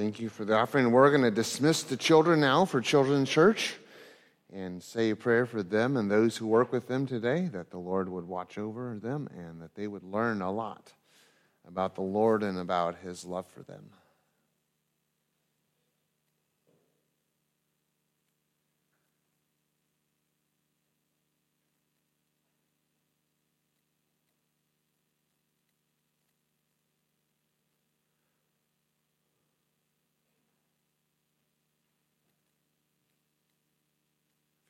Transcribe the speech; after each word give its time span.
Thank 0.00 0.18
you 0.18 0.30
for 0.30 0.46
the 0.46 0.56
offering. 0.56 0.92
We're 0.92 1.10
going 1.10 1.24
to 1.24 1.30
dismiss 1.30 1.82
the 1.82 1.94
children 1.94 2.40
now 2.40 2.64
for 2.64 2.80
Children's 2.80 3.28
Church 3.28 3.74
and 4.50 4.82
say 4.82 5.10
a 5.10 5.14
prayer 5.14 5.44
for 5.44 5.62
them 5.62 5.98
and 5.98 6.10
those 6.10 6.38
who 6.38 6.46
work 6.46 6.72
with 6.72 6.88
them 6.88 7.06
today 7.06 7.50
that 7.52 7.70
the 7.70 7.76
Lord 7.76 8.08
would 8.08 8.26
watch 8.26 8.56
over 8.56 8.98
them 8.98 9.28
and 9.36 9.60
that 9.60 9.74
they 9.74 9.86
would 9.86 10.02
learn 10.02 10.40
a 10.40 10.50
lot 10.50 10.94
about 11.68 11.96
the 11.96 12.00
Lord 12.00 12.42
and 12.42 12.58
about 12.58 12.96
his 13.00 13.26
love 13.26 13.46
for 13.48 13.62
them. 13.62 13.90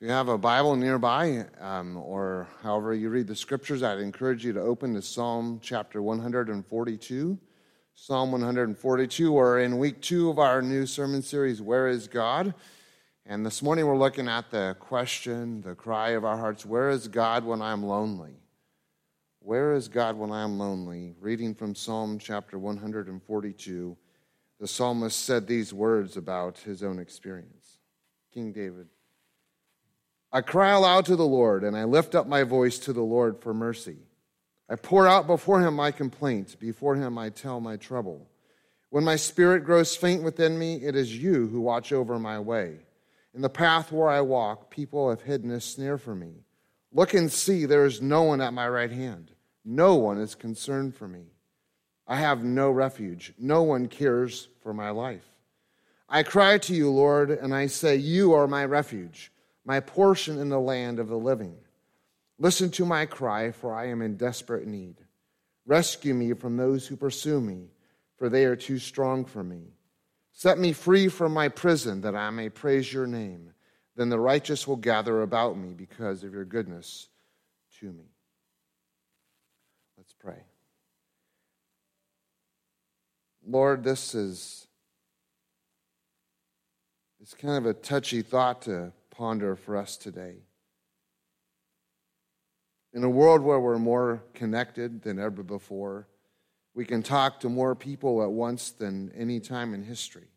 You 0.01 0.09
have 0.09 0.29
a 0.29 0.37
Bible 0.39 0.75
nearby, 0.75 1.45
um, 1.59 1.95
or 1.95 2.47
however 2.63 2.91
you 2.95 3.09
read 3.09 3.27
the 3.27 3.35
scriptures, 3.35 3.83
I'd 3.83 3.99
encourage 3.99 4.43
you 4.43 4.51
to 4.53 4.59
open 4.59 4.95
to 4.95 5.01
Psalm 5.03 5.59
chapter 5.61 6.01
142. 6.01 7.37
Psalm 7.93 8.31
142, 8.31 9.31
we're 9.31 9.59
in 9.59 9.77
week 9.77 10.01
two 10.01 10.31
of 10.31 10.39
our 10.39 10.59
new 10.63 10.87
sermon 10.87 11.21
series, 11.21 11.61
Where 11.61 11.87
is 11.87 12.07
God? 12.07 12.55
And 13.27 13.45
this 13.45 13.61
morning 13.61 13.85
we're 13.85 13.95
looking 13.95 14.27
at 14.27 14.49
the 14.49 14.75
question, 14.79 15.61
the 15.61 15.75
cry 15.75 16.09
of 16.09 16.25
our 16.25 16.39
hearts 16.39 16.65
Where 16.65 16.89
is 16.89 17.07
God 17.07 17.45
when 17.45 17.61
I'm 17.61 17.83
lonely? 17.83 18.39
Where 19.37 19.75
is 19.75 19.87
God 19.87 20.17
when 20.17 20.31
I'm 20.31 20.57
lonely? 20.57 21.13
Reading 21.19 21.53
from 21.53 21.75
Psalm 21.75 22.17
chapter 22.17 22.57
142, 22.57 23.97
the 24.59 24.67
psalmist 24.67 25.19
said 25.19 25.45
these 25.45 25.71
words 25.71 26.17
about 26.17 26.57
his 26.57 26.81
own 26.81 26.97
experience. 26.97 27.77
King 28.33 28.51
David. 28.51 28.87
I 30.33 30.39
cry 30.39 30.71
aloud 30.71 31.05
to 31.07 31.17
the 31.17 31.25
Lord, 31.25 31.65
and 31.65 31.75
I 31.75 31.83
lift 31.83 32.15
up 32.15 32.25
my 32.25 32.43
voice 32.43 32.79
to 32.79 32.93
the 32.93 33.01
Lord 33.01 33.41
for 33.41 33.53
mercy. 33.53 33.97
I 34.69 34.75
pour 34.75 35.05
out 35.05 35.27
before 35.27 35.59
him 35.59 35.75
my 35.75 35.91
complaint, 35.91 36.55
before 36.57 36.95
him 36.95 37.17
I 37.17 37.29
tell 37.29 37.59
my 37.59 37.75
trouble. 37.75 38.29
When 38.89 39.03
my 39.03 39.17
spirit 39.17 39.65
grows 39.65 39.93
faint 39.93 40.23
within 40.23 40.57
me, 40.57 40.75
it 40.75 40.95
is 40.95 41.17
you 41.17 41.47
who 41.47 41.59
watch 41.59 41.91
over 41.91 42.17
my 42.17 42.39
way. 42.39 42.77
In 43.33 43.41
the 43.41 43.49
path 43.49 43.91
where 43.91 44.07
I 44.07 44.21
walk, 44.21 44.69
people 44.69 45.09
have 45.09 45.21
hidden 45.21 45.51
a 45.51 45.59
snare 45.59 45.97
for 45.97 46.15
me. 46.15 46.45
Look 46.93 47.13
and 47.13 47.29
see, 47.29 47.65
there 47.65 47.85
is 47.85 48.01
no 48.01 48.23
one 48.23 48.39
at 48.39 48.53
my 48.53 48.69
right 48.69 48.91
hand. 48.91 49.31
No 49.65 49.95
one 49.95 50.17
is 50.17 50.35
concerned 50.35 50.95
for 50.95 51.09
me. 51.09 51.25
I 52.07 52.15
have 52.15 52.43
no 52.43 52.71
refuge. 52.71 53.33
No 53.37 53.63
one 53.63 53.87
cares 53.87 54.47
for 54.63 54.73
my 54.73 54.91
life. 54.91 55.25
I 56.07 56.23
cry 56.23 56.57
to 56.59 56.73
you, 56.73 56.89
Lord, 56.89 57.31
and 57.31 57.53
I 57.53 57.67
say, 57.67 57.97
You 57.97 58.33
are 58.33 58.47
my 58.47 58.65
refuge 58.65 59.31
my 59.65 59.79
portion 59.79 60.39
in 60.39 60.49
the 60.49 60.59
land 60.59 60.99
of 60.99 61.07
the 61.07 61.17
living. 61.17 61.55
Listen 62.39 62.71
to 62.71 62.85
my 62.85 63.05
cry, 63.05 63.51
for 63.51 63.73
I 63.73 63.87
am 63.87 64.01
in 64.01 64.17
desperate 64.17 64.65
need. 64.65 64.95
Rescue 65.65 66.13
me 66.13 66.33
from 66.33 66.57
those 66.57 66.87
who 66.87 66.95
pursue 66.95 67.39
me, 67.39 67.67
for 68.17 68.29
they 68.29 68.45
are 68.45 68.55
too 68.55 68.79
strong 68.79 69.25
for 69.25 69.43
me. 69.43 69.73
Set 70.33 70.57
me 70.57 70.73
free 70.73 71.07
from 71.07 71.33
my 71.33 71.49
prison, 71.49 72.01
that 72.01 72.15
I 72.15 72.29
may 72.31 72.49
praise 72.49 72.91
your 72.91 73.05
name. 73.05 73.53
Then 73.95 74.09
the 74.09 74.19
righteous 74.19 74.67
will 74.67 74.77
gather 74.77 75.21
about 75.21 75.57
me 75.57 75.73
because 75.73 76.23
of 76.23 76.33
your 76.33 76.45
goodness 76.45 77.09
to 77.79 77.91
me. 77.91 78.05
Let's 79.97 80.13
pray. 80.13 80.43
Lord, 83.45 83.83
this 83.83 84.15
is 84.15 84.67
it's 87.21 87.35
kind 87.35 87.57
of 87.57 87.67
a 87.67 87.73
touchy 87.73 88.23
thought 88.23 88.63
to 88.63 88.93
ponder 89.21 89.55
for 89.55 89.77
us 89.77 89.97
today. 89.97 90.37
In 92.91 93.03
a 93.03 93.09
world 93.09 93.43
where 93.43 93.59
we're 93.59 93.77
more 93.77 94.23
connected 94.33 95.03
than 95.03 95.19
ever 95.19 95.43
before, 95.43 96.07
we 96.73 96.85
can 96.85 97.03
talk 97.03 97.39
to 97.41 97.47
more 97.47 97.75
people 97.75 98.23
at 98.23 98.31
once 98.31 98.71
than 98.71 99.11
any 99.15 99.39
time 99.39 99.75
in 99.75 99.83
history. 99.83 100.29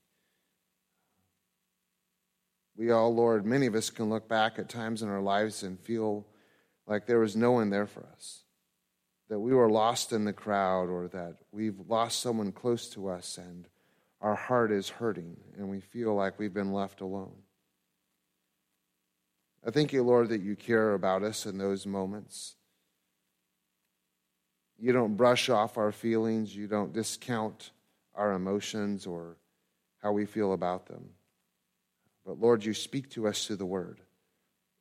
We 2.77 2.91
all, 2.91 3.15
Lord, 3.15 3.47
many 3.47 3.65
of 3.65 3.75
us 3.75 3.89
can 3.89 4.11
look 4.11 4.29
back 4.29 4.59
at 4.59 4.69
times 4.69 5.01
in 5.01 5.09
our 5.09 5.23
lives 5.23 5.63
and 5.63 5.81
feel 5.81 6.27
like 6.87 7.07
there 7.07 7.21
was 7.21 7.35
no 7.35 7.53
one 7.53 7.71
there 7.71 7.87
for 7.87 8.07
us, 8.13 8.43
that 9.31 9.41
we 9.41 9.55
were 9.55 9.71
lost 9.71 10.13
in 10.13 10.27
the 10.27 10.35
crowd, 10.35 10.91
or 10.91 11.09
that 11.09 11.37
we've 11.53 11.81
lost 11.89 12.21
someone 12.21 12.53
close 12.53 12.91
to 12.91 13.09
us 13.09 13.39
and 13.39 13.67
our 14.21 14.35
heart 14.35 14.71
is 14.71 14.91
hurting 14.91 15.39
and 15.57 15.71
we 15.71 15.81
feel 15.81 16.15
like 16.15 16.39
we've 16.39 16.53
been 16.53 16.75
left 16.75 17.01
alone. 17.01 17.33
I 19.67 19.71
thank 19.71 19.95
you, 19.95 20.03
Lord, 20.03 20.29
that 20.29 20.43
you 20.43 20.57
care 20.57 20.93
about 20.93 21.23
us 21.23 21.47
in 21.47 21.57
those 21.57 21.87
moments. 21.87 22.57
You 24.79 24.93
don't 24.93 25.17
brush 25.17 25.49
off 25.49 25.79
our 25.79 25.93
feelings, 25.93 26.55
you 26.55 26.67
don't 26.67 26.93
discount 26.93 27.71
our 28.15 28.33
emotions 28.33 29.07
or 29.07 29.37
how 30.03 30.13
we 30.13 30.27
feel 30.27 30.53
about 30.53 30.87
them. 30.87 31.09
But 32.27 32.41
Lord, 32.41 32.65
you 32.65 32.75
speak 32.75 33.09
to 33.11 33.27
us 33.27 33.47
through 33.47 33.57
the 33.57 33.65
word. 33.65 34.01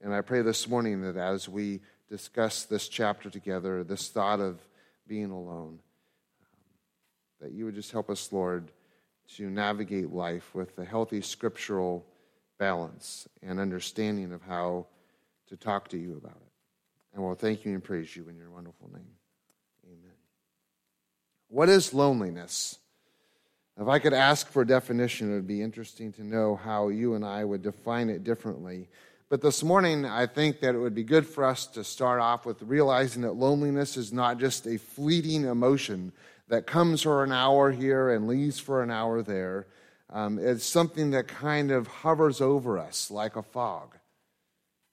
And 0.02 0.14
I 0.14 0.20
pray 0.20 0.42
this 0.42 0.68
morning 0.68 1.02
that 1.04 1.16
as 1.16 1.48
we 1.48 1.80
discuss 2.10 2.66
this 2.66 2.90
chapter 2.90 3.30
together, 3.30 3.86
this 3.86 4.10
thought 4.10 4.42
of 4.42 4.60
being 5.08 5.32
alone, 5.32 5.80
that 7.40 7.54
you 7.54 7.64
would 7.64 7.76
just 7.76 7.92
help 7.92 8.10
us, 8.10 8.34
Lord, 8.34 8.72
to 9.36 9.50
navigate 9.50 10.12
life 10.12 10.54
with 10.54 10.78
a 10.78 10.84
healthy 10.84 11.22
scriptural 11.22 12.06
balance 12.58 13.28
and 13.42 13.60
understanding 13.60 14.32
of 14.32 14.42
how 14.42 14.88
to 15.48 15.58
talk 15.58 15.90
to 15.90 15.98
you 15.98 16.18
about 16.18 16.36
it. 16.36 16.52
And 17.14 17.24
we'll 17.24 17.36
thank 17.36 17.66
you 17.66 17.74
and 17.74 17.84
praise 17.84 18.16
you 18.16 18.28
in 18.30 18.38
your 18.38 18.50
wonderful 18.50 18.90
name. 18.92 19.16
Amen. 19.86 20.16
What 21.50 21.70
is 21.70 21.94
loneliness? 21.94 22.80
If 23.80 23.88
I 23.88 24.00
could 24.00 24.14
ask 24.14 24.50
for 24.50 24.62
a 24.62 24.68
definition, 24.68 25.32
it 25.32 25.36
would 25.36 25.48
be 25.48 25.62
interesting 25.62 26.12
to 26.14 26.24
know 26.24 26.56
how 26.56 26.90
you 26.90 27.16
and 27.16 27.26
I 27.26 27.44
would 27.44 27.64
define 27.64 28.10
it 28.10 28.24
differently. 28.24 28.88
But 29.30 29.42
this 29.42 29.64
morning, 29.64 30.06
I 30.06 30.28
think 30.28 30.60
that 30.60 30.76
it 30.76 30.78
would 30.78 30.94
be 30.94 31.04
good 31.04 31.26
for 31.26 31.44
us 31.44 31.66
to 31.68 31.84
start 31.84 32.20
off 32.20 32.46
with 32.46 32.62
realizing 32.62 33.24
that 33.24 33.34
loneliness 33.34 33.98
is 33.98 34.14
not 34.14 34.38
just 34.38 34.68
a 34.68 34.78
fleeting 34.78 35.46
emotion 35.46 36.12
that 36.50 36.68
comes 36.68 37.02
for 37.02 37.24
an 37.24 37.32
hour 37.32 37.72
here 37.72 38.12
and 38.12 38.28
leaves 38.28 38.60
for 38.60 38.84
an 38.84 38.92
hour 38.92 39.24
there. 39.24 39.66
Um, 40.14 40.38
it's 40.38 40.64
something 40.64 41.12
that 41.12 41.28
kind 41.28 41.72
of 41.72 41.88
hovers 41.88 42.40
over 42.40 42.78
us 42.78 43.10
like 43.10 43.36
a 43.36 43.42
fog. 43.42 43.98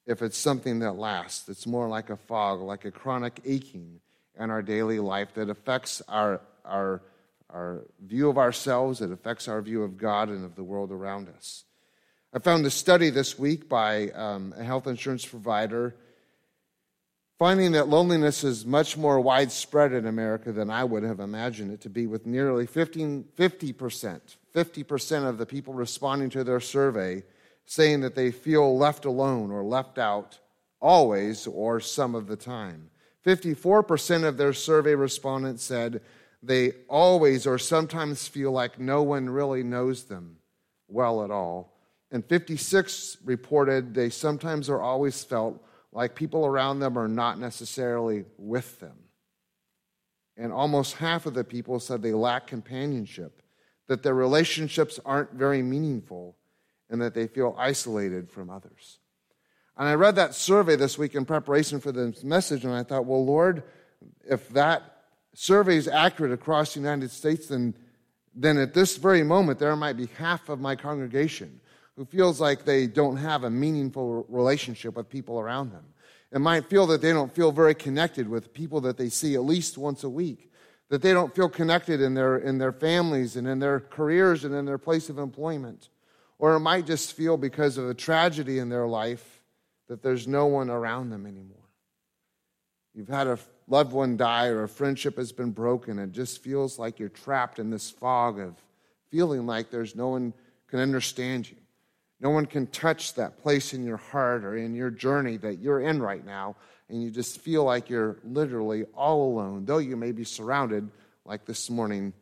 If 0.07 0.23
it's 0.23 0.37
something 0.37 0.79
that 0.79 0.93
lasts, 0.93 1.47
it's 1.47 1.67
more 1.67 1.87
like 1.87 2.09
a 2.09 2.17
fog, 2.17 2.59
like 2.59 2.85
a 2.85 2.91
chronic 2.91 3.39
aching 3.45 4.01
in 4.37 4.49
our 4.49 4.63
daily 4.63 4.99
life 4.99 5.35
that 5.35 5.47
affects 5.47 6.01
our, 6.07 6.41
our, 6.65 7.03
our 7.51 7.85
view 8.03 8.29
of 8.29 8.39
ourselves, 8.39 8.99
it 8.99 9.11
affects 9.11 9.47
our 9.47 9.61
view 9.61 9.83
of 9.83 9.95
God 9.95 10.29
and 10.29 10.43
of 10.43 10.55
the 10.55 10.63
world 10.63 10.91
around 10.91 11.29
us. 11.29 11.65
I 12.33 12.39
found 12.39 12.65
a 12.65 12.71
study 12.71 13.11
this 13.11 13.37
week 13.37 13.69
by 13.69 14.09
um, 14.09 14.55
a 14.57 14.63
health 14.63 14.87
insurance 14.87 15.25
provider 15.25 15.95
finding 17.41 17.71
that 17.71 17.89
loneliness 17.89 18.43
is 18.43 18.67
much 18.67 18.95
more 18.95 19.19
widespread 19.19 19.93
in 19.93 20.05
America 20.05 20.51
than 20.51 20.69
I 20.69 20.83
would 20.83 21.01
have 21.01 21.19
imagined 21.19 21.71
it 21.71 21.81
to 21.81 21.89
be, 21.89 22.05
with 22.05 22.27
nearly 22.27 22.67
15, 22.67 23.25
50%, 23.35 24.21
50% 24.53 25.27
of 25.27 25.39
the 25.39 25.45
people 25.47 25.73
responding 25.73 26.29
to 26.29 26.43
their 26.43 26.59
survey 26.59 27.23
saying 27.65 28.01
that 28.01 28.13
they 28.13 28.29
feel 28.29 28.77
left 28.77 29.05
alone 29.05 29.49
or 29.49 29.63
left 29.63 29.97
out 29.97 30.37
always 30.79 31.47
or 31.47 31.79
some 31.79 32.13
of 32.13 32.27
the 32.27 32.35
time. 32.35 32.91
54% 33.25 34.23
of 34.23 34.37
their 34.37 34.53
survey 34.53 34.93
respondents 34.93 35.63
said 35.63 36.01
they 36.43 36.73
always 36.87 37.47
or 37.47 37.57
sometimes 37.57 38.27
feel 38.27 38.51
like 38.51 38.79
no 38.79 39.01
one 39.01 39.27
really 39.27 39.63
knows 39.63 40.03
them 40.03 40.37
well 40.87 41.23
at 41.23 41.31
all. 41.31 41.73
And 42.11 42.23
56 42.23 43.17
reported 43.25 43.95
they 43.95 44.11
sometimes 44.11 44.69
or 44.69 44.79
always 44.79 45.23
felt 45.23 45.59
like 45.91 46.15
people 46.15 46.45
around 46.45 46.79
them 46.79 46.97
are 46.97 47.07
not 47.07 47.39
necessarily 47.39 48.25
with 48.37 48.79
them. 48.79 48.97
And 50.37 50.51
almost 50.51 50.95
half 50.95 51.25
of 51.25 51.33
the 51.33 51.43
people 51.43 51.79
said 51.79 52.01
they 52.01 52.13
lack 52.13 52.47
companionship, 52.47 53.41
that 53.87 54.03
their 54.03 54.13
relationships 54.13 54.99
aren't 55.05 55.33
very 55.33 55.61
meaningful, 55.61 56.35
and 56.89 57.01
that 57.01 57.13
they 57.13 57.27
feel 57.27 57.55
isolated 57.57 58.29
from 58.29 58.49
others. 58.49 58.99
And 59.77 59.87
I 59.87 59.95
read 59.95 60.15
that 60.15 60.35
survey 60.35 60.75
this 60.75 60.97
week 60.97 61.15
in 61.15 61.25
preparation 61.25 61.79
for 61.79 61.91
this 61.91 62.23
message, 62.23 62.65
and 62.65 62.73
I 62.73 62.83
thought, 62.83 63.05
well, 63.05 63.25
Lord, 63.25 63.63
if 64.29 64.49
that 64.49 65.03
survey 65.33 65.77
is 65.77 65.87
accurate 65.87 66.33
across 66.33 66.73
the 66.73 66.79
United 66.79 67.11
States, 67.11 67.47
then, 67.47 67.73
then 68.35 68.57
at 68.57 68.73
this 68.73 68.97
very 68.97 69.23
moment, 69.23 69.59
there 69.59 69.75
might 69.75 69.97
be 69.97 70.07
half 70.17 70.49
of 70.49 70.59
my 70.59 70.75
congregation 70.75 71.60
who 71.95 72.05
feels 72.05 72.39
like 72.39 72.65
they 72.65 72.87
don't 72.87 73.17
have 73.17 73.43
a 73.43 73.49
meaningful 73.49 74.25
relationship 74.29 74.95
with 74.95 75.09
people 75.09 75.39
around 75.39 75.71
them 75.71 75.85
and 76.31 76.43
might 76.43 76.69
feel 76.69 76.87
that 76.87 77.01
they 77.01 77.11
don't 77.11 77.33
feel 77.33 77.51
very 77.51 77.75
connected 77.75 78.27
with 78.27 78.53
people 78.53 78.81
that 78.81 78.97
they 78.97 79.09
see 79.09 79.35
at 79.35 79.43
least 79.43 79.77
once 79.77 80.03
a 80.03 80.09
week, 80.09 80.51
that 80.89 81.01
they 81.01 81.13
don't 81.13 81.35
feel 81.35 81.49
connected 81.49 82.01
in 82.01 82.13
their, 82.13 82.37
in 82.37 82.57
their 82.57 82.71
families 82.71 83.35
and 83.35 83.47
in 83.47 83.59
their 83.59 83.79
careers 83.79 84.45
and 84.45 84.55
in 84.55 84.65
their 84.65 84.77
place 84.77 85.09
of 85.09 85.17
employment. 85.17 85.89
Or 86.39 86.55
it 86.55 86.59
might 86.61 86.87
just 86.87 87.13
feel 87.13 87.37
because 87.37 87.77
of 87.77 87.89
a 87.89 87.93
tragedy 87.93 88.59
in 88.59 88.69
their 88.69 88.87
life 88.87 89.41
that 89.87 90.01
there's 90.01 90.27
no 90.27 90.45
one 90.47 90.69
around 90.69 91.09
them 91.09 91.25
anymore. 91.25 91.57
You've 92.93 93.09
had 93.09 93.27
a 93.27 93.37
loved 93.67 93.93
one 93.93 94.17
die 94.17 94.47
or 94.47 94.63
a 94.63 94.69
friendship 94.69 95.17
has 95.17 95.31
been 95.31 95.51
broken. 95.51 95.99
It 95.99 96.11
just 96.11 96.43
feels 96.43 96.79
like 96.79 96.99
you're 96.99 97.09
trapped 97.09 97.59
in 97.59 97.69
this 97.69 97.89
fog 97.89 98.39
of 98.39 98.55
feeling 99.09 99.45
like 99.45 99.69
there's 99.69 99.95
no 99.95 100.09
one 100.09 100.33
can 100.67 100.79
understand 100.79 101.49
you. 101.49 101.57
No 102.21 102.29
one 102.29 102.45
can 102.45 102.67
touch 102.67 103.15
that 103.15 103.41
place 103.41 103.73
in 103.73 103.83
your 103.83 103.97
heart 103.97 104.45
or 104.45 104.55
in 104.55 104.75
your 104.75 104.91
journey 104.91 105.37
that 105.37 105.57
you're 105.57 105.81
in 105.81 105.99
right 105.99 106.23
now, 106.23 106.55
and 106.87 107.01
you 107.01 107.09
just 107.09 107.41
feel 107.41 107.63
like 107.63 107.89
you're 107.89 108.19
literally 108.23 108.83
all 108.95 109.33
alone, 109.33 109.65
though 109.65 109.79
you 109.79 109.97
may 109.97 110.11
be 110.11 110.23
surrounded, 110.23 110.87
like 111.25 111.45
this 111.45 111.67
morning, 111.69 112.13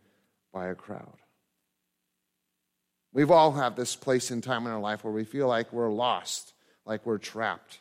by 0.54 0.68
a 0.68 0.76
crowd. 0.76 1.18
We've 3.12 3.32
all 3.32 3.52
had 3.52 3.76
this 3.76 3.96
place 3.96 4.32
in 4.32 4.40
time 4.40 4.66
in 4.66 4.72
our 4.72 4.80
life 4.80 5.04
where 5.04 5.12
we 5.12 5.26
feel 5.26 5.48
like 5.48 5.74
we're 5.74 5.92
lost, 5.92 6.54
like 6.86 7.06
we're 7.06 7.18
trapped. 7.18 7.80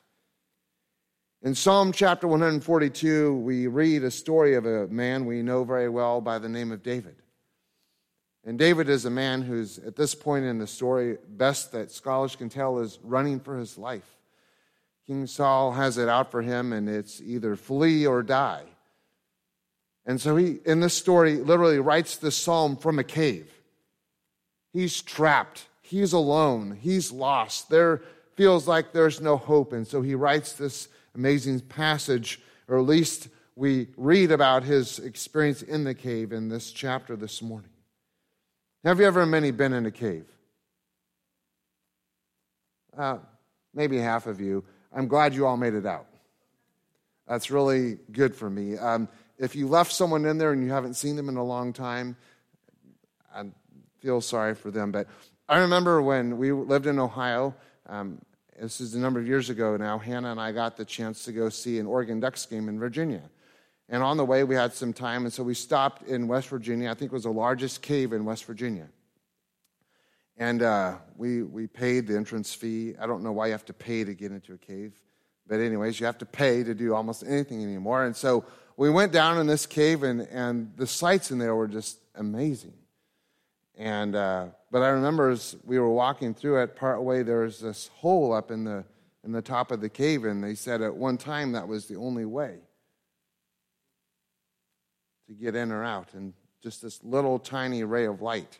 In 1.42 1.54
Psalm 1.54 1.92
chapter 1.92 2.26
142, 2.26 3.36
we 3.36 3.68
read 3.68 4.02
a 4.02 4.10
story 4.10 4.56
of 4.56 4.66
a 4.66 4.88
man 4.88 5.24
we 5.24 5.42
know 5.42 5.62
very 5.62 5.88
well 5.88 6.20
by 6.20 6.40
the 6.40 6.48
name 6.48 6.72
of 6.72 6.82
David. 6.82 7.14
And 8.44 8.58
David 8.58 8.88
is 8.88 9.04
a 9.04 9.10
man 9.10 9.42
who's, 9.42 9.78
at 9.78 9.96
this 9.96 10.14
point 10.14 10.44
in 10.44 10.58
the 10.58 10.66
story, 10.66 11.18
best 11.28 11.72
that 11.72 11.90
scholars 11.90 12.36
can 12.36 12.48
tell, 12.48 12.78
is 12.78 12.98
running 13.02 13.40
for 13.40 13.58
his 13.58 13.76
life. 13.76 14.16
King 15.06 15.26
Saul 15.26 15.72
has 15.72 15.98
it 15.98 16.08
out 16.08 16.30
for 16.30 16.42
him, 16.42 16.72
and 16.72 16.88
it's 16.88 17.20
either 17.20 17.56
flee 17.56 18.06
or 18.06 18.22
die. 18.22 18.64
And 20.06 20.20
so 20.20 20.36
he, 20.36 20.58
in 20.64 20.80
this 20.80 20.94
story, 20.94 21.36
literally 21.36 21.78
writes 21.78 22.16
this 22.16 22.36
psalm 22.36 22.76
from 22.76 22.98
a 22.98 23.04
cave. 23.04 23.52
He's 24.72 25.02
trapped, 25.02 25.66
he's 25.82 26.12
alone, 26.12 26.78
he's 26.80 27.10
lost. 27.10 27.68
There 27.68 28.02
feels 28.36 28.68
like 28.68 28.92
there's 28.92 29.20
no 29.20 29.36
hope. 29.36 29.72
And 29.72 29.86
so 29.86 30.00
he 30.00 30.14
writes 30.14 30.52
this 30.52 30.88
amazing 31.14 31.60
passage, 31.60 32.40
or 32.68 32.78
at 32.78 32.84
least 32.84 33.28
we 33.56 33.88
read 33.96 34.30
about 34.30 34.62
his 34.62 34.98
experience 34.98 35.62
in 35.62 35.84
the 35.84 35.94
cave 35.94 36.32
in 36.32 36.48
this 36.48 36.70
chapter 36.70 37.16
this 37.16 37.42
morning. 37.42 37.70
Have 38.84 39.00
you 39.00 39.06
ever 39.06 39.26
many 39.26 39.50
been 39.50 39.72
in 39.72 39.86
a 39.86 39.90
cave? 39.90 40.26
Uh, 42.96 43.18
maybe 43.74 43.98
half 43.98 44.26
of 44.26 44.40
you. 44.40 44.64
I'm 44.92 45.08
glad 45.08 45.34
you 45.34 45.46
all 45.46 45.56
made 45.56 45.74
it 45.74 45.84
out. 45.84 46.06
That's 47.26 47.50
really 47.50 47.98
good 48.12 48.34
for 48.34 48.48
me. 48.48 48.78
Um, 48.78 49.08
if 49.36 49.54
you 49.54 49.68
left 49.68 49.92
someone 49.92 50.24
in 50.24 50.38
there 50.38 50.52
and 50.52 50.62
you 50.62 50.70
haven't 50.70 50.94
seen 50.94 51.16
them 51.16 51.28
in 51.28 51.36
a 51.36 51.44
long 51.44 51.72
time, 51.72 52.16
I 53.34 53.44
feel 54.00 54.20
sorry 54.20 54.54
for 54.54 54.70
them. 54.70 54.92
But 54.92 55.08
I 55.48 55.58
remember 55.58 56.00
when 56.00 56.38
we 56.38 56.52
lived 56.52 56.86
in 56.86 56.98
Ohio, 56.98 57.54
um, 57.86 58.20
this 58.58 58.80
is 58.80 58.94
a 58.94 58.98
number 58.98 59.20
of 59.20 59.26
years 59.26 59.50
ago 59.50 59.76
now, 59.76 59.98
Hannah 59.98 60.30
and 60.30 60.40
I 60.40 60.52
got 60.52 60.76
the 60.76 60.84
chance 60.84 61.24
to 61.24 61.32
go 61.32 61.48
see 61.48 61.78
an 61.78 61.86
Oregon 61.86 62.20
Ducks 62.20 62.46
game 62.46 62.68
in 62.68 62.78
Virginia. 62.78 63.22
And 63.88 64.02
on 64.02 64.18
the 64.18 64.24
way, 64.24 64.44
we 64.44 64.54
had 64.54 64.74
some 64.74 64.92
time, 64.92 65.24
and 65.24 65.32
so 65.32 65.42
we 65.42 65.54
stopped 65.54 66.02
in 66.02 66.28
West 66.28 66.48
Virginia. 66.48 66.90
I 66.90 66.94
think 66.94 67.10
it 67.10 67.14
was 67.14 67.22
the 67.22 67.32
largest 67.32 67.80
cave 67.80 68.12
in 68.12 68.24
West 68.26 68.44
Virginia. 68.44 68.88
And 70.36 70.62
uh, 70.62 70.96
we, 71.16 71.42
we 71.42 71.66
paid 71.66 72.06
the 72.06 72.14
entrance 72.14 72.54
fee. 72.54 72.94
I 73.00 73.06
don't 73.06 73.22
know 73.22 73.32
why 73.32 73.46
you 73.46 73.52
have 73.52 73.64
to 73.64 73.72
pay 73.72 74.04
to 74.04 74.14
get 74.14 74.30
into 74.30 74.52
a 74.52 74.58
cave. 74.58 74.92
But, 75.46 75.60
anyways, 75.60 75.98
you 75.98 76.06
have 76.06 76.18
to 76.18 76.26
pay 76.26 76.62
to 76.62 76.74
do 76.74 76.94
almost 76.94 77.24
anything 77.26 77.62
anymore. 77.62 78.04
And 78.04 78.14
so 78.14 78.44
we 78.76 78.90
went 78.90 79.10
down 79.10 79.38
in 79.38 79.46
this 79.46 79.64
cave, 79.64 80.02
and, 80.02 80.20
and 80.20 80.70
the 80.76 80.86
sights 80.86 81.30
in 81.30 81.38
there 81.38 81.54
were 81.54 81.66
just 81.66 81.98
amazing. 82.14 82.74
And, 83.74 84.14
uh, 84.14 84.48
but 84.70 84.82
I 84.82 84.88
remember 84.88 85.30
as 85.30 85.56
we 85.64 85.78
were 85.78 85.90
walking 85.90 86.34
through 86.34 86.62
it, 86.62 86.76
part 86.76 87.02
way, 87.02 87.22
there 87.22 87.40
was 87.40 87.60
this 87.60 87.88
hole 87.94 88.34
up 88.34 88.50
in 88.50 88.64
the, 88.64 88.84
in 89.24 89.32
the 89.32 89.40
top 89.40 89.70
of 89.70 89.80
the 89.80 89.88
cave, 89.88 90.24
and 90.24 90.44
they 90.44 90.54
said 90.54 90.82
at 90.82 90.94
one 90.94 91.16
time 91.16 91.52
that 91.52 91.66
was 91.66 91.86
the 91.86 91.96
only 91.96 92.26
way 92.26 92.58
to 95.28 95.34
get 95.34 95.54
in 95.54 95.70
or 95.70 95.84
out, 95.84 96.14
and 96.14 96.32
just 96.62 96.82
this 96.82 97.02
little 97.04 97.38
tiny 97.38 97.84
ray 97.84 98.06
of 98.06 98.20
light 98.20 98.58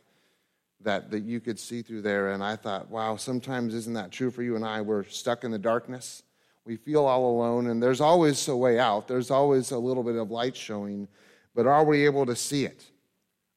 that, 0.82 1.10
that 1.10 1.24
you 1.24 1.40
could 1.40 1.58
see 1.58 1.82
through 1.82 2.02
there. 2.02 2.30
And 2.30 2.42
I 2.42 2.56
thought, 2.56 2.88
wow, 2.88 3.16
sometimes 3.16 3.74
isn't 3.74 3.94
that 3.94 4.12
true 4.12 4.30
for 4.30 4.42
you 4.42 4.54
and 4.54 4.64
I? 4.64 4.80
We're 4.80 5.04
stuck 5.04 5.44
in 5.44 5.50
the 5.50 5.58
darkness. 5.58 6.22
We 6.64 6.76
feel 6.76 7.06
all 7.06 7.30
alone, 7.30 7.68
and 7.68 7.82
there's 7.82 8.00
always 8.00 8.46
a 8.48 8.56
way 8.56 8.78
out. 8.78 9.08
There's 9.08 9.30
always 9.30 9.70
a 9.70 9.78
little 9.78 10.02
bit 10.02 10.16
of 10.16 10.30
light 10.30 10.54
showing, 10.54 11.08
but 11.54 11.66
are 11.66 11.84
we 11.84 12.04
able 12.04 12.26
to 12.26 12.36
see 12.36 12.66
it? 12.66 12.84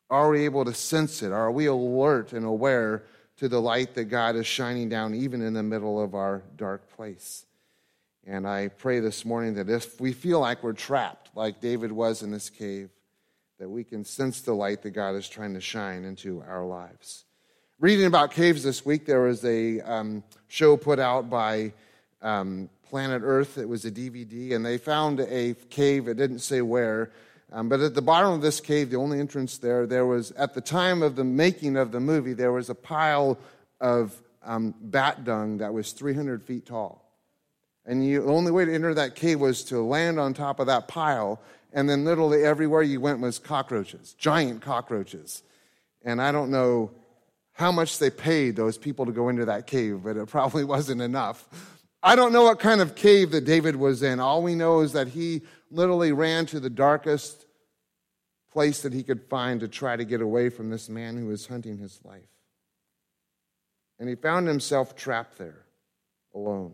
Are 0.10 0.30
we 0.30 0.46
able 0.46 0.66
to 0.66 0.74
sense 0.74 1.22
it? 1.22 1.32
Are 1.32 1.52
we 1.52 1.66
alert 1.66 2.34
and 2.34 2.46
aware 2.46 3.04
to 3.38 3.50
the 3.50 3.62
light 3.62 3.94
that 3.96 4.06
God 4.06 4.36
is 4.36 4.48
shining 4.48 4.88
down 4.88 5.14
even 5.14 5.42
in 5.42 5.54
the 5.54 5.64
middle 5.64 6.02
of 6.02 6.16
our 6.16 6.44
dark 6.56 6.90
place? 6.96 7.46
And 8.26 8.48
I 8.48 8.70
pray 8.70 9.00
this 9.00 9.26
morning 9.26 9.56
that 9.56 9.70
if 9.70 10.00
we 10.00 10.14
feel 10.14 10.40
like 10.40 10.64
we're 10.64 10.74
trapped, 10.74 11.32
like 11.36 11.60
David 11.60 11.92
was 11.92 12.24
in 12.24 12.32
this 12.32 12.50
cave, 12.50 12.90
that 13.62 13.70
we 13.70 13.84
can 13.84 14.04
sense 14.04 14.42
the 14.42 14.56
light 14.56 14.82
that 14.82 14.90
God 14.90 15.14
is 15.14 15.30
trying 15.30 15.54
to 15.54 15.62
shine 15.62 16.04
into 16.04 16.44
our 16.48 16.66
lives. 16.66 17.26
Reading 17.80 18.08
about 18.08 18.32
caves 18.32 18.64
this 18.64 18.84
week, 18.84 19.06
there 19.06 19.22
was 19.22 19.46
a 19.46 19.80
um, 19.82 20.24
show 20.48 20.76
put 20.76 20.98
out 20.98 21.30
by 21.30 21.72
um, 22.24 22.72
Planet 22.90 23.22
Earth. 23.24 23.60
It 23.60 23.70
was 23.70 23.86
a 23.86 23.92
DVD, 23.92 24.56
and 24.56 24.66
they 24.66 24.80
found 24.80 25.20
a 25.20 25.54
cave. 25.70 26.08
It 26.08 26.18
didn't 26.18 26.40
say 26.40 26.64
where, 26.64 27.12
um, 27.52 27.70
but 27.70 27.82
at 27.82 27.94
the 27.94 28.02
bottom 28.02 28.32
of 28.32 28.42
this 28.42 28.60
cave, 28.60 28.90
the 28.90 28.98
only 28.98 29.20
entrance 29.20 29.60
there, 29.60 29.86
there 29.86 30.08
was, 30.08 30.32
at 30.32 30.56
the 30.56 30.62
time 30.62 31.04
of 31.04 31.16
the 31.16 31.24
making 31.24 31.78
of 31.78 31.92
the 31.92 32.00
movie, 32.00 32.34
there 32.34 32.52
was 32.52 32.72
a 32.72 32.76
pile 32.76 33.38
of 33.80 34.20
um, 34.44 34.74
bat 34.82 35.24
dung 35.24 35.60
that 35.60 35.72
was 35.72 35.92
300 35.92 36.42
feet 36.42 36.66
tall. 36.66 37.06
And 37.86 38.04
you, 38.04 38.24
the 38.24 38.32
only 38.32 38.52
way 38.52 38.66
to 38.66 38.74
enter 38.74 38.96
that 38.96 39.14
cave 39.14 39.40
was 39.40 39.64
to 39.66 39.82
land 39.82 40.20
on 40.20 40.34
top 40.34 40.60
of 40.60 40.66
that 40.66 40.88
pile 40.88 41.40
and 41.74 41.90
then 41.90 42.04
literally 42.04 42.44
everywhere 42.44 42.82
you 42.82 43.00
went 43.00 43.20
was 43.20 43.40
cockroaches, 43.40 44.14
giant 44.14 44.62
cockroaches. 44.62 45.44
And 46.04 46.22
I 46.22 46.32
don't 46.32 46.52
know 46.52 46.92
how 47.54 47.72
much 47.72 48.00
they 48.00 48.10
paid 48.10 48.56
those 48.56 48.78
people 48.78 49.06
to 49.06 49.12
go 49.12 49.30
into 49.30 49.46
that 49.46 49.68
cave, 49.68 50.02
but 50.04 50.18
it 50.18 50.28
probably 50.30 50.64
wasn't 50.64 51.02
enough. 51.02 51.48
I 52.04 52.16
don't 52.16 52.34
know 52.34 52.44
what 52.44 52.60
kind 52.60 52.82
of 52.82 52.96
cave 52.96 53.32
that 53.32 53.46
David 53.46 53.76
was 53.76 54.02
in. 54.02 54.20
All 54.20 54.42
we 54.42 54.56
know 54.56 54.82
is 54.82 54.94
that 54.94 55.10
he 55.10 55.42
literally 55.70 56.12
ran 56.12 56.46
to 56.48 56.60
the 56.60 56.70
darkest 56.70 57.46
place 58.52 58.82
that 58.82 58.92
he 58.92 59.04
could 59.04 59.22
find 59.30 59.60
to 59.62 59.68
try 59.68 59.96
to 59.96 60.04
get 60.04 60.22
away 60.22 60.50
from 60.50 60.70
this 60.70 60.90
man 60.90 61.16
who 61.16 61.28
was 61.28 61.46
hunting 61.48 61.78
his 61.78 62.00
life. 62.04 62.22
And 64.00 64.10
he 64.10 64.16
found 64.16 64.48
himself 64.48 64.96
trapped 64.96 65.38
there, 65.38 65.64
alone. 66.34 66.74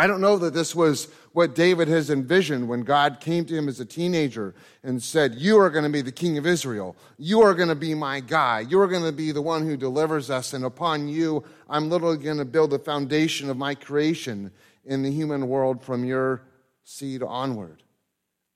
I 0.00 0.06
don't 0.06 0.22
know 0.22 0.38
that 0.38 0.54
this 0.54 0.74
was 0.74 1.08
what 1.34 1.54
David 1.54 1.86
has 1.88 2.08
envisioned 2.08 2.70
when 2.70 2.84
God 2.84 3.20
came 3.20 3.44
to 3.44 3.54
him 3.54 3.68
as 3.68 3.80
a 3.80 3.84
teenager 3.84 4.54
and 4.82 5.02
said, 5.02 5.34
You 5.34 5.58
are 5.58 5.68
going 5.68 5.84
to 5.84 5.90
be 5.90 6.00
the 6.00 6.10
king 6.10 6.38
of 6.38 6.46
Israel. 6.46 6.96
You 7.18 7.42
are 7.42 7.52
going 7.52 7.68
to 7.68 7.74
be 7.74 7.94
my 7.94 8.20
guy. 8.20 8.60
You 8.60 8.80
are 8.80 8.88
going 8.88 9.04
to 9.04 9.12
be 9.12 9.30
the 9.30 9.42
one 9.42 9.66
who 9.66 9.76
delivers 9.76 10.30
us. 10.30 10.54
And 10.54 10.64
upon 10.64 11.10
you, 11.10 11.44
I'm 11.68 11.90
literally 11.90 12.16
going 12.16 12.38
to 12.38 12.46
build 12.46 12.70
the 12.70 12.78
foundation 12.78 13.50
of 13.50 13.58
my 13.58 13.74
creation 13.74 14.52
in 14.86 15.02
the 15.02 15.12
human 15.12 15.48
world 15.48 15.82
from 15.82 16.02
your 16.02 16.44
seed 16.82 17.22
onward. 17.22 17.82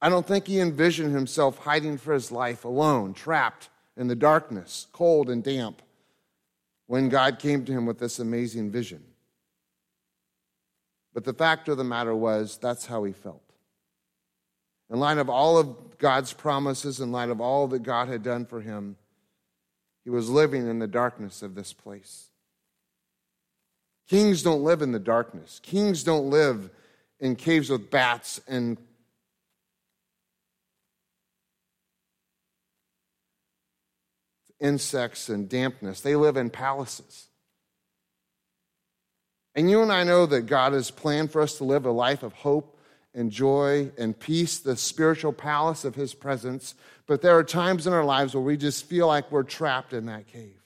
I 0.01 0.09
don't 0.09 0.27
think 0.27 0.47
he 0.47 0.61
envisioned 0.61 1.15
himself 1.15 1.59
hiding 1.59 1.99
for 1.99 2.15
his 2.15 2.33
life 2.33 2.65
alone, 2.65 3.13
trapped 3.13 3.69
in 3.99 4.07
the 4.09 4.17
darkness, 4.17 4.87
cold 4.95 5.29
and 5.29 5.45
damp, 5.45 5.83
when 6.87 7.11
God 7.11 7.39
came 7.39 7.67
to 7.67 7.73
him 7.73 7.85
with 7.85 7.99
this 7.99 8.19
amazing 8.19 8.71
vision. 8.71 9.05
But 11.15 11.25
the 11.25 11.33
fact 11.33 11.69
of 11.69 11.79
the 11.79 11.85
matter 11.85 12.15
was, 12.15 12.59
that's 12.61 12.87
how 12.87 13.05
he 13.05 13.13
felt. 13.13 13.41
In 14.91 14.99
light 14.99 15.19
of 15.19 15.31
all 15.31 15.57
of 15.57 15.97
God's 15.97 16.33
promises, 16.33 17.01
in 17.01 17.13
light 17.13 17.31
of 17.31 17.41
all 17.41 17.69
that 17.69 17.85
God 17.85 18.09
had 18.09 18.23
done 18.23 18.45
for 18.45 18.61
him, 18.61 18.97
he 20.03 20.11
was 20.11 20.29
living 20.29 20.69
in 20.69 20.81
the 20.81 20.87
darkness 20.89 21.41
of 21.41 21.55
this 21.55 21.73
place. 21.73 22.29
Kings 24.09 24.43
don't 24.43 24.63
live 24.63 24.83
in 24.83 24.93
the 24.93 24.99
darkness. 24.99 25.61
Kings 25.63 26.05
don't 26.05 26.29
live 26.29 26.69
in 27.21 27.37
caves 27.37 27.71
with 27.71 27.91
bats 27.91 28.41
and 28.47 28.77
insects 34.61 35.29
and 35.29 35.49
dampness. 35.49 36.03
They 36.03 36.17
live 36.17 36.37
in 36.37 36.51
palaces. 36.51 37.29
And 39.55 39.71
you 39.71 39.83
and 39.83 39.93
I 39.93 40.05
know 40.05 40.27
that 40.27 40.43
God 40.43 40.73
has 40.73 40.91
planned 40.91 41.31
for 41.31 41.41
us 41.41 41.59
to 41.59 41.65
live 41.65 41.87
a 41.87 41.91
life 41.91 42.23
of 42.23 42.33
hope 42.33 42.77
and 43.15 43.31
joy 43.31 43.93
and 43.97 44.19
peace, 44.19 44.59
the 44.59 44.77
spiritual 44.77 45.33
palace 45.33 45.85
of 45.85 45.95
His 45.95 46.15
presence. 46.15 46.75
But 47.07 47.23
there 47.23 47.39
are 47.39 47.45
times 47.45 47.87
in 47.87 47.93
our 47.93 48.05
lives 48.05 48.35
where 48.35 48.43
we 48.43 48.57
just 48.57 48.87
feel 48.87 49.07
like 49.07 49.31
we're 49.31 49.45
trapped 49.45 49.93
in 49.93 50.07
that 50.07 50.27
cave. 50.27 50.61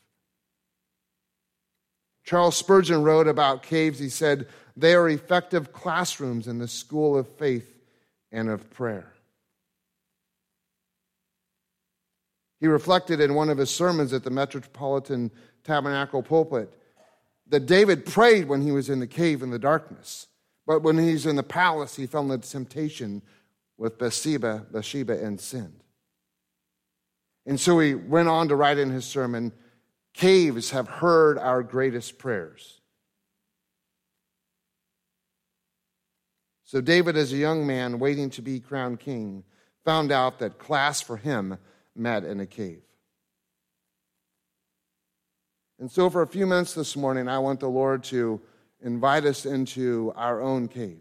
Charles 2.25 2.57
Spurgeon 2.57 3.03
wrote 3.03 3.29
about 3.29 3.63
caves. 3.63 3.99
He 3.99 4.09
said, 4.09 4.49
They 4.77 4.95
are 4.95 5.09
effective 5.09 5.73
classrooms 5.73 6.47
in 6.47 6.59
the 6.59 6.69
school 6.69 7.17
of 7.17 7.29
faith 7.37 7.75
and 8.33 8.49
of 8.49 8.71
prayer. 8.71 9.13
He 12.61 12.67
reflected 12.67 13.21
in 13.21 13.35
one 13.35 13.51
of 13.51 13.59
his 13.59 13.71
sermons 13.71 14.13
at 14.13 14.25
the 14.25 14.31
Metropolitan 14.31 15.31
Tabernacle 15.65 16.23
pulpit 16.23 16.73
that 17.49 17.67
David 17.67 18.05
prayed 18.05 18.49
when 18.49 18.63
he 18.63 18.73
was 18.73 18.91
in 18.91 19.01
the 19.01 19.07
cave 19.07 19.43
in 19.43 19.51
the 19.51 19.59
darkness. 19.59 20.27
But 20.67 20.83
when 20.83 20.99
he's 20.99 21.27
in 21.27 21.37
the 21.37 21.43
palace, 21.43 21.97
he 21.97 22.07
fell 22.07 22.31
into 22.31 22.49
temptation 22.49 23.23
with 23.79 23.99
Bathsheba, 23.99 24.67
Bathsheba 24.71 25.23
and 25.25 25.41
sinned. 25.41 25.83
And 27.47 27.59
so 27.59 27.79
he 27.79 27.95
went 27.95 28.29
on 28.29 28.49
to 28.49 28.57
write 28.57 28.79
in 28.79 28.91
his 28.91 29.07
sermon 29.07 29.53
Caves 30.15 30.71
have 30.71 30.89
heard 30.89 31.39
our 31.39 31.63
greatest 31.63 32.19
prayers. 32.19 32.81
So 36.65 36.81
David, 36.81 37.17
as 37.17 37.33
a 37.33 37.37
young 37.37 37.67
man 37.67 37.99
waiting 37.99 38.29
to 38.31 38.43
be 38.43 38.59
crowned 38.59 39.01
king, 39.01 39.45
found 39.85 40.11
out 40.11 40.41
that 40.41 40.59
class 40.59 41.01
for 41.01 41.17
him 41.17 41.57
met 41.95 42.25
in 42.25 42.41
a 42.41 42.47
cave. 42.47 42.83
And 45.81 45.91
so, 45.91 46.11
for 46.11 46.23
a 46.23 46.27
few 46.27 46.47
minutes 46.47 46.75
this 46.75 46.97
morning, 46.97 47.29
I 47.29 47.39
want 47.39 47.61
the 47.61 47.69
Lord 47.69 48.03
to 48.05 48.41
invite 48.83 49.25
us 49.25 49.47
into 49.47 50.13
our 50.17 50.41
own 50.41 50.67
cave. 50.67 51.01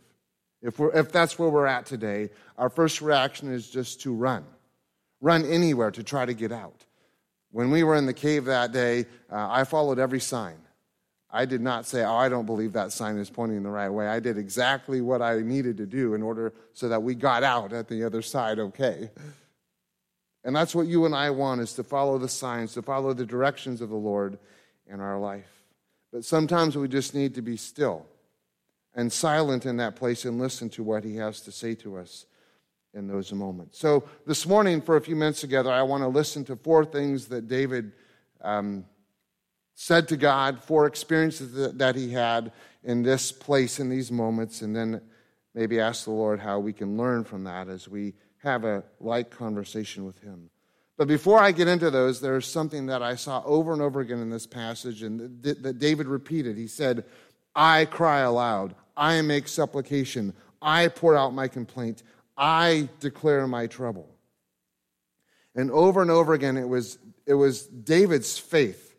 If, 0.62 0.78
we're, 0.78 0.92
if 0.92 1.12
that's 1.12 1.40
where 1.40 1.50
we're 1.50 1.66
at 1.66 1.86
today, 1.86 2.30
our 2.58 2.70
first 2.70 3.02
reaction 3.02 3.52
is 3.52 3.70
just 3.70 4.02
to 4.02 4.14
run. 4.14 4.46
Run 5.20 5.46
anywhere 5.46 5.92
to 5.92 6.04
try 6.04 6.26
to 6.26 6.34
get 6.34 6.52
out. 6.52 6.86
When 7.52 7.72
we 7.72 7.84
were 7.84 7.96
in 7.96 8.06
the 8.06 8.14
cave 8.14 8.46
that 8.46 8.72
day, 8.72 9.06
uh, 9.32 9.48
I 9.50 9.64
followed 9.64 9.98
every 9.98 10.20
sign. 10.20 10.58
I 11.32 11.46
did 11.46 11.62
not 11.62 11.86
say, 11.88 12.04
Oh, 12.04 12.16
I 12.16 12.30
don't 12.30 12.46
believe 12.46 12.74
that 12.74 12.92
sign 12.92 13.18
is 13.18 13.32
pointing 13.32 13.64
the 13.64 13.70
right 13.70 13.90
way. 13.90 14.08
I 14.08 14.20
did 14.20 14.38
exactly 14.38 15.02
what 15.02 15.24
I 15.24 15.40
needed 15.40 15.78
to 15.78 15.88
do 15.88 16.14
in 16.14 16.22
order 16.22 16.54
so 16.74 16.88
that 16.90 17.02
we 17.02 17.16
got 17.16 17.44
out 17.44 17.74
at 17.74 17.88
the 17.88 18.04
other 18.04 18.22
side 18.22 18.60
okay. 18.60 19.10
And 20.44 20.56
that's 20.56 20.76
what 20.76 20.88
you 20.88 21.06
and 21.06 21.16
I 21.16 21.32
want 21.32 21.62
is 21.62 21.74
to 21.74 21.84
follow 21.84 22.18
the 22.18 22.30
signs, 22.30 22.74
to 22.76 22.82
follow 22.82 23.14
the 23.14 23.26
directions 23.26 23.82
of 23.82 23.90
the 23.90 23.96
Lord 23.96 24.38
in 24.90 25.00
our 25.00 25.20
life. 25.20 25.64
But 26.12 26.26
sometimes 26.26 26.78
we 26.78 26.88
just 26.88 27.14
need 27.14 27.36
to 27.36 27.42
be 27.42 27.58
still 27.58 28.06
and 28.96 29.12
silent 29.12 29.66
in 29.66 29.78
that 29.78 29.96
place 29.96 30.26
and 30.26 30.40
listen 30.40 30.70
to 30.72 30.84
what 30.84 31.04
He 31.04 31.18
has 31.18 31.42
to 31.42 31.52
say 31.52 31.76
to 31.76 31.98
us 31.98 32.26
in 32.94 33.08
those 33.08 33.32
moments. 33.32 33.78
So, 33.78 34.04
this 34.26 34.48
morning, 34.48 34.82
for 34.82 34.98
a 34.98 35.02
few 35.02 35.16
minutes 35.16 35.42
together, 35.42 35.72
I 35.72 35.84
want 35.84 36.04
to 36.04 36.08
listen 36.08 36.44
to 36.46 36.56
four 36.56 36.84
things 36.84 37.28
that 37.28 37.48
David 37.48 37.92
um, 38.42 38.86
said 39.76 40.08
to 40.08 40.18
God, 40.18 40.64
four 40.64 40.88
experiences 40.88 41.78
that, 41.78 41.96
he 41.96 42.12
had 42.12 42.52
in 42.84 43.04
this 43.04 43.32
place, 43.32 43.80
in 43.80 43.90
these 43.90 44.12
moments, 44.12 44.64
and 44.64 44.76
then 44.76 45.02
maybe 45.54 45.80
ask 45.80 46.06
the 46.06 46.12
Lord 46.12 46.40
how 46.40 46.60
we 46.60 46.74
can 46.74 46.98
learn 46.98 47.24
from 47.24 47.44
that 47.44 47.68
as 47.68 47.88
we 47.88 48.16
have 48.38 48.64
a 48.64 48.84
like 49.00 49.30
conversation 49.30 50.06
with 50.06 50.20
Him. 50.20 50.50
But 50.98 51.08
before 51.08 51.40
I 51.40 51.52
get 51.52 51.68
into 51.68 51.92
those, 51.92 52.20
there's 52.20 52.48
something 52.48 52.88
that 52.88 53.04
I 53.04 53.16
saw 53.16 53.44
over 53.46 53.72
and 53.72 53.82
over 53.82 54.00
again 54.00 54.20
in 54.20 54.32
this 54.32 54.48
passage 54.48 55.04
and 55.04 55.42
that 55.44 55.78
David 55.78 56.08
repeated. 56.08 56.58
He 56.58 56.68
said, 56.68 57.06
I 57.56 57.86
cry 57.86 58.20
aloud, 58.20 58.76
I 58.96 59.22
make 59.22 59.48
supplication, 59.48 60.34
I 60.62 60.88
pour 60.88 61.16
out 61.16 61.34
my 61.34 61.48
complaint, 61.48 62.02
I 62.36 62.90
declare 63.00 63.48
my 63.48 63.68
trouble. 63.68 64.10
And 65.56 65.72
over 65.72 66.02
and 66.02 66.12
over 66.12 66.34
again, 66.34 66.58
it 66.58 66.68
was, 66.68 66.98
it 67.26 67.36
was 67.36 67.66
David's 67.66 68.38
faith 68.38 68.96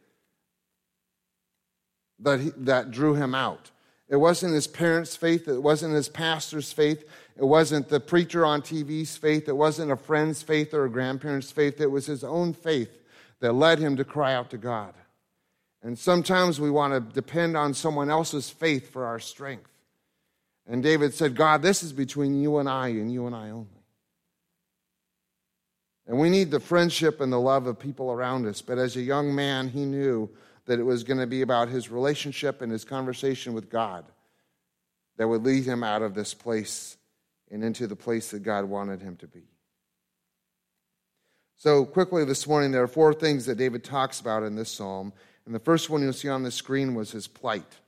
that, 2.20 2.40
he, 2.40 2.50
that 2.58 2.90
drew 2.90 3.14
him 3.14 3.34
out. 3.34 3.70
It 4.08 4.16
wasn't 4.16 4.54
his 4.54 4.66
parents' 4.66 5.16
faith, 5.16 5.48
it 5.48 5.62
wasn't 5.62 5.94
his 5.94 6.08
pastor's 6.08 6.72
faith, 6.72 7.04
it 7.38 7.44
wasn't 7.44 7.88
the 7.88 8.00
preacher 8.00 8.44
on 8.44 8.62
TV's 8.62 9.16
faith, 9.16 9.48
it 9.48 9.56
wasn't 9.56 9.92
a 9.92 9.96
friend's 9.96 10.42
faith 10.42 10.74
or 10.74 10.84
a 10.84 10.90
grandparent's 10.90 11.52
faith, 11.52 11.80
it 11.80 11.90
was 11.90 12.06
his 12.06 12.24
own 12.24 12.52
faith 12.52 12.90
that 13.40 13.52
led 13.52 13.78
him 13.78 13.96
to 13.96 14.04
cry 14.04 14.34
out 14.34 14.50
to 14.50 14.58
God. 14.58 14.92
And 15.80 15.96
sometimes 15.96 16.60
we 16.60 16.70
want 16.70 16.94
to 16.94 17.14
depend 17.14 17.56
on 17.56 17.74
someone 17.74 18.10
else's 18.10 18.50
faith 18.50 18.90
for 18.90 19.06
our 19.06 19.20
strength. 19.20 19.70
And 20.66 20.82
David 20.82 21.14
said, 21.14 21.36
God, 21.36 21.62
this 21.62 21.84
is 21.84 21.92
between 21.92 22.42
you 22.42 22.58
and 22.58 22.68
I, 22.68 22.88
and 22.88 23.10
you 23.10 23.26
and 23.26 23.34
I 23.36 23.50
only. 23.50 23.68
And 26.08 26.18
we 26.18 26.30
need 26.30 26.50
the 26.50 26.58
friendship 26.58 27.20
and 27.20 27.32
the 27.32 27.40
love 27.40 27.66
of 27.66 27.78
people 27.78 28.10
around 28.10 28.46
us. 28.46 28.62
But 28.62 28.78
as 28.78 28.96
a 28.96 29.00
young 29.00 29.34
man, 29.34 29.68
he 29.68 29.84
knew 29.84 30.28
that 30.66 30.80
it 30.80 30.82
was 30.82 31.04
going 31.04 31.20
to 31.20 31.26
be 31.26 31.42
about 31.42 31.68
his 31.68 31.90
relationship 31.90 32.60
and 32.60 32.72
his 32.72 32.84
conversation 32.84 33.54
with 33.54 33.70
God 33.70 34.04
that 35.18 35.28
would 35.28 35.44
lead 35.44 35.64
him 35.64 35.84
out 35.84 36.02
of 36.02 36.14
this 36.14 36.34
place 36.34 36.97
and 37.50 37.64
into 37.64 37.86
the 37.86 37.96
place 37.96 38.30
that 38.30 38.42
God 38.42 38.64
wanted 38.64 39.00
him 39.00 39.16
to 39.16 39.26
be. 39.26 39.44
So, 41.56 41.84
quickly 41.84 42.24
this 42.24 42.46
morning, 42.46 42.70
there 42.70 42.84
are 42.84 42.88
four 42.88 43.12
things 43.12 43.46
that 43.46 43.58
David 43.58 43.82
talks 43.82 44.20
about 44.20 44.44
in 44.44 44.54
this 44.54 44.70
psalm. 44.70 45.12
And 45.44 45.54
the 45.54 45.58
first 45.58 45.90
one 45.90 46.02
you'll 46.02 46.12
see 46.12 46.28
on 46.28 46.42
the 46.44 46.50
screen 46.50 46.94
was 46.94 47.10
his 47.10 47.26
plight. 47.26 47.78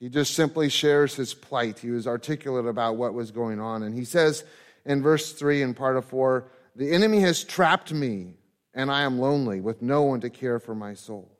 He 0.00 0.08
just 0.10 0.34
simply 0.34 0.68
shares 0.68 1.14
his 1.14 1.32
plight. 1.32 1.78
He 1.78 1.90
was 1.90 2.06
articulate 2.06 2.66
about 2.66 2.96
what 2.96 3.14
was 3.14 3.30
going 3.30 3.60
on. 3.60 3.82
And 3.82 3.94
he 3.94 4.04
says 4.04 4.44
in 4.84 5.02
verse 5.02 5.32
3 5.32 5.62
and 5.62 5.74
part 5.74 5.96
of 5.96 6.04
4 6.04 6.46
The 6.76 6.92
enemy 6.92 7.20
has 7.20 7.42
trapped 7.42 7.92
me, 7.92 8.34
and 8.74 8.90
I 8.90 9.02
am 9.02 9.18
lonely, 9.18 9.60
with 9.60 9.80
no 9.80 10.02
one 10.02 10.20
to 10.20 10.30
care 10.30 10.58
for 10.58 10.74
my 10.74 10.92
soul. 10.94 11.30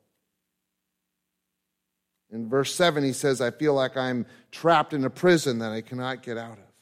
In 2.30 2.48
verse 2.48 2.74
7, 2.74 3.04
he 3.04 3.12
says, 3.12 3.40
I 3.40 3.50
feel 3.50 3.74
like 3.74 3.96
I'm 3.96 4.24
trapped 4.50 4.94
in 4.94 5.04
a 5.04 5.10
prison 5.10 5.58
that 5.58 5.72
I 5.72 5.82
cannot 5.82 6.22
get 6.22 6.38
out 6.38 6.58
of. 6.58 6.73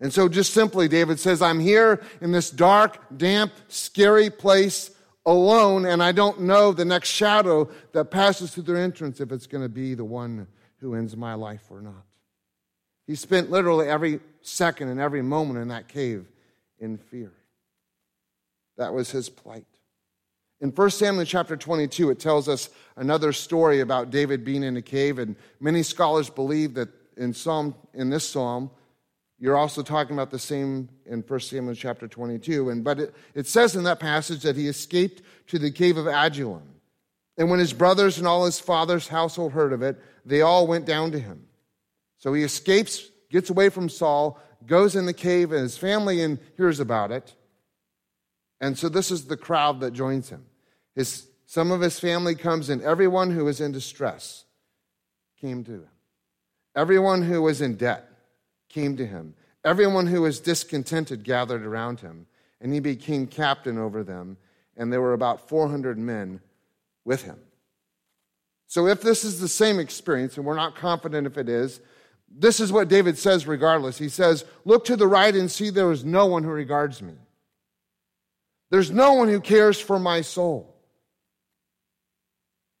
And 0.00 0.12
so, 0.12 0.28
just 0.28 0.52
simply, 0.52 0.88
David 0.88 1.20
says, 1.20 1.40
I'm 1.40 1.60
here 1.60 2.02
in 2.20 2.32
this 2.32 2.50
dark, 2.50 2.98
damp, 3.16 3.52
scary 3.68 4.28
place 4.28 4.90
alone, 5.24 5.86
and 5.86 6.02
I 6.02 6.12
don't 6.12 6.42
know 6.42 6.72
the 6.72 6.84
next 6.84 7.08
shadow 7.08 7.70
that 7.92 8.06
passes 8.06 8.52
through 8.52 8.64
their 8.64 8.76
entrance 8.76 9.20
if 9.20 9.32
it's 9.32 9.46
going 9.46 9.62
to 9.62 9.68
be 9.68 9.94
the 9.94 10.04
one 10.04 10.46
who 10.78 10.94
ends 10.94 11.16
my 11.16 11.34
life 11.34 11.62
or 11.70 11.80
not. 11.80 12.04
He 13.06 13.14
spent 13.14 13.50
literally 13.50 13.88
every 13.88 14.20
second 14.42 14.88
and 14.88 15.00
every 15.00 15.22
moment 15.22 15.60
in 15.60 15.68
that 15.68 15.88
cave 15.88 16.26
in 16.78 16.98
fear. 16.98 17.32
That 18.76 18.92
was 18.92 19.10
his 19.10 19.28
plight. 19.28 19.66
In 20.60 20.70
1 20.70 20.90
Samuel 20.90 21.24
chapter 21.24 21.56
22, 21.56 22.10
it 22.10 22.18
tells 22.18 22.48
us 22.48 22.70
another 22.96 23.32
story 23.32 23.80
about 23.80 24.10
David 24.10 24.44
being 24.44 24.62
in 24.62 24.76
a 24.76 24.82
cave, 24.82 25.18
and 25.18 25.36
many 25.60 25.82
scholars 25.82 26.30
believe 26.30 26.74
that 26.74 26.88
in, 27.16 27.32
Psalm, 27.32 27.74
in 27.92 28.10
this 28.10 28.28
psalm, 28.28 28.70
you're 29.44 29.58
also 29.58 29.82
talking 29.82 30.16
about 30.16 30.30
the 30.30 30.38
same 30.38 30.88
in 31.04 31.20
1 31.20 31.40
Samuel 31.40 31.74
chapter 31.74 32.08
22. 32.08 32.70
And, 32.70 32.82
but 32.82 32.98
it, 32.98 33.14
it 33.34 33.46
says 33.46 33.76
in 33.76 33.84
that 33.84 34.00
passage 34.00 34.40
that 34.44 34.56
he 34.56 34.68
escaped 34.68 35.20
to 35.48 35.58
the 35.58 35.70
cave 35.70 35.98
of 35.98 36.06
Adullam. 36.06 36.62
And 37.36 37.50
when 37.50 37.58
his 37.58 37.74
brothers 37.74 38.16
and 38.16 38.26
all 38.26 38.46
his 38.46 38.58
father's 38.58 39.06
household 39.06 39.52
heard 39.52 39.74
of 39.74 39.82
it, 39.82 40.00
they 40.24 40.40
all 40.40 40.66
went 40.66 40.86
down 40.86 41.12
to 41.12 41.18
him. 41.18 41.44
So 42.16 42.32
he 42.32 42.42
escapes, 42.42 43.10
gets 43.28 43.50
away 43.50 43.68
from 43.68 43.90
Saul, 43.90 44.40
goes 44.64 44.96
in 44.96 45.04
the 45.04 45.12
cave, 45.12 45.52
and 45.52 45.60
his 45.60 45.76
family 45.76 46.22
and 46.22 46.38
hears 46.56 46.80
about 46.80 47.12
it. 47.12 47.34
And 48.62 48.78
so 48.78 48.88
this 48.88 49.10
is 49.10 49.26
the 49.26 49.36
crowd 49.36 49.80
that 49.80 49.90
joins 49.90 50.30
him. 50.30 50.46
His, 50.94 51.26
some 51.44 51.70
of 51.70 51.82
his 51.82 52.00
family 52.00 52.34
comes 52.34 52.70
in. 52.70 52.80
Everyone 52.80 53.30
who 53.30 53.44
was 53.44 53.60
in 53.60 53.72
distress 53.72 54.46
came 55.38 55.64
to 55.64 55.72
him. 55.72 55.88
Everyone 56.74 57.20
who 57.20 57.42
was 57.42 57.60
in 57.60 57.76
debt 57.76 58.08
came 58.74 58.96
to 58.96 59.06
him. 59.06 59.34
Everyone 59.64 60.08
who 60.08 60.22
was 60.22 60.40
discontented 60.40 61.22
gathered 61.22 61.64
around 61.64 62.00
him, 62.00 62.26
and 62.60 62.72
he 62.72 62.80
became 62.80 63.26
captain 63.26 63.78
over 63.78 64.02
them, 64.02 64.36
and 64.76 64.92
there 64.92 65.00
were 65.00 65.12
about 65.12 65.48
400 65.48 65.96
men 65.96 66.40
with 67.04 67.22
him. 67.22 67.38
So, 68.66 68.88
if 68.88 69.00
this 69.00 69.24
is 69.24 69.40
the 69.40 69.48
same 69.48 69.78
experience, 69.78 70.36
and 70.36 70.44
we're 70.44 70.56
not 70.56 70.74
confident 70.74 71.26
if 71.26 71.38
it 71.38 71.48
is, 71.48 71.80
this 72.28 72.58
is 72.58 72.72
what 72.72 72.88
David 72.88 73.16
says 73.16 73.46
regardless. 73.46 73.96
He 73.98 74.08
says, 74.08 74.44
Look 74.64 74.84
to 74.86 74.96
the 74.96 75.06
right 75.06 75.34
and 75.34 75.50
see 75.50 75.70
there 75.70 75.92
is 75.92 76.04
no 76.04 76.26
one 76.26 76.42
who 76.42 76.50
regards 76.50 77.00
me. 77.00 77.14
There's 78.70 78.90
no 78.90 79.12
one 79.12 79.28
who 79.28 79.40
cares 79.40 79.78
for 79.78 80.00
my 80.00 80.22
soul. 80.22 80.74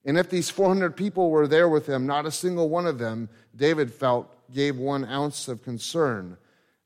And 0.04 0.18
if 0.18 0.28
these 0.28 0.50
400 0.50 0.96
people 0.96 1.30
were 1.30 1.46
there 1.46 1.68
with 1.68 1.86
him, 1.86 2.06
not 2.06 2.26
a 2.26 2.32
single 2.32 2.68
one 2.68 2.86
of 2.86 2.98
them, 2.98 3.28
David 3.54 3.92
felt, 3.92 4.33
gave 4.52 4.76
one 4.76 5.04
ounce 5.04 5.48
of 5.48 5.62
concern 5.62 6.36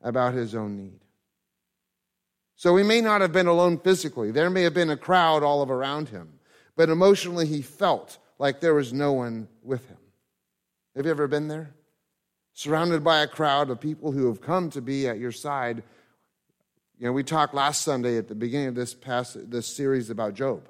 about 0.02 0.34
his 0.34 0.54
own 0.54 0.76
need. 0.76 1.00
So 2.56 2.76
he 2.76 2.84
may 2.84 3.00
not 3.00 3.20
have 3.20 3.32
been 3.32 3.46
alone 3.46 3.78
physically. 3.78 4.30
There 4.30 4.50
may 4.50 4.62
have 4.62 4.74
been 4.74 4.90
a 4.90 4.96
crowd 4.96 5.42
all 5.42 5.62
around 5.68 6.08
him, 6.08 6.40
but 6.76 6.88
emotionally 6.88 7.46
he 7.46 7.62
felt 7.62 8.18
like 8.38 8.60
there 8.60 8.74
was 8.74 8.92
no 8.92 9.12
one 9.12 9.48
with 9.62 9.88
him. 9.88 9.98
Have 10.96 11.04
you 11.04 11.10
ever 11.10 11.28
been 11.28 11.48
there? 11.48 11.70
Surrounded 12.54 13.04
by 13.04 13.20
a 13.20 13.28
crowd 13.28 13.70
of 13.70 13.80
people 13.80 14.10
who 14.10 14.26
have 14.26 14.40
come 14.40 14.70
to 14.70 14.80
be 14.80 15.06
at 15.06 15.18
your 15.18 15.30
side. 15.30 15.84
You 16.98 17.06
know, 17.06 17.12
we 17.12 17.22
talked 17.22 17.54
last 17.54 17.82
Sunday 17.82 18.18
at 18.18 18.26
the 18.26 18.34
beginning 18.34 18.68
of 18.68 18.74
this 18.74 18.94
past 18.94 19.50
this 19.50 19.68
series 19.68 20.10
about 20.10 20.34
Job. 20.34 20.68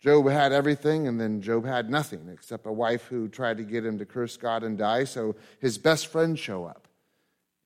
Job 0.00 0.28
had 0.28 0.52
everything, 0.52 1.08
and 1.08 1.20
then 1.20 1.42
Job 1.42 1.66
had 1.66 1.90
nothing 1.90 2.28
except 2.32 2.66
a 2.66 2.72
wife 2.72 3.06
who 3.06 3.28
tried 3.28 3.56
to 3.56 3.64
get 3.64 3.84
him 3.84 3.98
to 3.98 4.06
curse 4.06 4.36
God 4.36 4.62
and 4.62 4.78
die. 4.78 5.04
So 5.04 5.34
his 5.60 5.76
best 5.76 6.06
friends 6.06 6.38
show 6.38 6.64
up. 6.64 6.86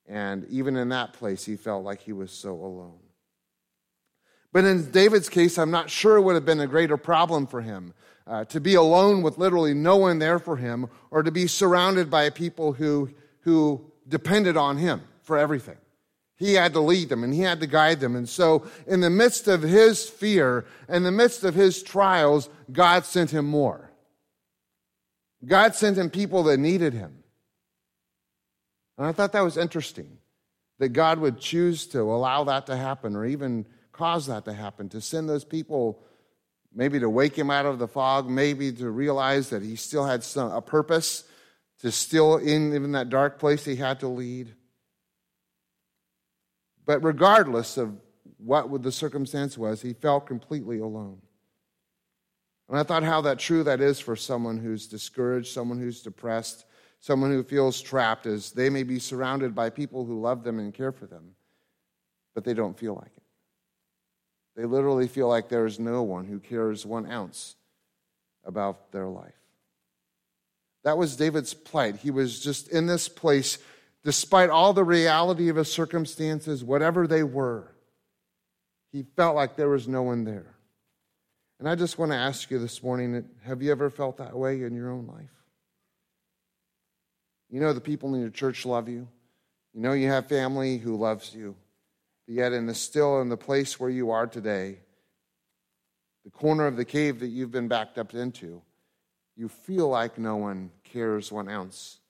And 0.07 0.47
even 0.49 0.77
in 0.77 0.89
that 0.89 1.13
place, 1.13 1.45
he 1.45 1.57
felt 1.57 1.85
like 1.85 2.01
he 2.01 2.13
was 2.13 2.31
so 2.31 2.53
alone. 2.53 2.99
But 4.53 4.65
in 4.65 4.91
David's 4.91 5.29
case, 5.29 5.59
I'm 5.59 5.71
not 5.71 5.91
sure 5.91 6.17
it 6.17 6.23
would 6.23 6.35
have 6.35 6.45
been 6.45 6.61
a 6.61 6.67
greater 6.67 6.97
problem 6.97 7.47
for 7.47 7.61
him 7.61 7.95
uh, 8.27 8.45
to 8.47 8.61
be 8.61 8.75
alone 8.75 9.23
with 9.23 9.39
literally 9.39 9.75
no 9.75 9.97
one 9.97 10.19
there 10.19 10.39
for 10.39 10.57
him 10.57 10.89
or 11.11 11.23
to 11.23 11.31
be 11.31 11.47
surrounded 11.47 12.11
by 12.11 12.29
people 12.31 12.73
who, 12.73 13.11
who 13.41 13.85
depended 14.09 14.57
on 14.57 14.77
him 14.77 15.03
for 15.23 15.39
everything. 15.39 15.77
He 16.43 16.55
had 16.55 16.73
to 16.73 16.81
lead 16.81 17.09
them 17.09 17.23
and 17.23 17.33
he 17.33 17.43
had 17.43 17.61
to 17.61 17.69
guide 17.69 18.01
them. 18.01 18.17
And 18.17 18.29
so, 18.29 18.67
in 18.89 18.99
the 18.99 19.11
midst 19.11 19.47
of 19.47 19.63
his 19.63 20.09
fear, 20.09 20.65
in 20.89 21.05
the 21.05 21.13
midst 21.13 21.45
of 21.45 21.55
his 21.55 21.85
trials, 21.85 22.49
God 22.73 23.05
sent 23.05 23.31
him 23.31 23.45
more. 23.45 23.93
God 25.45 25.77
sent 25.77 25.97
him 25.97 26.11
people 26.11 26.43
that 26.45 26.59
needed 26.59 26.95
him. 26.95 27.23
And 28.99 29.07
I 29.07 29.13
thought 29.13 29.31
that 29.35 29.45
was 29.45 29.57
interesting 29.57 30.19
that 30.81 30.89
God 30.89 31.21
would 31.21 31.39
choose 31.39 31.87
to 31.89 32.01
allow 32.01 32.43
that 32.43 32.67
to 32.67 32.77
happen 32.77 33.15
or 33.15 33.25
even 33.25 33.65
cause 33.93 34.27
that 34.27 34.45
to 34.47 34.53
happen, 34.53 34.89
to 34.89 35.01
send 35.01 35.29
those 35.29 35.45
people 35.45 36.03
maybe 36.75 36.99
to 36.99 37.09
wake 37.09 37.39
him 37.39 37.53
out 37.53 37.67
of 37.67 37.79
the 37.79 37.87
fog, 37.87 38.29
maybe 38.29 38.73
to 38.73 38.91
realize 38.91 39.51
that 39.51 39.63
he 39.63 39.77
still 39.77 40.07
had 40.07 40.25
some, 40.25 40.51
a 40.51 40.61
purpose, 40.61 41.23
to 41.83 41.93
still 41.93 42.37
in 42.37 42.75
even 42.75 42.91
that 42.93 43.11
dark 43.11 43.39
place 43.39 43.65
he 43.65 43.77
had 43.77 44.01
to 44.01 44.09
lead. 44.09 44.57
But 46.85 47.03
regardless 47.05 47.77
of 47.77 47.97
what 48.39 48.83
the 48.83 48.93
circumstance 48.93 49.57
was, 49.57 49.83
he 49.83 49.93
felt 49.93 50.27
completely 50.27 50.79
alone. 50.79 51.21
And 52.69 52.79
I 52.79 52.83
thought 52.83 53.03
how 53.03 53.21
that 53.23 53.39
true 53.39 53.63
that 53.65 53.81
is 53.81 54.01
for 54.01 54.17
someone 54.17 54.59
who's 54.59 54.87
discouraged, 54.87 55.53
someone 55.53 55.79
who's 55.79 56.03
depressed, 56.03 56.65
someone 57.01 57.31
who 57.31 57.43
feels 57.43 57.81
trapped, 57.81 58.27
as 58.27 58.53
they 58.53 58.71
may 58.71 58.83
be 58.83 58.99
surrounded 58.99 59.55
by 59.55 59.71
people 59.71 60.05
who 60.05 60.21
love 60.21 60.43
them 60.43 60.59
and 60.59 60.73
care 60.73 60.93
for 60.93 61.07
them, 61.07 61.35
but 62.35 62.45
they 62.45 62.55
don't 62.55 62.79
feel 62.79 62.95
like 62.95 63.13
it. 63.17 63.23
They 64.57 64.65
literally 64.65 65.09
feel 65.09 65.29
like 65.29 65.49
there 65.49 65.67
is 65.67 65.79
no 65.79 66.03
one 66.03 66.25
who 66.25 66.39
cares 66.39 66.87
one 66.87 67.11
ounce 67.11 67.57
about 68.45 68.93
their 68.93 69.07
life. 69.07 69.35
That 70.85 70.99
was 70.99 71.17
David's 71.17 71.55
plight. 71.55 71.97
He 71.97 72.11
was 72.11 72.41
just 72.41 72.69
in 72.69 72.87
this 72.87 73.09
place 73.09 73.59
despite 74.05 74.51
all 74.51 74.73
the 74.73 74.85
reality 74.85 75.49
of 75.49 75.57
his 75.57 75.73
circumstances, 75.73 76.65
whatever 76.65 77.07
they 77.07 77.23
were, 77.23 77.73
he 78.91 79.05
felt 79.17 79.37
like 79.37 79.57
there 79.57 79.69
was 79.69 79.89
no 79.89 80.03
one 80.03 80.25
there. 80.25 80.55
And 81.59 81.69
I 81.69 81.75
just 81.77 81.99
want 81.99 82.11
to 82.11 82.17
ask 82.17 82.51
you 82.51 82.59
this 82.59 82.83
morning 82.83 83.25
have 83.45 83.63
you 83.63 83.71
ever 83.71 83.89
felt 83.89 84.19
that 84.19 84.37
way 84.37 84.63
in 84.63 84.75
your 84.75 84.91
own 84.91 85.07
life? 85.07 85.31
You 87.49 87.61
know, 87.61 87.73
the 87.73 87.81
people 87.81 88.15
in 88.15 88.21
your 88.21 88.31
church 88.31 88.67
love 88.67 88.89
you. 88.89 89.07
You 89.73 89.81
know, 89.81 89.93
you 89.93 90.09
have 90.09 90.27
family 90.27 90.79
who 90.79 90.97
loves 90.97 91.35
you. 91.35 91.55
But 92.27 92.35
yet, 92.35 92.53
in 92.53 92.67
the 92.67 92.75
still 92.75 93.21
in 93.21 93.29
the 93.29 93.37
place 93.37 93.79
where 93.79 93.91
you 93.91 94.11
are 94.11 94.27
today, 94.27 94.79
the 96.25 96.31
corner 96.31 96.67
of 96.67 96.77
the 96.77 96.85
cave 96.85 97.21
that 97.21 97.29
you've 97.29 97.51
been 97.51 97.69
backed 97.69 97.99
up 97.99 98.15
into, 98.15 98.63
you 99.37 99.49
feel 99.49 99.89
like 99.89 100.19
no 100.19 100.37
one 100.37 100.71
cares 100.85 101.33
one 101.33 101.49
ounce 101.49 102.01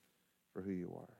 for 0.52 0.61
who 0.61 0.70
you 0.70 0.92
are. 0.96 1.12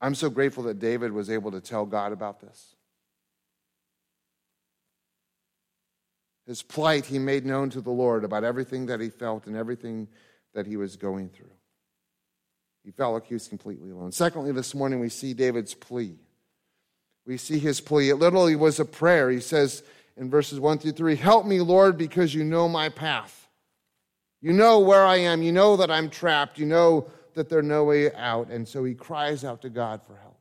I'm 0.00 0.14
so 0.14 0.28
grateful 0.28 0.64
that 0.64 0.78
David 0.78 1.12
was 1.12 1.30
able 1.30 1.52
to 1.52 1.60
tell 1.60 1.86
God 1.86 2.12
about 2.12 2.40
this. 2.40 2.74
His 6.46 6.62
plight 6.62 7.06
he 7.06 7.18
made 7.18 7.44
known 7.44 7.70
to 7.70 7.80
the 7.80 7.90
Lord 7.90 8.22
about 8.22 8.44
everything 8.44 8.86
that 8.86 9.00
he 9.00 9.08
felt 9.08 9.46
and 9.46 9.56
everything 9.56 10.08
that 10.54 10.66
he 10.66 10.76
was 10.76 10.96
going 10.96 11.28
through. 11.28 11.50
He 12.84 12.92
felt 12.92 13.14
like 13.14 13.26
he 13.26 13.34
was 13.34 13.48
completely 13.48 13.90
alone. 13.90 14.12
Secondly, 14.12 14.52
this 14.52 14.74
morning 14.74 15.00
we 15.00 15.08
see 15.08 15.34
David's 15.34 15.74
plea. 15.74 16.14
We 17.26 17.36
see 17.36 17.58
his 17.58 17.80
plea. 17.80 18.10
It 18.10 18.16
literally 18.16 18.54
was 18.54 18.78
a 18.78 18.84
prayer. 18.84 19.28
He 19.28 19.40
says 19.40 19.82
in 20.16 20.30
verses 20.30 20.60
1 20.60 20.78
through 20.78 20.92
3 20.92 21.16
Help 21.16 21.46
me, 21.46 21.60
Lord, 21.60 21.98
because 21.98 22.32
you 22.32 22.44
know 22.44 22.68
my 22.68 22.88
path. 22.88 23.48
You 24.40 24.52
know 24.52 24.78
where 24.78 25.04
I 25.04 25.16
am. 25.16 25.42
You 25.42 25.50
know 25.50 25.76
that 25.78 25.90
I'm 25.90 26.08
trapped. 26.08 26.58
You 26.58 26.66
know 26.66 27.10
that 27.36 27.48
there's 27.48 27.64
no 27.64 27.84
way 27.84 28.12
out, 28.14 28.48
and 28.48 28.66
so 28.66 28.82
he 28.82 28.94
cries 28.94 29.44
out 29.44 29.62
to 29.62 29.68
God 29.68 30.02
for 30.02 30.16
help. 30.16 30.40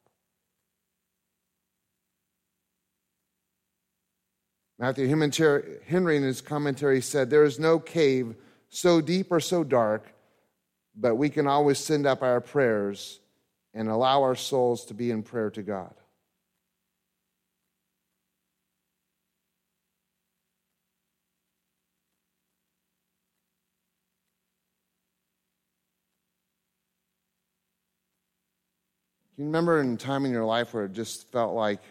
Matthew 4.80 5.08
Henry, 5.08 6.18
in 6.18 6.24
his 6.24 6.42
commentary, 6.42 7.02
said, 7.02 7.30
There 7.30 7.44
is 7.44 7.60
no 7.60 7.80
cave 7.80 8.36
so 8.70 9.00
deep 9.00 9.32
or 9.32 9.40
so 9.40 9.64
dark, 9.64 10.14
but 10.96 11.16
we 11.16 11.30
can 11.30 11.48
always 11.48 11.80
send 11.80 12.06
up 12.06 12.22
our 12.22 12.42
prayers 12.42 13.20
and 13.74 13.90
allow 13.90 14.24
our 14.24 14.36
souls 14.36 14.86
to 14.86 14.94
be 14.94 15.12
in 15.12 15.24
prayer 15.24 15.50
to 15.52 15.64
God. 15.64 15.94
Can 29.36 29.44
you 29.44 29.48
remember 29.50 29.82
a 29.82 29.98
time 29.98 30.26
in 30.26 30.32
your 30.32 30.46
life 30.46 30.74
where 30.74 30.86
it 30.86 30.94
just 30.94 31.30
felt 31.32 31.54
like 31.54 31.82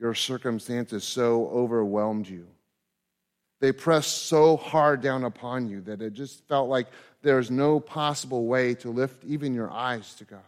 your 0.00 0.14
circumstances 0.14 1.04
so 1.04 1.48
overwhelmed 1.48 2.28
you? 2.28 2.46
They 3.60 3.72
pressed 3.72 4.26
so 4.26 4.56
hard 4.56 5.00
down 5.00 5.24
upon 5.24 5.68
you 5.68 5.80
that 5.82 6.02
it 6.02 6.12
just 6.12 6.46
felt 6.48 6.68
like 6.68 6.88
there's 7.22 7.50
no 7.50 7.80
possible 7.80 8.46
way 8.46 8.74
to 8.76 8.90
lift 8.90 9.24
even 9.24 9.54
your 9.54 9.70
eyes 9.70 10.14
to 10.14 10.24
God. 10.24 10.40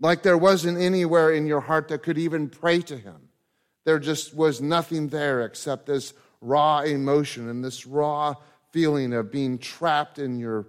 Like 0.00 0.22
there 0.22 0.36
wasn't 0.36 0.78
anywhere 0.78 1.32
in 1.32 1.46
your 1.46 1.60
heart 1.60 1.88
that 1.88 2.02
could 2.02 2.18
even 2.18 2.48
pray 2.48 2.80
to 2.82 2.96
Him. 2.96 3.28
There 3.84 3.98
just 3.98 4.34
was 4.34 4.60
nothing 4.60 5.08
there 5.08 5.42
except 5.42 5.86
this 5.86 6.12
raw 6.40 6.80
emotion 6.80 7.48
and 7.48 7.64
this 7.64 7.86
raw 7.86 8.34
feeling 8.70 9.12
of 9.12 9.30
being 9.30 9.58
trapped 9.58 10.18
in 10.18 10.38
your. 10.38 10.66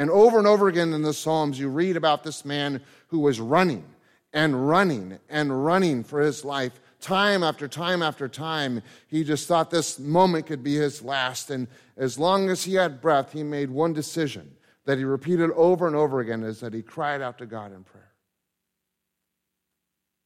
And 0.00 0.08
over 0.08 0.38
and 0.38 0.46
over 0.46 0.66
again 0.66 0.94
in 0.94 1.02
the 1.02 1.12
Psalms, 1.12 1.60
you 1.60 1.68
read 1.68 1.94
about 1.94 2.24
this 2.24 2.42
man 2.42 2.80
who 3.08 3.18
was 3.18 3.38
running 3.38 3.84
and 4.32 4.66
running 4.66 5.18
and 5.28 5.62
running 5.62 6.04
for 6.04 6.20
his 6.22 6.42
life. 6.42 6.80
Time 7.02 7.42
after 7.42 7.68
time 7.68 8.02
after 8.02 8.26
time, 8.26 8.80
he 9.08 9.22
just 9.22 9.46
thought 9.46 9.70
this 9.70 9.98
moment 9.98 10.46
could 10.46 10.62
be 10.62 10.74
his 10.74 11.02
last. 11.02 11.50
And 11.50 11.68
as 11.98 12.18
long 12.18 12.48
as 12.48 12.64
he 12.64 12.76
had 12.76 13.02
breath, 13.02 13.32
he 13.32 13.42
made 13.42 13.68
one 13.68 13.92
decision 13.92 14.50
that 14.86 14.96
he 14.96 15.04
repeated 15.04 15.50
over 15.50 15.86
and 15.86 15.94
over 15.94 16.20
again 16.20 16.44
is 16.44 16.60
that 16.60 16.72
he 16.72 16.80
cried 16.80 17.20
out 17.20 17.36
to 17.36 17.44
God 17.44 17.70
in 17.70 17.84
prayer. 17.84 18.12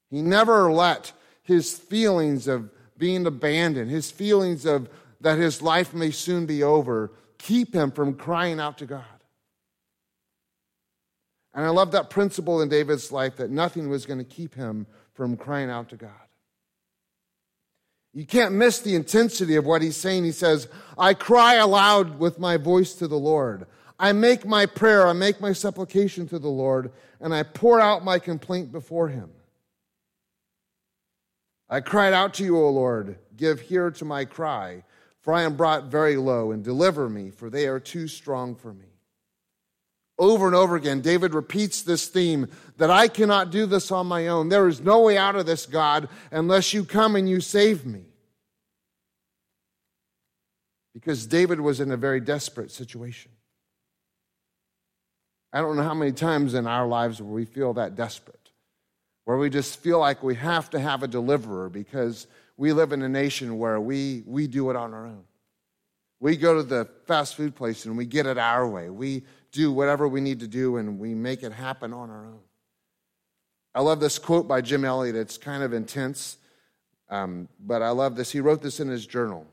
He 0.08 0.22
never 0.22 0.70
let 0.70 1.10
his 1.42 1.76
feelings 1.76 2.46
of 2.46 2.70
being 2.96 3.26
abandoned, 3.26 3.90
his 3.90 4.12
feelings 4.12 4.66
of 4.66 4.88
that 5.20 5.38
his 5.38 5.60
life 5.60 5.92
may 5.92 6.12
soon 6.12 6.46
be 6.46 6.62
over, 6.62 7.10
keep 7.38 7.74
him 7.74 7.90
from 7.90 8.14
crying 8.14 8.60
out 8.60 8.78
to 8.78 8.86
God. 8.86 9.04
And 11.54 11.64
I 11.64 11.68
love 11.68 11.92
that 11.92 12.10
principle 12.10 12.60
in 12.60 12.68
David's 12.68 13.12
life 13.12 13.36
that 13.36 13.50
nothing 13.50 13.88
was 13.88 14.06
going 14.06 14.18
to 14.18 14.24
keep 14.24 14.54
him 14.54 14.86
from 15.12 15.36
crying 15.36 15.70
out 15.70 15.88
to 15.90 15.96
God. 15.96 16.10
You 18.12 18.26
can't 18.26 18.54
miss 18.54 18.80
the 18.80 18.94
intensity 18.94 19.56
of 19.56 19.64
what 19.64 19.82
he's 19.82 19.96
saying. 19.96 20.24
He 20.24 20.32
says, 20.32 20.68
I 20.98 21.14
cry 21.14 21.54
aloud 21.54 22.18
with 22.18 22.38
my 22.38 22.56
voice 22.56 22.94
to 22.94 23.08
the 23.08 23.18
Lord. 23.18 23.66
I 23.98 24.12
make 24.12 24.44
my 24.44 24.66
prayer, 24.66 25.06
I 25.06 25.12
make 25.12 25.40
my 25.40 25.52
supplication 25.52 26.26
to 26.28 26.38
the 26.38 26.48
Lord, 26.48 26.92
and 27.20 27.34
I 27.34 27.44
pour 27.44 27.80
out 27.80 28.04
my 28.04 28.18
complaint 28.18 28.72
before 28.72 29.08
him. 29.08 29.30
I 31.68 31.80
cried 31.80 32.12
out 32.12 32.34
to 32.34 32.44
you, 32.44 32.58
O 32.58 32.70
Lord, 32.70 33.18
give 33.36 33.70
ear 33.70 33.90
to 33.92 34.04
my 34.04 34.24
cry, 34.24 34.84
for 35.20 35.32
I 35.32 35.42
am 35.42 35.56
brought 35.56 35.84
very 35.84 36.16
low, 36.16 36.52
and 36.52 36.62
deliver 36.62 37.08
me, 37.08 37.30
for 37.30 37.50
they 37.50 37.66
are 37.66 37.80
too 37.80 38.06
strong 38.06 38.54
for 38.54 38.72
me. 38.72 38.93
Over 40.18 40.46
and 40.46 40.54
over 40.54 40.76
again, 40.76 41.00
David 41.00 41.34
repeats 41.34 41.82
this 41.82 42.06
theme 42.06 42.48
that 42.76 42.90
I 42.90 43.08
cannot 43.08 43.50
do 43.50 43.66
this 43.66 43.90
on 43.90 44.06
my 44.06 44.28
own. 44.28 44.48
There 44.48 44.68
is 44.68 44.80
no 44.80 45.00
way 45.00 45.18
out 45.18 45.34
of 45.34 45.44
this, 45.44 45.66
God, 45.66 46.08
unless 46.30 46.72
you 46.72 46.84
come 46.84 47.16
and 47.16 47.28
you 47.28 47.40
save 47.40 47.84
me. 47.84 48.02
Because 50.92 51.26
David 51.26 51.60
was 51.60 51.80
in 51.80 51.90
a 51.90 51.96
very 51.96 52.20
desperate 52.20 52.70
situation. 52.70 53.32
I 55.52 55.60
don't 55.60 55.76
know 55.76 55.82
how 55.82 55.94
many 55.94 56.12
times 56.12 56.54
in 56.54 56.66
our 56.66 56.86
lives 56.86 57.20
where 57.20 57.32
we 57.32 57.44
feel 57.44 57.74
that 57.74 57.96
desperate, 57.96 58.50
where 59.24 59.36
we 59.36 59.50
just 59.50 59.80
feel 59.80 59.98
like 59.98 60.22
we 60.22 60.36
have 60.36 60.70
to 60.70 60.78
have 60.78 61.02
a 61.02 61.08
deliverer 61.08 61.68
because 61.68 62.28
we 62.56 62.72
live 62.72 62.92
in 62.92 63.02
a 63.02 63.08
nation 63.08 63.58
where 63.58 63.80
we, 63.80 64.22
we 64.26 64.46
do 64.46 64.70
it 64.70 64.76
on 64.76 64.94
our 64.94 65.06
own. 65.06 65.24
We 66.20 66.36
go 66.36 66.54
to 66.54 66.62
the 66.62 66.88
fast 67.06 67.34
food 67.34 67.54
place 67.54 67.84
and 67.84 67.96
we 67.96 68.06
get 68.06 68.26
it 68.26 68.38
our 68.38 68.66
way. 68.66 68.88
We 68.90 69.24
do 69.54 69.72
whatever 69.72 70.06
we 70.08 70.20
need 70.20 70.40
to 70.40 70.48
do 70.48 70.76
and 70.76 70.98
we 70.98 71.14
make 71.14 71.42
it 71.42 71.52
happen 71.52 71.92
on 71.92 72.10
our 72.10 72.26
own. 72.26 72.40
I 73.74 73.80
love 73.80 74.00
this 74.00 74.18
quote 74.18 74.46
by 74.46 74.60
Jim 74.60 74.84
Elliot. 74.84 75.16
It's 75.16 75.38
kind 75.38 75.62
of 75.62 75.72
intense, 75.72 76.36
um, 77.08 77.48
but 77.58 77.80
I 77.80 77.90
love 77.90 78.16
this. 78.16 78.30
He 78.30 78.40
wrote 78.40 78.62
this 78.62 78.80
in 78.80 78.88
his 78.88 79.06
journal. 79.06 79.46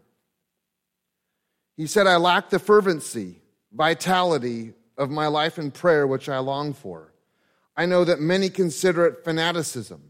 He 1.78 1.88
said, 1.88 2.08
I 2.08 2.18
lack 2.18 2.50
the 2.50 2.60
fervency, 2.60 3.42
vitality 3.72 4.74
of 4.98 5.10
my 5.10 5.28
life 5.28 5.58
in 5.58 5.72
prayer, 5.72 6.06
which 6.06 6.30
I 6.30 6.40
long 6.40 6.74
for. 6.74 7.14
I 7.78 7.86
know 7.86 8.04
that 8.04 8.20
many 8.20 8.50
consider 8.50 9.06
it 9.06 9.24
fanaticism, 9.24 10.02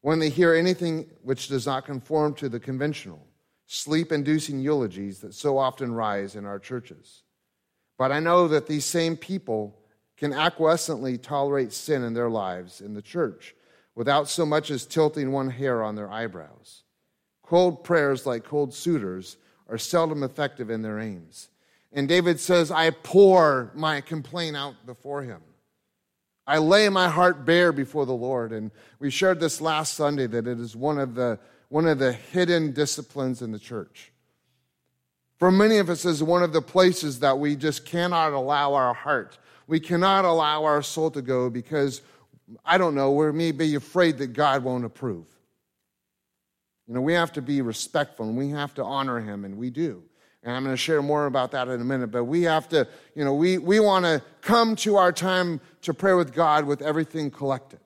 when 0.00 0.18
they 0.18 0.30
hear 0.30 0.54
anything 0.54 1.08
which 1.22 1.48
does 1.48 1.66
not 1.66 1.84
conform 1.84 2.34
to 2.34 2.48
the 2.48 2.58
conventional, 2.58 3.24
sleep 3.66 4.10
inducing 4.10 4.60
eulogies 4.60 5.20
that 5.20 5.34
so 5.34 5.58
often 5.58 5.92
rise 5.92 6.34
in 6.36 6.44
our 6.44 6.58
churches. 6.58 7.22
But 8.02 8.10
I 8.10 8.18
know 8.18 8.48
that 8.48 8.66
these 8.66 8.84
same 8.84 9.16
people 9.16 9.78
can 10.16 10.32
acquiescently 10.32 11.22
tolerate 11.22 11.72
sin 11.72 12.02
in 12.02 12.14
their 12.14 12.28
lives 12.28 12.80
in 12.80 12.94
the 12.94 13.00
church 13.00 13.54
without 13.94 14.28
so 14.28 14.44
much 14.44 14.72
as 14.72 14.86
tilting 14.86 15.30
one 15.30 15.50
hair 15.50 15.84
on 15.84 15.94
their 15.94 16.10
eyebrows. 16.10 16.82
Cold 17.44 17.84
prayers, 17.84 18.26
like 18.26 18.42
cold 18.42 18.74
suitors, 18.74 19.36
are 19.68 19.78
seldom 19.78 20.24
effective 20.24 20.68
in 20.68 20.82
their 20.82 20.98
aims. 20.98 21.48
And 21.92 22.08
David 22.08 22.40
says, 22.40 22.72
I 22.72 22.90
pour 22.90 23.70
my 23.72 24.00
complaint 24.00 24.56
out 24.56 24.84
before 24.84 25.22
him. 25.22 25.40
I 26.44 26.58
lay 26.58 26.88
my 26.88 27.08
heart 27.08 27.46
bare 27.46 27.70
before 27.70 28.04
the 28.04 28.12
Lord. 28.14 28.50
And 28.50 28.72
we 28.98 29.10
shared 29.10 29.38
this 29.38 29.60
last 29.60 29.94
Sunday 29.94 30.26
that 30.26 30.48
it 30.48 30.58
is 30.58 30.74
one 30.74 30.98
of 30.98 31.14
the, 31.14 31.38
one 31.68 31.86
of 31.86 32.00
the 32.00 32.14
hidden 32.14 32.72
disciplines 32.72 33.42
in 33.42 33.52
the 33.52 33.60
church. 33.60 34.11
For 35.42 35.50
many 35.50 35.78
of 35.78 35.90
us, 35.90 36.04
is 36.04 36.22
one 36.22 36.44
of 36.44 36.52
the 36.52 36.62
places 36.62 37.18
that 37.18 37.36
we 37.36 37.56
just 37.56 37.84
cannot 37.84 38.32
allow 38.32 38.74
our 38.74 38.94
heart, 38.94 39.38
we 39.66 39.80
cannot 39.80 40.24
allow 40.24 40.62
our 40.62 40.82
soul 40.82 41.10
to 41.10 41.20
go 41.20 41.50
because, 41.50 42.00
I 42.64 42.78
don't 42.78 42.94
know, 42.94 43.10
we 43.10 43.32
may 43.32 43.50
be 43.50 43.74
afraid 43.74 44.18
that 44.18 44.34
God 44.34 44.62
won't 44.62 44.84
approve. 44.84 45.26
You 46.86 46.94
know, 46.94 47.00
we 47.00 47.14
have 47.14 47.32
to 47.32 47.42
be 47.42 47.60
respectful 47.60 48.28
and 48.28 48.38
we 48.38 48.50
have 48.50 48.72
to 48.74 48.84
honor 48.84 49.18
Him, 49.18 49.44
and 49.44 49.58
we 49.58 49.70
do. 49.70 50.04
And 50.44 50.54
I'm 50.54 50.62
going 50.62 50.76
to 50.76 50.80
share 50.80 51.02
more 51.02 51.26
about 51.26 51.50
that 51.50 51.66
in 51.66 51.80
a 51.80 51.84
minute. 51.84 52.12
But 52.12 52.26
we 52.26 52.42
have 52.42 52.68
to, 52.68 52.86
you 53.16 53.24
know, 53.24 53.34
we, 53.34 53.58
we 53.58 53.80
want 53.80 54.04
to 54.04 54.22
come 54.42 54.76
to 54.76 54.94
our 54.94 55.10
time 55.10 55.60
to 55.80 55.92
pray 55.92 56.14
with 56.14 56.32
God 56.32 56.66
with 56.66 56.82
everything 56.82 57.32
collected. 57.32 57.80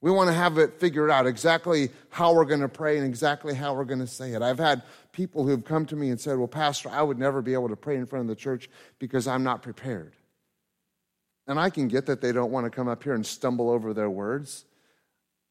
We 0.00 0.10
want 0.10 0.28
to 0.28 0.34
have 0.34 0.56
it 0.56 0.80
figured 0.80 1.10
out 1.10 1.26
exactly 1.26 1.90
how 2.08 2.32
we're 2.32 2.46
going 2.46 2.60
to 2.60 2.68
pray 2.68 2.96
and 2.96 3.06
exactly 3.06 3.54
how 3.54 3.74
we're 3.74 3.84
going 3.84 4.00
to 4.00 4.06
say 4.06 4.32
it. 4.32 4.40
I've 4.40 4.58
had 4.58 4.82
people 5.12 5.46
who've 5.46 5.64
come 5.64 5.84
to 5.86 5.96
me 5.96 6.10
and 6.10 6.18
said, 6.18 6.38
Well, 6.38 6.48
Pastor, 6.48 6.88
I 6.88 7.02
would 7.02 7.18
never 7.18 7.42
be 7.42 7.52
able 7.52 7.68
to 7.68 7.76
pray 7.76 7.96
in 7.96 8.06
front 8.06 8.22
of 8.22 8.28
the 8.28 8.40
church 8.40 8.70
because 8.98 9.26
I'm 9.26 9.42
not 9.42 9.62
prepared. 9.62 10.14
And 11.46 11.58
I 11.58 11.68
can 11.68 11.88
get 11.88 12.06
that 12.06 12.20
they 12.20 12.32
don't 12.32 12.52
want 12.52 12.64
to 12.64 12.70
come 12.70 12.88
up 12.88 13.02
here 13.02 13.14
and 13.14 13.26
stumble 13.26 13.68
over 13.68 13.92
their 13.92 14.10
words. 14.10 14.64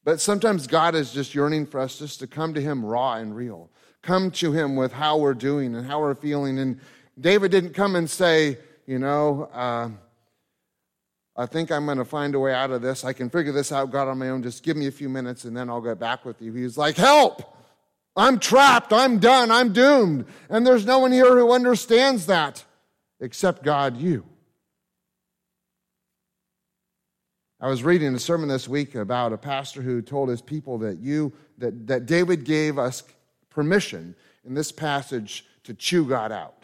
But 0.03 0.21
sometimes 0.21 0.65
God 0.65 0.95
is 0.95 1.12
just 1.12 1.35
yearning 1.35 1.65
for 1.65 1.79
us 1.79 1.99
just 1.99 2.19
to 2.19 2.27
come 2.27 2.53
to 2.53 2.62
Him 2.62 2.83
raw 2.83 3.15
and 3.15 3.35
real 3.35 3.69
come 4.01 4.31
to 4.31 4.51
him 4.51 4.75
with 4.75 4.91
how 4.91 5.17
we're 5.17 5.33
doing 5.33 5.75
and 5.75 5.85
how 5.85 5.99
we're 5.99 6.15
feeling. 6.15 6.59
And 6.59 6.79
David 7.19 7.51
didn't 7.51 7.73
come 7.73 7.95
and 7.95 8.09
say, 8.09 8.57
you 8.85 8.99
know, 8.99 9.49
uh, 9.53 9.89
I 11.39 11.45
think 11.45 11.71
I'm 11.71 11.86
going 11.86 11.97
to 11.97 12.04
find 12.06 12.36
a 12.36 12.39
way 12.39 12.54
out 12.54 12.69
of 12.69 12.82
this. 12.82 13.06
I 13.06 13.13
can 13.13 13.30
figure 13.30 13.54
this 13.54 13.71
out, 13.71 13.91
God, 13.91 14.10
on 14.10 14.17
my 14.17 14.28
own. 14.28 14.43
Just 14.43 14.62
give 14.62 14.75
me 14.75 14.88
a 14.88 14.91
few 14.91 15.08
minutes 15.08 15.45
and 15.45 15.56
then 15.56 15.69
I'll 15.69 15.80
get 15.80 15.97
back 15.97 16.25
with 16.25 16.41
you. 16.41 16.52
He's 16.52 16.78
like, 16.78 16.97
help! 16.97 17.56
I'm 18.17 18.39
trapped. 18.39 18.91
I'm 18.91 19.19
done. 19.19 19.49
I'm 19.49 19.71
doomed. 19.71 20.25
And 20.49 20.67
there's 20.67 20.86
no 20.86 20.99
one 20.99 21.13
here 21.13 21.38
who 21.38 21.54
understands 21.54 22.25
that 22.25 22.65
except 23.21 23.63
God, 23.63 23.95
you. 23.95 24.25
I 27.62 27.69
was 27.69 27.84
reading 27.84 28.13
a 28.13 28.19
sermon 28.19 28.49
this 28.49 28.67
week 28.67 28.95
about 28.95 29.32
a 29.32 29.38
pastor 29.38 29.82
who 29.82 30.02
told 30.02 30.28
his 30.28 30.41
people 30.41 30.78
that 30.80 30.99
you 30.99 31.32
that, 31.58 31.88
that 31.88 32.06
David 32.06 32.43
gave 32.43 32.78
us 32.78 33.04
permission 33.49 34.13
in 34.43 34.56
this 34.56 34.73
passage 34.73 35.45
to 35.63 35.73
chew 35.73 36.04
God 36.04 36.34
out. 36.34 36.58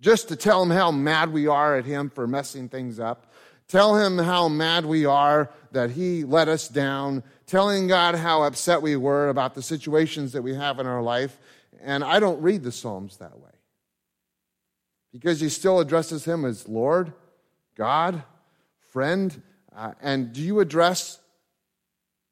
Just 0.00 0.28
to 0.28 0.36
tell 0.36 0.62
him 0.62 0.70
how 0.70 0.90
mad 0.90 1.32
we 1.32 1.46
are 1.46 1.76
at 1.76 1.84
him 1.84 2.10
for 2.10 2.26
messing 2.26 2.68
things 2.68 3.00
up. 3.00 3.32
Tell 3.66 3.96
him 3.96 4.16
how 4.16 4.48
mad 4.48 4.86
we 4.86 5.04
are 5.04 5.50
that 5.72 5.90
he 5.90 6.24
let 6.24 6.48
us 6.48 6.68
down. 6.68 7.22
Telling 7.46 7.86
God 7.86 8.14
how 8.14 8.44
upset 8.44 8.80
we 8.80 8.96
were 8.96 9.28
about 9.28 9.54
the 9.54 9.62
situations 9.62 10.32
that 10.32 10.42
we 10.42 10.54
have 10.54 10.78
in 10.78 10.86
our 10.86 11.02
life. 11.02 11.38
And 11.82 12.02
I 12.02 12.20
don't 12.20 12.40
read 12.40 12.62
the 12.62 12.72
Psalms 12.72 13.18
that 13.18 13.38
way. 13.38 13.50
Because 15.12 15.40
he 15.40 15.48
still 15.48 15.80
addresses 15.80 16.24
him 16.24 16.44
as 16.44 16.68
Lord, 16.68 17.12
God, 17.76 18.22
friend. 18.90 19.42
Uh, 19.74 19.92
and 20.00 20.32
do 20.32 20.40
you 20.40 20.60
address 20.60 21.18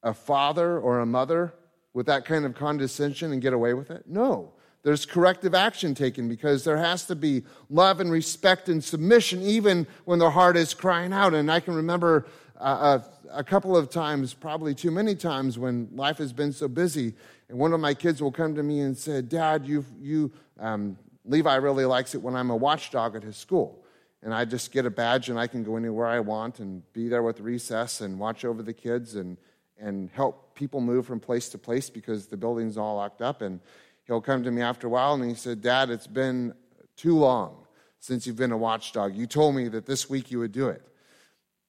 a 0.02 0.14
father 0.14 0.79
or 0.79 1.00
a 1.00 1.07
mother 1.07 1.52
with 1.92 2.07
that 2.07 2.24
kind 2.24 2.44
of 2.44 2.55
condescension 2.55 3.33
and 3.33 3.42
get 3.42 3.52
away 3.52 3.74
with 3.74 3.90
it? 3.90 4.05
No. 4.07 4.52
There's 4.87 5.05
corrective 5.05 5.53
action 5.53 5.96
taken 5.96 6.29
because 6.29 6.62
there 6.62 6.77
has 6.77 7.07
to 7.07 7.16
be 7.16 7.42
love 7.68 7.99
and 7.99 8.09
respect 8.09 8.68
and 8.68 8.85
submission 8.85 9.42
even 9.42 9.85
when 10.05 10.20
the 10.20 10.31
heart 10.31 10.57
is 10.57 10.75
crying 10.75 11.12
out. 11.12 11.35
And 11.35 11.51
I 11.51 11.59
can 11.59 11.75
remember 11.75 12.29
uh, 12.57 13.01
a, 13.33 13.38
a, 13.40 13.42
couple 13.42 13.77
of 13.77 13.90
times, 13.90 14.33
probably 14.33 14.77
too 14.77 14.92
many 14.92 15.16
times, 15.16 15.59
when 15.59 15.88
life 15.92 16.18
has 16.18 16.33
been 16.33 16.53
so 16.53 16.68
busy, 16.68 17.14
and 17.49 17.59
one 17.59 17.72
of 17.72 17.81
my 17.81 17.94
kids 17.94 18.22
will 18.22 18.31
come 18.31 18.55
to 18.55 18.62
me 18.62 18.79
and 18.79 18.96
say, 18.96 19.22
Dad, 19.22 19.66
you, 19.66 19.85
you 20.01 20.31
um, 20.61 20.96
Levi 21.25 21.57
really 21.57 21.85
likes 21.85 22.14
it 22.14 22.22
when 22.22 22.37
I'm 22.37 22.51
a 22.51 22.57
watchdog 22.57 23.16
at 23.16 23.25
his 23.25 23.37
school. 23.37 23.83
And 24.22 24.33
I 24.33 24.44
just 24.44 24.70
get 24.70 24.87
a 24.87 24.90
badge 24.90 25.31
and 25.31 25.37
I 25.37 25.49
can 25.49 25.64
go 25.64 25.75
anywhere 25.75 26.07
I 26.07 26.20
want 26.20 26.61
and 26.61 26.81
be 26.92 27.09
there 27.09 27.25
with 27.25 27.40
recess 27.40 28.03
and 28.03 28.20
watch 28.20 28.44
over 28.44 28.62
the 28.62 28.72
kids 28.72 29.16
and 29.16 29.37
and 29.79 30.11
help 30.12 30.55
people 30.55 30.81
move 30.81 31.07
from 31.07 31.20
place 31.20 31.49
to 31.51 31.59
place 31.59 31.90
because 31.90 32.27
the 32.27 32.37
building's 32.37 32.79
all 32.79 32.96
locked 32.96 33.20
up. 33.20 33.42
And 33.42 33.61
he'll 34.07 34.21
come 34.21 34.42
to 34.45 34.51
me 34.51 34.62
after 34.62 34.87
a 34.87 34.90
while 34.90 35.14
and 35.14 35.25
he 35.25 35.35
said, 35.35 35.62
Dad, 35.62 35.90
it's 35.90 36.07
been 36.07 36.55
too 36.97 37.16
long 37.16 37.66
since 37.99 38.27
you've 38.27 38.37
been 38.37 38.53
a 38.53 38.57
watchdog. 38.57 39.14
You 39.14 39.27
told 39.27 39.55
me 39.55 39.69
that 39.69 39.87
this 39.87 40.09
week 40.09 40.31
you 40.31 40.38
would 40.38 40.53
do 40.53 40.69
it. 40.69 40.83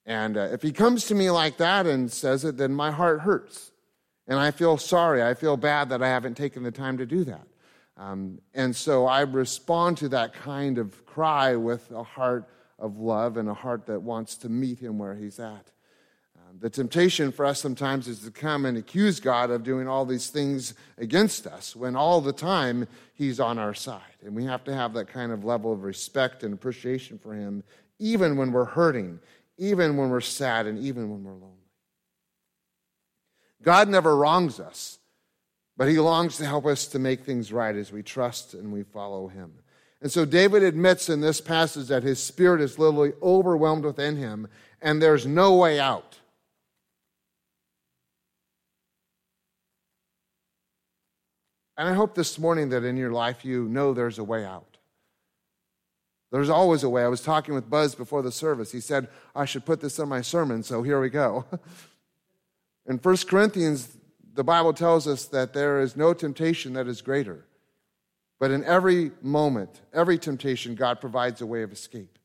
And 0.06 0.38
uh, 0.38 0.50
if 0.52 0.62
he 0.62 0.72
comes 0.72 1.06
to 1.06 1.16
me 1.16 1.30
like 1.30 1.58
that 1.58 1.86
and 1.86 2.12
says 2.12 2.46
it, 2.46 2.58
then 2.58 2.74
my 2.74 2.92
heart 2.92 3.22
hurts. 3.22 3.72
And 4.28 4.40
I 4.40 4.52
feel 4.52 4.78
sorry. 4.78 5.24
I 5.24 5.34
feel 5.34 5.58
bad 5.58 5.90
that 5.90 6.02
I 6.02 6.08
haven't 6.08 6.36
taken 6.36 6.64
the 6.64 6.72
time 6.72 6.98
to 6.98 7.06
do 7.06 7.24
that. 7.26 7.48
Um, 7.98 8.40
and 8.54 8.76
so 8.76 9.06
I 9.06 9.22
respond 9.22 9.98
to 9.98 10.10
that 10.10 10.34
kind 10.34 10.78
of 10.78 11.06
cry 11.06 11.56
with 11.56 11.92
a 11.92 12.04
heart 12.04 12.48
of 12.78 12.98
love 12.98 13.38
and 13.38 13.50
a 13.50 13.54
heart 13.54 13.88
that 13.88 14.02
wants 14.02 14.36
to 14.38 14.50
meet 14.50 14.80
him 14.80 15.00
where 15.00 15.16
he's 15.16 15.40
at. 15.40 15.72
The 16.60 16.70
temptation 16.70 17.32
for 17.32 17.46
us 17.46 17.62
sometimes 17.62 18.08
is 18.08 18.20
to 18.24 18.32
come 18.32 18.66
and 18.66 18.78
accuse 18.78 19.20
God 19.20 19.52
of 19.52 19.64
doing 19.64 19.88
all 19.88 20.06
these 20.06 20.30
things 20.30 20.74
against 20.98 21.46
us 21.46 21.76
when 21.76 21.96
all 21.96 22.20
the 22.20 22.34
time 22.34 22.88
He's 23.14 23.40
on 23.40 23.60
our 23.60 23.74
side. 23.74 24.02
And 24.26 24.36
we 24.36 24.46
have 24.46 24.64
to 24.64 24.74
have 24.74 24.94
that 24.94 25.08
kind 25.08 25.32
of 25.32 25.44
level 25.44 25.72
of 25.72 25.84
respect 25.84 26.44
and 26.44 26.54
appreciation 26.54 27.20
for 27.20 27.34
Him, 27.34 27.64
even 28.00 28.38
when 28.38 28.52
we're 28.52 28.66
hurting, 28.66 29.20
even 29.58 29.98
when 29.98 30.10
we're 30.10 30.22
sad, 30.22 30.66
and 30.66 30.80
even 30.80 31.10
when 31.12 31.24
we're 31.24 31.32
lonely. 31.32 31.54
God 33.62 33.90
never 33.90 34.16
wrongs 34.16 34.60
us, 34.60 34.98
but 35.76 35.90
He 35.90 36.00
longs 36.00 36.38
to 36.38 36.46
help 36.46 36.66
us 36.66 36.88
to 36.88 37.00
make 37.00 37.22
things 37.22 37.54
right 37.54 37.76
as 37.76 37.92
we 37.92 38.02
trust 38.02 38.54
and 38.54 38.72
we 38.72 38.84
follow 38.84 39.28
Him. 39.28 39.54
And 40.02 40.12
so 40.12 40.26
David 40.26 40.64
admits 40.64 41.10
in 41.10 41.22
this 41.22 41.42
passage 41.42 41.88
that 41.88 42.04
his 42.04 42.22
spirit 42.22 42.62
is 42.62 42.78
literally 42.78 43.14
overwhelmed 43.22 43.84
within 43.84 44.16
him, 44.16 44.48
and 44.82 45.02
there's 45.02 45.26
no 45.26 45.56
way 45.56 45.80
out. 45.80 46.17
And 51.78 51.88
I 51.88 51.94
hope 51.94 52.16
this 52.16 52.40
morning 52.40 52.70
that 52.70 52.84
in 52.84 52.98
your 52.98 53.12
life 53.12 53.46
you 53.46 53.70
know 53.70 53.94
there's 53.94 54.18
a 54.18 54.24
way 54.24 54.44
out. 54.44 54.78
There's 56.32 56.50
always 56.50 56.84
a 56.84 56.90
way. 56.90 57.04
I 57.04 57.08
was 57.08 57.22
talking 57.22 57.54
with 57.54 57.70
Buzz 57.70 57.96
before 57.96 58.22
the 58.22 58.32
service. 58.32 58.72
He 58.72 58.82
said, 58.82 59.08
I 59.36 59.46
should 59.46 59.66
put 59.66 59.80
this 59.80 59.98
in 60.00 60.10
my 60.10 60.22
sermon, 60.22 60.64
so 60.64 60.82
here 60.84 61.00
we 61.00 61.10
go. 61.10 61.46
in 62.86 62.98
1 62.98 63.18
Corinthians, 63.30 63.96
the 64.34 64.44
Bible 64.44 64.74
tells 64.74 65.08
us 65.08 65.26
that 65.26 65.54
there 65.54 65.80
is 65.80 65.96
no 65.96 66.14
temptation 66.14 66.74
that 66.74 66.88
is 66.88 67.02
greater. 67.02 67.46
But 68.40 68.52
in 68.52 68.64
every 68.66 69.12
moment, 69.22 69.82
every 69.94 70.18
temptation, 70.18 70.76
God 70.76 71.00
provides 71.00 71.42
a 71.42 71.46
way 71.46 71.64
of 71.64 71.72
escape. 71.72 72.20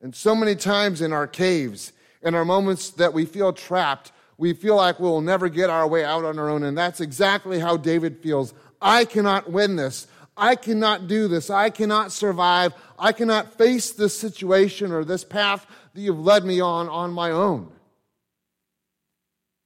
And 0.00 0.14
so 0.14 0.34
many 0.34 0.54
times 0.54 1.02
in 1.02 1.12
our 1.12 1.26
caves, 1.26 1.92
in 2.22 2.34
our 2.34 2.44
moments 2.44 2.90
that 2.90 3.12
we 3.12 3.26
feel 3.26 3.52
trapped, 3.52 4.12
we 4.40 4.54
feel 4.54 4.74
like 4.74 4.98
we'll 4.98 5.20
never 5.20 5.50
get 5.50 5.68
our 5.68 5.86
way 5.86 6.02
out 6.02 6.24
on 6.24 6.38
our 6.38 6.48
own. 6.48 6.62
And 6.62 6.76
that's 6.76 7.02
exactly 7.02 7.58
how 7.58 7.76
David 7.76 8.22
feels. 8.22 8.54
I 8.80 9.04
cannot 9.04 9.52
win 9.52 9.76
this. 9.76 10.06
I 10.34 10.56
cannot 10.56 11.06
do 11.08 11.28
this. 11.28 11.50
I 11.50 11.68
cannot 11.68 12.10
survive. 12.10 12.72
I 12.98 13.12
cannot 13.12 13.58
face 13.58 13.90
this 13.90 14.18
situation 14.18 14.92
or 14.92 15.04
this 15.04 15.24
path 15.24 15.66
that 15.92 16.00
you've 16.00 16.24
led 16.24 16.46
me 16.46 16.58
on 16.58 16.88
on 16.88 17.12
my 17.12 17.30
own. 17.30 17.70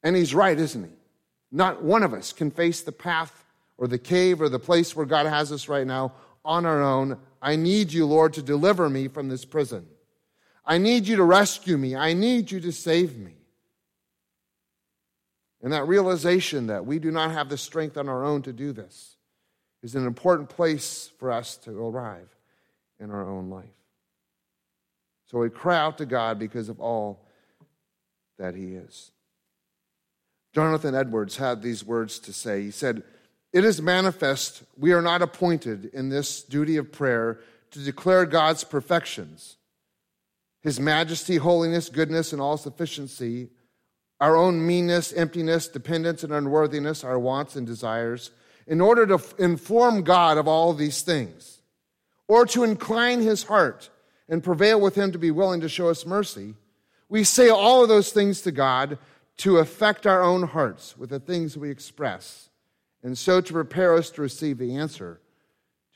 And 0.03 0.17
he's 0.17 0.35
right, 0.35 0.59
isn't 0.59 0.83
he? 0.83 0.91
Not 1.53 1.85
one 1.85 2.03
of 2.03 2.13
us 2.13 2.33
can 2.33 2.51
face 2.51 2.81
the 2.81 2.91
path 2.91 3.45
or 3.79 3.87
the 3.87 3.97
cave 3.97 4.41
or 4.41 4.49
the 4.49 4.59
place 4.59 4.97
where 4.97 5.07
God 5.07 5.27
has 5.27 5.53
us 5.53 5.69
right 5.69 5.87
now 5.87 6.15
on 6.45 6.67
our 6.67 6.83
own. 6.83 7.17
I 7.41 7.55
need 7.55 7.93
you, 7.93 8.07
Lord, 8.07 8.33
to 8.33 8.43
deliver 8.43 8.91
me 8.91 9.07
from 9.07 9.29
this 9.29 9.45
prison. 9.45 9.87
I 10.67 10.79
need 10.79 11.07
you 11.07 11.15
to 11.15 11.25
rescue 11.25 11.79
me. 11.79 11.95
I 11.95 12.13
need 12.13 12.51
you 12.51 12.59
to 12.59 12.73
save 12.73 13.17
me. 13.17 13.35
And 15.65 15.73
that 15.73 15.89
realization 15.89 16.67
that 16.67 16.85
we 16.85 16.99
do 16.99 17.11
not 17.11 17.31
have 17.31 17.49
the 17.49 17.57
strength 17.57 17.97
on 17.97 18.07
our 18.07 18.23
own 18.23 18.43
to 18.43 18.53
do 18.53 18.73
this 18.73 19.17
is 19.83 19.95
an 19.95 20.07
important 20.07 20.51
place 20.51 21.11
for 21.19 21.33
us 21.33 21.57
to 21.57 21.71
arrive 21.71 22.29
in 23.01 23.11
our 23.11 23.27
own 23.27 23.49
life. 23.49 23.65
So 25.31 25.39
we 25.39 25.49
cry 25.49 25.79
out 25.79 25.97
to 25.99 26.07
God 26.07 26.39
because 26.39 26.69
of 26.69 26.81
all 26.81 27.27
that 28.39 28.55
He 28.55 28.75
is. 28.75 29.11
Jonathan 30.53 30.95
Edwards 30.95 31.39
had 31.39 31.63
these 31.63 31.83
words 31.83 32.19
to 32.21 32.35
say. 32.35 32.63
He 32.63 32.71
said, 32.71 33.03
It 33.51 33.65
is 33.65 33.81
manifest 33.81 34.65
we 34.77 34.93
are 34.93 35.01
not 35.01 35.23
appointed 35.23 35.87
in 35.95 36.11
this 36.11 36.43
duty 36.43 36.77
of 36.77 36.93
prayer 36.93 37.41
to 37.71 37.79
declare 37.79 38.27
God's 38.27 38.65
perfections, 38.65 39.57
His 40.63 40.79
majesty, 40.79 41.37
holiness, 41.37 41.89
goodness, 41.89 42.35
and 42.35 42.43
all 42.43 42.59
sufficiency, 42.59 43.49
our 44.25 44.39
own 44.39 44.67
meanness, 44.67 45.13
emptiness, 45.13 45.69
dependence, 45.69 46.25
and 46.25 46.33
unworthiness, 46.33 47.05
our 47.05 47.19
wants 47.19 47.57
and 47.57 47.67
desires, 47.67 48.31
in 48.67 48.81
order 48.81 49.07
to 49.07 49.21
inform 49.39 50.03
God 50.03 50.39
of 50.39 50.49
all 50.49 50.73
these 50.73 51.03
things, 51.03 51.61
or 52.27 52.47
to 52.47 52.65
incline 52.65 53.21
His 53.21 53.43
heart 53.43 53.91
and 54.27 54.43
prevail 54.43 54.81
with 54.81 54.95
Him 54.95 55.13
to 55.13 55.19
be 55.19 55.31
willing 55.31 55.61
to 55.61 55.69
show 55.69 55.91
us 55.91 56.07
mercy. 56.07 56.55
We 57.11 57.23
say 57.23 57.51
all 57.51 57.83
of 57.83 57.91
those 57.91 58.13
things 58.13 58.41
to 58.41 58.51
God 58.51 58.97
to 59.37 59.59
affect 59.59 60.07
our 60.07 60.23
own 60.23 60.45
hearts 60.45 60.97
with 60.97 61.11
the 61.11 61.21
things 61.21 61.59
we 61.59 61.69
express, 61.71 62.49
and 63.03 63.19
so 63.19 63.43
to 63.43 63.53
prepare 63.53 63.93
us 63.93 64.09
to 64.13 64.23
receive 64.23 64.57
the 64.57 64.75
answer 64.75 65.21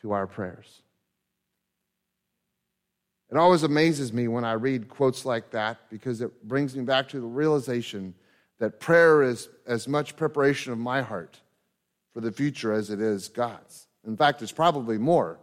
to 0.03 0.13
our 0.13 0.27
prayers. 0.27 0.83
It 3.31 3.37
always 3.37 3.63
amazes 3.63 4.13
me 4.13 4.27
when 4.27 4.45
I 4.45 4.53
read 4.53 4.89
quotes 4.89 5.25
like 5.25 5.51
that 5.51 5.79
because 5.91 6.21
it 6.21 6.47
brings 6.49 6.75
me 6.75 6.85
back 6.85 7.09
to 7.09 7.21
the 7.21 7.27
realization 7.27 8.15
that 8.59 8.81
prayer 8.81 9.23
is 9.23 9.49
as 9.67 9.87
much 9.87 10.17
preparation 10.17 10.73
of 10.73 10.79
my 10.79 11.03
heart 11.03 11.41
for 12.15 12.21
the 12.21 12.33
future 12.33 12.73
as 12.73 12.91
it 12.91 13.01
is 13.01 13.29
God's. 13.29 13.87
In 14.07 14.17
fact, 14.17 14.41
it's 14.43 14.53
probably 14.53 14.99
more 14.99 15.39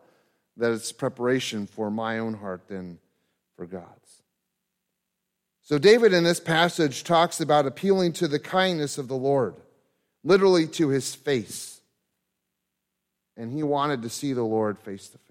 that 0.58 0.72
it's 0.72 0.92
preparation 0.92 1.68
for 1.68 1.92
my 1.92 2.20
own 2.20 2.34
heart 2.34 2.68
than 2.68 2.98
for 3.56 3.66
God's. 3.66 4.24
So, 5.62 5.78
David 5.78 6.14
in 6.14 6.24
this 6.24 6.40
passage 6.40 7.04
talks 7.04 7.42
about 7.42 7.66
appealing 7.66 8.14
to 8.14 8.28
the 8.28 8.40
kindness 8.40 8.98
of 8.98 9.08
the 9.08 9.16
Lord, 9.16 9.56
literally 10.24 10.68
to 10.68 10.90
his 10.90 11.16
face. 11.16 11.82
And 13.36 13.52
he 13.52 13.64
wanted 13.64 14.04
to 14.04 14.10
see 14.10 14.34
the 14.34 14.44
Lord 14.44 14.80
face 14.80 15.08
to 15.10 15.18
face. 15.18 15.25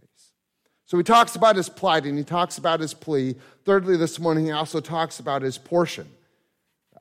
So, 0.87 0.97
he 0.99 1.03
talks 1.03 1.35
about 1.35 1.57
his 1.57 1.69
plight 1.69 2.05
and 2.05 2.19
he 2.19 2.25
talks 2.25 2.59
about 2.59 2.81
his 2.81 2.95
plea. 2.95 3.37
Thirdly, 3.65 3.97
this 3.97 4.19
morning, 4.19 4.47
he 4.47 4.51
also 4.51 4.81
talks 4.81 5.19
about 5.19 5.43
his 5.43 5.57
portion. 5.57 6.09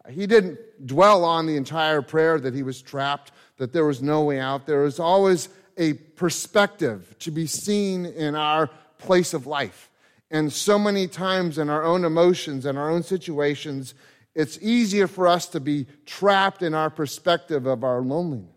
He 0.10 0.28
didn't 0.28 0.60
dwell 0.86 1.24
on 1.24 1.46
the 1.46 1.56
entire 1.56 2.02
prayer 2.02 2.40
that 2.40 2.54
he 2.54 2.64
was 2.64 2.82
trapped, 2.82 3.32
that 3.58 3.72
there 3.72 3.86
was 3.86 4.02
no 4.02 4.24
way 4.24 4.40
out. 4.40 4.66
There 4.66 4.86
is 4.86 5.00
always 5.00 5.50
a 5.78 5.94
perspective 5.94 7.16
to 7.20 7.32
be 7.32 7.48
seen 7.48 8.06
in 8.06 8.36
our 8.36 8.70
place 8.98 9.34
of 9.34 9.48
life. 9.48 9.90
And 10.30 10.52
so 10.52 10.78
many 10.80 11.08
times 11.08 11.58
in 11.58 11.70
our 11.70 11.84
own 11.84 12.06
emotions 12.06 12.66
and 12.66 12.78
our 12.78 12.90
own 12.90 13.04
situations, 13.04 13.94
it's 14.36 14.58
easier 14.62 15.08
for 15.08 15.28
us 15.28 15.46
to 15.48 15.60
be 15.60 15.86
trapped 16.06 16.62
in 16.62 16.74
our 16.74 16.90
perspective 16.90 17.66
of 17.66 17.84
our 17.84 18.02
loneliness 18.02 18.53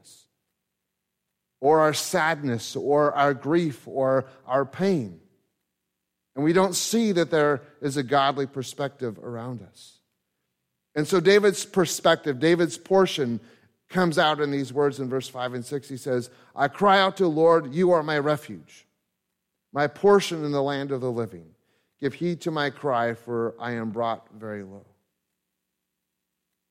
or 1.60 1.80
our 1.80 1.94
sadness 1.94 2.76
or 2.76 3.12
our 3.14 3.34
grief 3.34 3.86
or 3.86 4.26
our 4.46 4.64
pain. 4.64 5.20
And 6.34 6.44
we 6.44 6.52
don't 6.52 6.74
see 6.74 7.12
that 7.12 7.30
there 7.30 7.62
is 7.80 7.96
a 7.96 8.02
godly 8.02 8.46
perspective 8.46 9.18
around 9.18 9.62
us. 9.62 9.98
And 10.94 11.06
so 11.06 11.20
David's 11.20 11.64
perspective, 11.64 12.38
David's 12.38 12.78
portion, 12.78 13.40
comes 13.88 14.18
out 14.18 14.40
in 14.40 14.50
these 14.50 14.72
words 14.72 15.00
in 15.00 15.08
verse 15.08 15.28
5 15.28 15.54
and 15.54 15.64
6. 15.64 15.88
He 15.88 15.96
says, 15.96 16.30
I 16.54 16.68
cry 16.68 17.00
out 17.00 17.16
to 17.18 17.24
the 17.24 17.30
Lord, 17.30 17.74
you 17.74 17.92
are 17.92 18.02
my 18.02 18.18
refuge, 18.18 18.86
my 19.72 19.86
portion 19.86 20.44
in 20.44 20.52
the 20.52 20.62
land 20.62 20.90
of 20.92 21.00
the 21.00 21.10
living. 21.10 21.46
Give 22.00 22.12
heed 22.12 22.42
to 22.42 22.50
my 22.50 22.70
cry, 22.70 23.14
for 23.14 23.54
I 23.58 23.72
am 23.72 23.90
brought 23.90 24.28
very 24.36 24.62
low. 24.62 24.84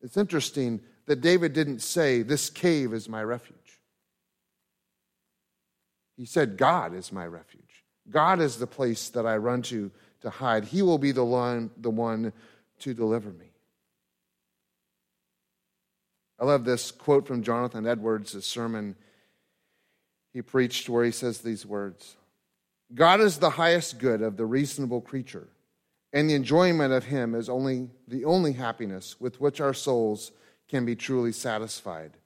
It's 0.02 0.18
interesting 0.18 0.82
that 1.08 1.22
David 1.22 1.54
didn't 1.54 1.80
say, 1.80 2.22
This 2.22 2.50
cave 2.50 2.94
is 2.94 3.10
my 3.10 3.24
refuge. 3.24 3.80
He 6.18 6.26
said, 6.26 6.58
God 6.58 6.94
is 6.94 7.12
my 7.12 7.26
refuge. 7.26 7.84
God 8.10 8.40
is 8.40 8.58
the 8.58 8.68
place 8.68 9.10
that 9.10 9.26
I 9.26 9.38
run 9.38 9.62
to 9.64 9.92
to 10.22 10.30
hide. 10.30 10.66
He 10.66 10.82
will 10.82 10.98
be 10.98 11.12
the 11.12 11.24
one, 11.24 11.70
the 11.78 11.92
one 11.92 12.34
to 12.80 12.94
deliver 12.94 13.30
me. 13.30 13.52
I 16.40 16.46
love 16.46 16.66
this 16.66 16.92
quote 16.92 17.28
from 17.28 17.44
Jonathan 17.44 17.88
Edwards' 17.88 18.46
sermon 18.46 18.96
he 20.34 20.42
preached 20.42 20.90
where 20.90 21.06
he 21.06 21.12
says 21.12 21.40
these 21.40 21.66
words 21.66 22.18
God 22.94 23.22
is 23.22 23.38
the 23.38 23.52
highest 23.52 24.00
good 24.00 24.22
of 24.22 24.36
the 24.36 24.46
reasonable 24.46 25.02
creature, 25.02 25.48
and 26.12 26.30
the 26.30 26.34
enjoyment 26.34 26.92
of 26.92 27.06
him 27.06 27.36
is 27.36 27.48
only 27.48 27.90
the 28.08 28.26
only 28.26 28.54
happiness 28.54 29.16
with 29.20 29.40
which 29.40 29.62
our 29.62 29.74
souls 29.74 30.32
can 30.68 30.86
be 30.86 30.96
truly 30.96 31.32
satisfied. 31.32 32.18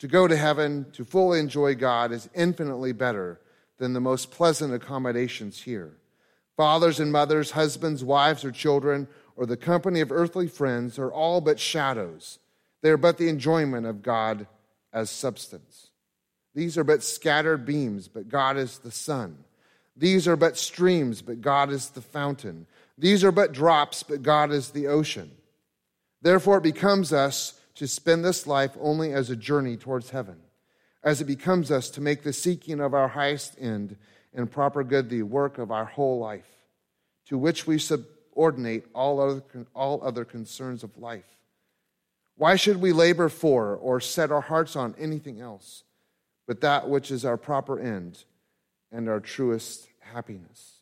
To 0.00 0.08
go 0.08 0.28
to 0.28 0.36
heaven, 0.36 0.86
to 0.92 1.04
fully 1.04 1.40
enjoy 1.40 1.74
God, 1.74 2.12
is 2.12 2.28
infinitely 2.34 2.92
better 2.92 3.40
than 3.78 3.92
the 3.92 4.00
most 4.00 4.30
pleasant 4.30 4.74
accommodations 4.74 5.62
here. 5.62 5.94
Fathers 6.56 7.00
and 7.00 7.12
mothers, 7.12 7.52
husbands, 7.52 8.04
wives, 8.04 8.44
or 8.44 8.50
children, 8.50 9.08
or 9.36 9.46
the 9.46 9.56
company 9.56 10.00
of 10.00 10.10
earthly 10.10 10.48
friends 10.48 10.98
are 10.98 11.12
all 11.12 11.40
but 11.40 11.60
shadows. 11.60 12.38
They 12.82 12.90
are 12.90 12.96
but 12.96 13.18
the 13.18 13.28
enjoyment 13.28 13.86
of 13.86 14.02
God 14.02 14.46
as 14.92 15.10
substance. 15.10 15.88
These 16.54 16.78
are 16.78 16.84
but 16.84 17.02
scattered 17.02 17.66
beams, 17.66 18.08
but 18.08 18.28
God 18.28 18.56
is 18.56 18.78
the 18.78 18.90
sun. 18.90 19.44
These 19.96 20.26
are 20.28 20.36
but 20.36 20.56
streams, 20.56 21.20
but 21.20 21.40
God 21.40 21.70
is 21.70 21.90
the 21.90 22.02
fountain. 22.02 22.66
These 22.98 23.24
are 23.24 23.32
but 23.32 23.52
drops, 23.52 24.02
but 24.02 24.22
God 24.22 24.50
is 24.50 24.70
the 24.70 24.86
ocean. 24.88 25.30
Therefore, 26.22 26.58
it 26.58 26.62
becomes 26.62 27.12
us 27.12 27.55
to 27.76 27.88
spend 27.88 28.24
this 28.24 28.46
life 28.46 28.76
only 28.80 29.12
as 29.12 29.30
a 29.30 29.36
journey 29.36 29.76
towards 29.76 30.10
heaven, 30.10 30.36
as 31.02 31.20
it 31.20 31.26
becomes 31.26 31.70
us 31.70 31.90
to 31.90 32.00
make 32.00 32.22
the 32.22 32.32
seeking 32.32 32.80
of 32.80 32.94
our 32.94 33.08
highest 33.08 33.56
end 33.60 33.96
and 34.34 34.50
proper 34.50 34.84
good 34.84 35.08
the 35.08 35.22
work 35.22 35.58
of 35.58 35.70
our 35.70 35.84
whole 35.84 36.18
life, 36.18 36.58
to 37.26 37.38
which 37.38 37.66
we 37.66 37.78
subordinate 37.78 38.86
all 38.94 39.20
other, 39.20 39.42
all 39.74 40.02
other 40.02 40.24
concerns 40.24 40.82
of 40.82 40.96
life. 40.98 41.24
Why 42.36 42.56
should 42.56 42.80
we 42.80 42.92
labor 42.92 43.28
for 43.28 43.76
or 43.76 44.00
set 44.00 44.30
our 44.30 44.42
hearts 44.42 44.76
on 44.76 44.94
anything 44.98 45.40
else 45.40 45.84
but 46.46 46.60
that 46.60 46.88
which 46.88 47.10
is 47.10 47.24
our 47.24 47.36
proper 47.36 47.80
end? 47.80 48.24
and 48.92 49.08
our 49.08 49.20
truest 49.20 49.88
happiness. 50.00 50.80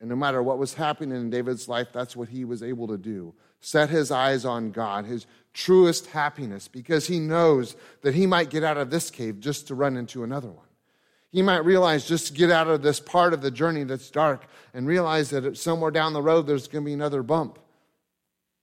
And 0.00 0.08
no 0.08 0.16
matter 0.16 0.42
what 0.42 0.58
was 0.58 0.74
happening 0.74 1.16
in 1.16 1.30
David's 1.30 1.68
life, 1.68 1.88
that's 1.92 2.14
what 2.14 2.28
he 2.28 2.44
was 2.44 2.62
able 2.62 2.88
to 2.88 2.96
do. 2.96 3.34
Set 3.60 3.90
his 3.90 4.10
eyes 4.10 4.44
on 4.44 4.70
God, 4.70 5.04
his 5.04 5.26
truest 5.58 6.06
happiness, 6.06 6.68
because 6.68 7.08
he 7.08 7.18
knows 7.18 7.74
that 8.02 8.14
he 8.14 8.28
might 8.28 8.48
get 8.48 8.62
out 8.62 8.76
of 8.76 8.90
this 8.90 9.10
cave 9.10 9.40
just 9.40 9.66
to 9.66 9.74
run 9.74 9.96
into 9.96 10.22
another 10.22 10.48
one. 10.48 10.66
He 11.32 11.42
might 11.42 11.64
realize 11.64 12.06
just 12.06 12.28
to 12.28 12.32
get 12.32 12.48
out 12.48 12.68
of 12.68 12.80
this 12.80 13.00
part 13.00 13.34
of 13.34 13.42
the 13.42 13.50
journey 13.50 13.82
that's 13.82 14.08
dark 14.08 14.46
and 14.72 14.86
realize 14.86 15.30
that 15.30 15.58
somewhere 15.58 15.90
down 15.90 16.12
the 16.12 16.22
road 16.22 16.46
there's 16.46 16.68
going 16.68 16.84
to 16.84 16.86
be 16.86 16.94
another 16.94 17.24
bump. 17.24 17.58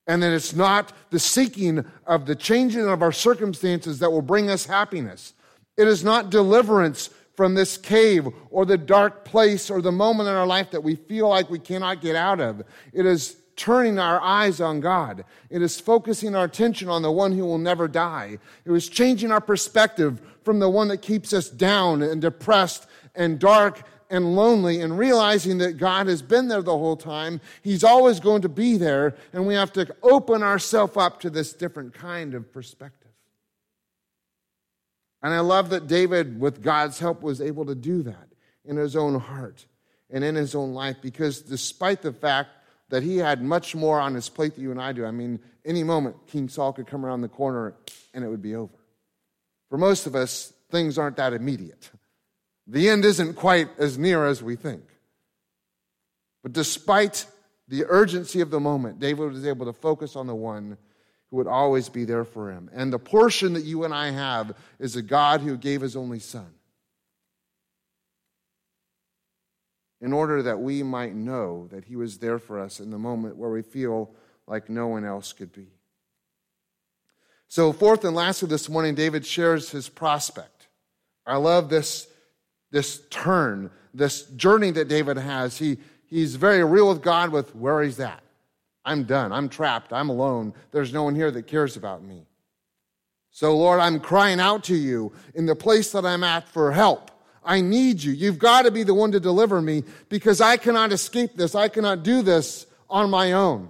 And 0.08 0.24
that 0.24 0.32
it's 0.32 0.56
not 0.56 0.94
the 1.10 1.20
seeking 1.20 1.86
of 2.08 2.28
the 2.28 2.36
changing 2.36 2.88
of 2.88 3.02
our 3.02 3.12
circumstances 3.12 4.00
that 4.00 4.12
will 4.12 4.22
bring 4.22 4.50
us 4.50 4.66
happiness. 4.66 5.34
It 5.76 5.90
is 5.90 6.02
not 6.02 6.30
deliverance 6.30 7.10
from 7.36 7.56
this 7.56 7.78
cave 7.78 8.26
or 8.50 8.66
the 8.66 8.78
dark 8.78 9.26
place 9.26 9.70
or 9.70 9.82
the 9.82 9.92
moment 9.92 10.30
in 10.30 10.36
our 10.36 10.48
life 10.48 10.72
that 10.72 10.84
we 10.84 10.96
feel 10.96 11.28
like 11.28 11.50
we 11.50 11.60
cannot 11.60 12.00
get 12.00 12.16
out 12.16 12.40
of. 12.40 12.64
It 12.94 13.06
is 13.06 13.36
turning 13.56 14.00
our 14.00 14.22
eyes 14.22 14.60
on 14.60 14.80
God. 14.80 15.26
It 15.50 15.62
is 15.62 15.80
focusing 15.80 16.36
our 16.36 16.46
attention 16.46 16.90
on 16.90 17.02
the 17.02 17.12
one 17.12 17.32
who 17.32 17.46
will 17.46 17.58
never 17.58 17.88
die. 17.88 18.40
It 18.66 18.72
was 18.72 18.90
changing 18.90 19.32
our 19.32 19.42
perspective 19.42 20.22
from 20.44 20.60
the 20.60 20.70
one 20.70 20.90
that 20.90 21.02
keeps 21.02 21.34
us 21.34 21.50
down 21.50 22.02
and 22.02 22.22
depressed 22.22 22.88
and 23.16 23.40
dark 23.40 23.84
and 24.10 24.36
lonely 24.36 24.82
and 24.82 24.98
realizing 24.98 25.58
that 25.60 25.78
God 25.78 26.08
has 26.08 26.22
been 26.22 26.48
there 26.48 26.62
the 26.62 26.78
whole 26.78 26.98
time. 26.98 27.42
He's 27.64 27.84
always 27.84 28.20
going 28.20 28.44
to 28.44 28.50
be 28.50 28.78
there, 28.78 29.16
and 29.34 29.48
we 29.48 29.56
have 29.56 29.74
to 29.74 29.96
open 30.04 30.44
ourselves 30.44 30.98
up 30.98 31.22
to 31.22 31.30
this 31.30 31.54
different 31.54 31.94
kind 31.94 32.34
of 32.34 32.52
perspective. 32.52 33.12
And 35.24 35.34
I 35.34 35.40
love 35.40 35.72
that 35.72 35.88
David, 35.88 36.40
with 36.40 36.62
God's 36.62 37.00
help, 37.00 37.24
was 37.24 37.42
able 37.42 37.66
to 37.66 37.74
do 37.74 38.04
that 38.04 38.28
in 38.64 38.78
his 38.78 38.96
own 38.96 39.20
heart 39.20 39.66
and 40.10 40.24
in 40.24 40.36
his 40.36 40.54
own 40.56 40.74
life 40.74 40.98
because 41.02 41.42
despite 41.42 42.02
the 42.02 42.14
fact 42.14 42.50
that 42.90 43.04
he 43.04 43.18
had 43.18 43.42
much 43.42 43.76
more 43.76 44.00
on 44.00 44.14
his 44.14 44.30
plate 44.30 44.56
than 44.56 44.64
you 44.64 44.72
and 44.72 44.82
I 44.82 44.92
do, 44.92 45.06
I 45.06 45.12
mean, 45.12 45.40
any 45.66 45.84
moment 45.84 46.16
King 46.28 46.50
Saul 46.50 46.74
could 46.74 46.88
come 46.88 47.06
around 47.06 47.22
the 47.22 47.28
corner 47.28 47.76
and 48.14 48.24
it 48.24 48.28
would 48.28 48.42
be 48.42 48.56
over. 48.56 48.74
For 49.70 49.78
most 49.78 50.06
of 50.06 50.16
us, 50.16 50.54
things 50.70 50.98
aren't 50.98 51.18
that 51.18 51.34
immediate. 51.34 51.90
The 52.68 52.90
end 52.90 53.06
isn't 53.06 53.36
quite 53.36 53.70
as 53.78 53.98
near 53.98 54.26
as 54.26 54.42
we 54.42 54.56
think. 54.56 54.84
But 56.44 56.54
despite 56.54 57.26
the 57.68 57.86
urgency 57.88 58.42
of 58.42 58.52
the 58.52 58.60
moment, 58.60 59.00
David 59.00 59.32
was 59.32 59.46
able 59.46 59.66
to 59.66 59.74
focus 59.74 60.16
on 60.16 60.28
the 60.28 60.36
one 60.36 60.78
who 61.30 61.38
would 61.38 61.48
always 61.48 61.90
be 61.90 62.06
there 62.06 62.24
for 62.24 62.52
him. 62.52 62.70
And 62.74 62.94
the 62.94 63.00
portion 63.00 63.54
that 63.54 63.64
you 63.64 63.84
and 63.84 63.94
I 63.94 64.12
have 64.12 64.56
is 64.80 64.96
a 64.96 65.02
God 65.02 65.42
who 65.42 65.58
gave 65.58 65.82
his 65.82 65.96
only 65.96 66.20
son. 66.20 66.55
In 70.06 70.14
order 70.14 70.44
that 70.44 70.60
we 70.60 70.84
might 70.84 71.16
know 71.16 71.68
that 71.72 71.86
he 71.86 71.96
was 71.96 72.20
there 72.20 72.38
for 72.38 72.60
us 72.60 72.80
in 72.80 72.92
the 72.92 73.00
moment 73.00 73.38
where 73.38 73.50
we 73.50 73.64
feel 73.64 74.12
like 74.46 74.70
no 74.70 74.86
one 74.86 75.04
else 75.04 75.34
could 75.34 75.52
be. 75.52 75.66
So, 77.48 77.74
fourth 77.74 78.06
and 78.06 78.16
lastly, 78.16 78.48
this 78.48 78.70
morning, 78.70 78.94
David 78.94 79.26
shares 79.26 79.72
his 79.72 79.90
prospect. 79.90 80.68
I 81.26 81.38
love 81.38 81.70
this, 81.70 82.08
this 82.70 83.02
turn, 83.10 83.72
this 83.96 84.28
journey 84.28 84.70
that 84.70 84.90
David 84.90 85.18
has. 85.18 85.58
He, 85.58 85.80
he's 86.06 86.36
very 86.36 86.64
real 86.64 86.88
with 86.90 87.02
God 87.02 87.32
with 87.32 87.56
where 87.56 87.82
he's 87.82 88.00
at. 88.00 88.22
I'm 88.86 89.06
done. 89.06 89.32
I'm 89.32 89.50
trapped. 89.50 89.92
I'm 89.92 90.10
alone. 90.10 90.54
There's 90.70 90.94
no 90.94 91.02
one 91.02 91.16
here 91.16 91.32
that 91.32 91.48
cares 91.48 91.78
about 91.78 92.04
me. 92.04 92.28
So, 93.32 93.58
Lord, 93.58 93.80
I'm 93.80 94.00
crying 94.00 94.40
out 94.40 94.66
to 94.66 94.76
you 94.76 95.14
in 95.34 95.48
the 95.48 95.56
place 95.56 95.92
that 95.94 96.06
I'm 96.06 96.24
at 96.24 96.48
for 96.48 96.72
help. 96.72 97.10
I 97.46 97.62
need 97.62 98.02
you. 98.04 98.12
You've 98.12 98.40
got 98.40 98.64
to 98.64 98.72
be 98.72 98.84
the 98.84 98.94
one 98.94 99.12
to 99.12 99.20
deliver 99.20 99.62
me 99.62 99.84
because 100.10 100.42
I 100.42 100.58
cannot 100.58 100.92
escape 100.92 101.36
this. 101.36 101.56
I 101.56 101.68
cannot 101.68 102.04
do 102.04 102.22
this 102.22 102.66
on 102.90 103.10
my 103.10 103.34
own. 103.34 103.70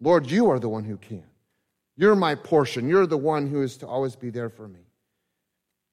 Lord, 0.00 0.30
you 0.30 0.50
are 0.50 0.58
the 0.58 0.68
one 0.68 0.84
who 0.84 0.96
can. 0.96 1.24
You're 1.96 2.16
my 2.16 2.34
portion. 2.34 2.88
You're 2.88 3.06
the 3.06 3.16
one 3.16 3.46
who 3.46 3.62
is 3.62 3.78
to 3.78 3.86
always 3.86 4.16
be 4.16 4.30
there 4.30 4.50
for 4.50 4.68
me. 4.68 4.80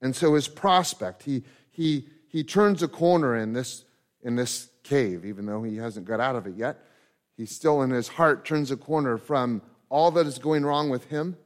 And 0.01 0.13
so 0.15 0.33
his 0.33 0.49
prospect, 0.49 1.23
he, 1.23 1.43
he, 1.71 2.07
he 2.27 2.43
turns 2.43 2.83
a 2.83 2.87
corner 2.87 3.37
in 3.37 3.53
this, 3.53 3.85
in 4.21 4.35
this 4.35 4.67
cave, 4.83 5.23
even 5.25 5.45
though 5.45 5.63
he 5.63 5.77
hasn't 5.77 6.05
got 6.05 6.19
out 6.19 6.35
of 6.35 6.45
it 6.45 6.55
yet. 6.57 6.79
He 7.37 7.45
still 7.45 7.81
in 7.81 7.89
his 7.89 8.09
heart 8.09 8.43
turns 8.43 8.69
a 8.69 8.77
corner 8.77 9.17
from 9.17 9.61
all 9.89 10.11
that 10.11 10.27
is 10.27 10.39
going 10.39 10.65
wrong 10.65 10.89
with 10.89 11.05
him, 11.05 11.37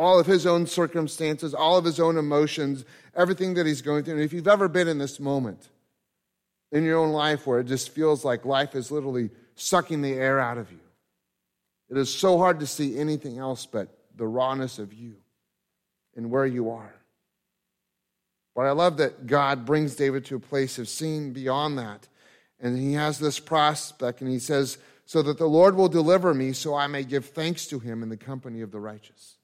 all 0.00 0.18
of 0.18 0.26
his 0.26 0.46
own 0.46 0.66
circumstances, 0.66 1.52
all 1.52 1.76
of 1.76 1.84
his 1.84 2.00
own 2.00 2.16
emotions, 2.16 2.86
everything 3.14 3.52
that 3.52 3.66
he's 3.66 3.82
going 3.82 4.02
through. 4.02 4.14
And 4.14 4.22
if 4.22 4.32
you've 4.32 4.48
ever 4.48 4.66
been 4.66 4.88
in 4.88 4.96
this 4.96 5.20
moment 5.20 5.68
in 6.72 6.84
your 6.84 6.96
own 6.96 7.10
life 7.12 7.46
where 7.46 7.60
it 7.60 7.64
just 7.64 7.90
feels 7.90 8.24
like 8.24 8.46
life 8.46 8.74
is 8.74 8.90
literally 8.90 9.28
sucking 9.56 10.00
the 10.00 10.14
air 10.14 10.40
out 10.40 10.56
of 10.56 10.72
you, 10.72 10.80
it 11.90 11.98
is 11.98 12.12
so 12.12 12.38
hard 12.38 12.60
to 12.60 12.66
see 12.66 12.98
anything 12.98 13.38
else 13.38 13.66
but 13.66 13.88
the 14.16 14.26
rawness 14.26 14.78
of 14.78 14.94
you 14.94 15.16
and 16.16 16.30
where 16.30 16.46
you 16.46 16.70
are. 16.70 16.94
But 18.56 18.62
I 18.62 18.70
love 18.70 18.96
that 18.96 19.26
God 19.26 19.66
brings 19.66 19.96
David 19.96 20.24
to 20.26 20.36
a 20.36 20.40
place 20.40 20.78
of 20.78 20.88
seeing 20.88 21.34
beyond 21.34 21.76
that. 21.76 22.08
And 22.58 22.78
he 22.78 22.94
has 22.94 23.18
this 23.18 23.38
prospect, 23.38 24.22
and 24.22 24.30
he 24.30 24.38
says, 24.38 24.78
So 25.04 25.20
that 25.22 25.36
the 25.36 25.46
Lord 25.46 25.74
will 25.76 25.88
deliver 25.88 26.32
me, 26.32 26.54
so 26.54 26.74
I 26.74 26.86
may 26.86 27.04
give 27.04 27.26
thanks 27.26 27.66
to 27.66 27.78
him 27.78 28.02
in 28.02 28.08
the 28.08 28.16
company 28.16 28.62
of 28.62 28.70
the 28.70 28.80
righteous. 28.80 29.36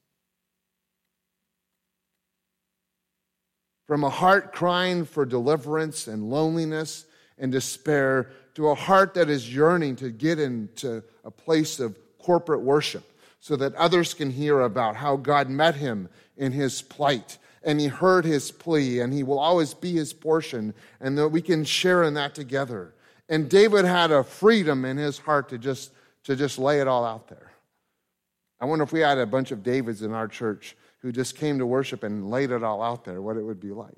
From 3.87 4.03
a 4.03 4.09
heart 4.09 4.53
crying 4.53 5.05
for 5.05 5.25
deliverance 5.25 6.07
and 6.07 6.29
loneliness 6.29 7.05
and 7.37 7.51
despair 7.51 8.29
to 8.55 8.67
a 8.67 8.75
heart 8.75 9.13
that 9.13 9.29
is 9.29 9.53
yearning 9.53 9.95
to 9.97 10.09
get 10.09 10.39
into 10.39 11.03
a 11.23 11.31
place 11.31 11.79
of 11.79 11.97
corporate 12.19 12.61
worship 12.61 13.03
so 13.39 13.55
that 13.55 13.73
others 13.75 14.13
can 14.13 14.29
hear 14.29 14.61
about 14.61 14.97
how 14.97 15.15
God 15.15 15.49
met 15.49 15.75
him 15.75 16.09
in 16.35 16.51
his 16.51 16.81
plight 16.81 17.37
and 17.63 17.79
he 17.79 17.87
heard 17.87 18.25
his 18.25 18.51
plea 18.51 18.99
and 18.99 19.13
he 19.13 19.23
will 19.23 19.39
always 19.39 19.73
be 19.73 19.93
his 19.93 20.13
portion 20.13 20.73
and 20.99 21.17
that 21.17 21.29
we 21.29 21.41
can 21.41 21.63
share 21.63 22.03
in 22.03 22.13
that 22.15 22.35
together. 22.35 22.93
And 23.29 23.49
David 23.49 23.85
had 23.85 24.11
a 24.11 24.23
freedom 24.23 24.85
in 24.85 24.97
his 24.97 25.17
heart 25.17 25.49
to 25.49 25.57
just, 25.57 25.91
to 26.23 26.35
just 26.35 26.57
lay 26.59 26.79
it 26.79 26.87
all 26.87 27.05
out 27.05 27.27
there. 27.27 27.51
I 28.59 28.65
wonder 28.65 28.83
if 28.83 28.91
we 28.91 29.01
had 29.01 29.17
a 29.17 29.25
bunch 29.25 29.51
of 29.51 29.63
Davids 29.63 30.01
in 30.01 30.13
our 30.13 30.27
church 30.27 30.75
who 30.99 31.11
just 31.11 31.37
came 31.37 31.59
to 31.59 31.65
worship 31.65 32.03
and 32.03 32.29
laid 32.29 32.51
it 32.51 32.63
all 32.63 32.81
out 32.81 33.05
there, 33.05 33.21
what 33.21 33.37
it 33.37 33.43
would 33.43 33.59
be 33.59 33.71
like. 33.71 33.93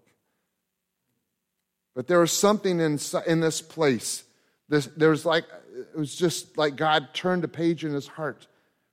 But 1.95 2.07
there 2.07 2.19
was 2.19 2.31
something 2.31 2.79
in, 2.79 2.99
in 3.27 3.39
this 3.39 3.62
place. 3.62 4.23
This, 4.67 4.85
there 4.85 5.09
was 5.09 5.25
like, 5.25 5.45
it 5.93 5.97
was 5.97 6.15
just 6.15 6.57
like 6.57 6.75
God 6.75 7.13
turned 7.13 7.43
a 7.43 7.47
page 7.47 7.83
in 7.83 7.93
his 7.93 8.07
heart 8.07 8.47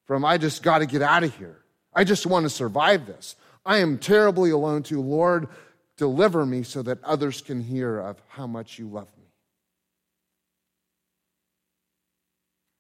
from, 0.06 0.24
I 0.24 0.38
just 0.38 0.62
got 0.62 0.78
to 0.78 0.86
get 0.86 1.02
out 1.02 1.24
of 1.24 1.36
here. 1.36 1.58
I 1.92 2.04
just 2.04 2.26
want 2.26 2.44
to 2.44 2.50
survive 2.50 3.06
this. 3.06 3.36
I 3.64 3.78
am 3.78 3.98
terribly 3.98 4.50
alone 4.50 4.82
too. 4.82 5.00
Lord, 5.00 5.48
deliver 5.96 6.46
me 6.46 6.62
so 6.62 6.82
that 6.82 7.02
others 7.02 7.40
can 7.42 7.60
hear 7.60 7.98
of 7.98 8.22
how 8.28 8.46
much 8.46 8.78
you 8.78 8.88
love 8.88 9.08
me. 9.18 9.24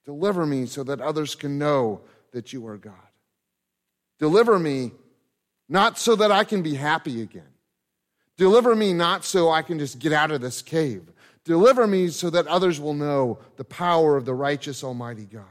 Deliver 0.04 0.46
me 0.46 0.66
so 0.66 0.84
that 0.84 1.00
others 1.00 1.34
can 1.34 1.58
know 1.58 2.02
that 2.32 2.52
you 2.52 2.66
are 2.68 2.78
God. 2.78 2.94
Deliver 4.18 4.58
me 4.58 4.92
not 5.68 5.98
so 5.98 6.16
that 6.16 6.30
I 6.30 6.44
can 6.44 6.62
be 6.62 6.74
happy 6.74 7.22
again. 7.22 7.48
Deliver 8.36 8.74
me 8.76 8.92
not 8.92 9.24
so 9.24 9.50
I 9.50 9.62
can 9.62 9.78
just 9.78 9.98
get 9.98 10.12
out 10.12 10.30
of 10.30 10.40
this 10.40 10.62
cave. 10.62 11.10
Deliver 11.44 11.86
me 11.86 12.08
so 12.08 12.28
that 12.30 12.46
others 12.46 12.80
will 12.80 12.94
know 12.94 13.38
the 13.56 13.64
power 13.64 14.16
of 14.16 14.24
the 14.24 14.34
righteous 14.34 14.84
Almighty 14.84 15.24
God. 15.24 15.44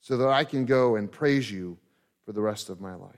So 0.00 0.16
that 0.16 0.28
I 0.28 0.44
can 0.44 0.64
go 0.64 0.96
and 0.96 1.10
praise 1.10 1.50
you 1.50 1.78
for 2.24 2.32
the 2.32 2.40
rest 2.40 2.70
of 2.70 2.80
my 2.80 2.94
life. 2.94 3.16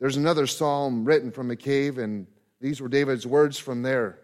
There's 0.00 0.16
another 0.16 0.46
psalm 0.46 1.04
written 1.04 1.30
from 1.30 1.50
a 1.50 1.56
cave, 1.56 1.98
and 1.98 2.26
these 2.60 2.80
were 2.80 2.88
David's 2.88 3.26
words 3.26 3.58
from 3.58 3.82
there 3.82 4.18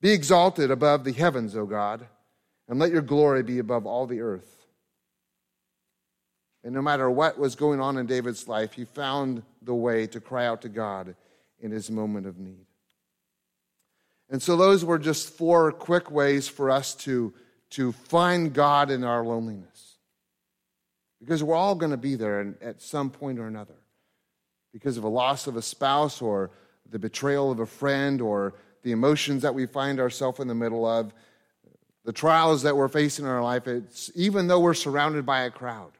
Be 0.00 0.12
exalted 0.12 0.70
above 0.70 1.04
the 1.04 1.12
heavens, 1.12 1.56
O 1.56 1.66
God, 1.66 2.06
and 2.68 2.78
let 2.78 2.90
your 2.90 3.02
glory 3.02 3.42
be 3.42 3.58
above 3.58 3.86
all 3.86 4.06
the 4.06 4.20
earth. 4.20 4.53
And 6.64 6.72
no 6.72 6.80
matter 6.80 7.10
what 7.10 7.38
was 7.38 7.54
going 7.54 7.78
on 7.78 7.98
in 7.98 8.06
David's 8.06 8.48
life, 8.48 8.72
he 8.72 8.86
found 8.86 9.42
the 9.60 9.74
way 9.74 10.06
to 10.08 10.18
cry 10.18 10.46
out 10.46 10.62
to 10.62 10.70
God 10.70 11.14
in 11.60 11.70
his 11.70 11.90
moment 11.90 12.26
of 12.26 12.38
need. 12.38 12.66
And 14.30 14.42
so, 14.42 14.56
those 14.56 14.82
were 14.82 14.98
just 14.98 15.28
four 15.28 15.70
quick 15.70 16.10
ways 16.10 16.48
for 16.48 16.70
us 16.70 16.94
to, 16.96 17.34
to 17.70 17.92
find 17.92 18.54
God 18.54 18.90
in 18.90 19.04
our 19.04 19.22
loneliness. 19.22 19.98
Because 21.20 21.44
we're 21.44 21.54
all 21.54 21.74
going 21.74 21.90
to 21.90 21.98
be 21.98 22.14
there 22.14 22.54
at 22.62 22.80
some 22.80 23.10
point 23.10 23.38
or 23.38 23.46
another. 23.46 23.76
Because 24.72 24.96
of 24.96 25.04
a 25.04 25.08
loss 25.08 25.46
of 25.46 25.56
a 25.56 25.62
spouse, 25.62 26.22
or 26.22 26.50
the 26.90 26.98
betrayal 26.98 27.50
of 27.50 27.60
a 27.60 27.66
friend, 27.66 28.22
or 28.22 28.54
the 28.82 28.92
emotions 28.92 29.42
that 29.42 29.54
we 29.54 29.66
find 29.66 30.00
ourselves 30.00 30.40
in 30.40 30.48
the 30.48 30.54
middle 30.54 30.86
of, 30.86 31.12
the 32.04 32.12
trials 32.12 32.62
that 32.62 32.76
we're 32.76 32.88
facing 32.88 33.26
in 33.26 33.30
our 33.30 33.42
life, 33.42 33.66
it's, 33.66 34.10
even 34.14 34.46
though 34.46 34.60
we're 34.60 34.74
surrounded 34.74 35.26
by 35.26 35.42
a 35.42 35.50
crowd. 35.50 35.92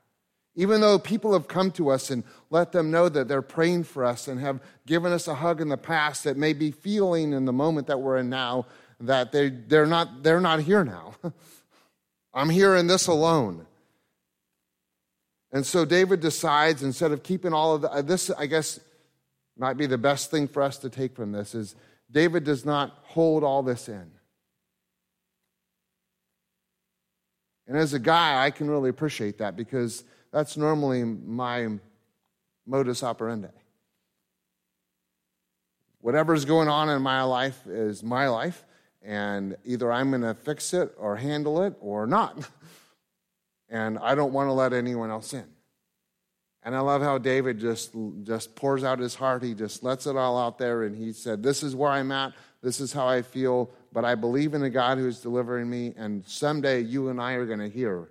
Even 0.57 0.81
though 0.81 0.99
people 0.99 1.33
have 1.33 1.49
come 1.49 1.71
to 1.73 1.91
us 1.91 2.11
and 2.11 2.23
let 2.51 2.73
them 2.73 2.91
know 2.91 3.09
that 3.09 3.27
they're 3.27 3.43
praying 3.43 3.85
for 3.85 4.05
us 4.05 4.29
and 4.29 4.41
have 4.41 4.61
given 4.87 5.13
us 5.13 5.27
a 5.27 5.35
hug 5.35 5.61
in 5.61 5.69
the 5.69 5.77
past 5.77 6.25
that 6.25 6.37
may 6.37 6.53
be 6.53 6.71
feeling 6.71 7.33
in 7.33 7.45
the 7.45 7.53
moment 7.53 7.89
that 7.89 8.01
we're 8.01 8.19
in 8.19 8.31
now 8.31 8.67
that 9.01 9.33
they, 9.33 9.49
they're, 9.49 9.87
not, 9.87 10.23
they're 10.23 10.41
not 10.41 10.61
here 10.61 10.85
now. 10.85 11.15
I'm 12.35 12.51
here 12.51 12.77
in 12.77 12.87
this 12.87 13.07
alone. 13.07 13.67
And 15.53 15.65
so 15.65 15.85
David 15.85 16.21
decides 16.21 16.83
instead 16.83 17.13
of 17.13 17.23
keeping 17.23 17.53
all 17.53 17.75
of 17.75 17.83
the, 17.83 17.91
uh, 17.91 18.03
this, 18.03 18.31
I 18.31 18.47
guess, 18.47 18.81
might 19.57 19.77
be 19.77 19.87
the 19.87 19.99
best 19.99 20.31
thing 20.31 20.49
for 20.49 20.63
us 20.63 20.79
to 20.79 20.91
take 20.91 21.15
from 21.15 21.31
this 21.31 21.55
is 21.55 21.77
David 22.11 22.45
does 22.45 22.65
not 22.65 22.99
hold 23.03 23.45
all 23.45 23.63
this 23.63 23.89
in. 23.89 24.11
And 27.67 27.77
as 27.77 27.95
a 27.95 27.99
guy, 27.99 28.45
I 28.45 28.51
can 28.51 28.69
really 28.69 28.91
appreciate 28.91 29.39
that 29.39 29.57
because 29.57 30.05
that's 30.35 30.57
normally 30.57 31.05
my 31.05 31.69
modus 32.67 33.05
operandi. 33.05 33.47
Whatever's 36.01 36.45
going 36.45 36.67
on 36.67 36.89
in 36.91 37.01
my 37.03 37.23
life 37.23 37.65
is 37.69 38.03
my 38.03 38.27
life, 38.27 38.65
and 39.01 39.57
either 39.65 39.93
I'm 39.93 40.11
going 40.11 40.23
to 40.23 40.35
fix 40.35 40.75
it 40.75 40.93
or 40.99 41.15
handle 41.15 41.63
it 41.63 41.75
or 41.81 42.07
not. 42.07 42.51
And 43.71 43.99
I 43.99 44.15
don't 44.15 44.33
want 44.33 44.49
to 44.49 44.53
let 44.53 44.73
anyone 44.73 45.11
else 45.11 45.33
in. 45.33 45.47
And 46.63 46.77
I 46.77 46.81
love 46.81 47.03
how 47.03 47.19
David 47.19 47.59
just, 47.59 47.93
just 48.23 48.55
pours 48.55 48.85
out 48.85 49.01
his 49.01 49.17
heart. 49.17 49.43
He 49.43 49.53
just 49.53 49.83
lets 49.83 50.07
it 50.07 50.17
all 50.17 50.39
out 50.39 50.59
there, 50.59 50.85
and 50.85 50.95
he 50.95 51.13
said, 51.13 51.43
This 51.43 51.63
is 51.63 51.75
where 51.75 51.91
I'm 51.91 52.13
at. 52.13 52.35
This 52.63 52.79
is 52.79 52.93
how 52.93 53.09
I 53.09 53.23
feel, 53.23 53.71
but 53.93 54.05
I 54.05 54.15
believe 54.15 54.55
in 54.55 54.63
a 54.63 54.71
God 54.71 54.99
who 54.99 55.09
is 55.09 55.19
delivering 55.19 55.69
me, 55.69 55.95
and 55.97 56.25
someday 56.27 56.83
you 56.83 57.09
and 57.09 57.21
I 57.21 57.33
are 57.33 57.47
going 57.47 57.59
to 57.59 57.71
hear 57.71 58.11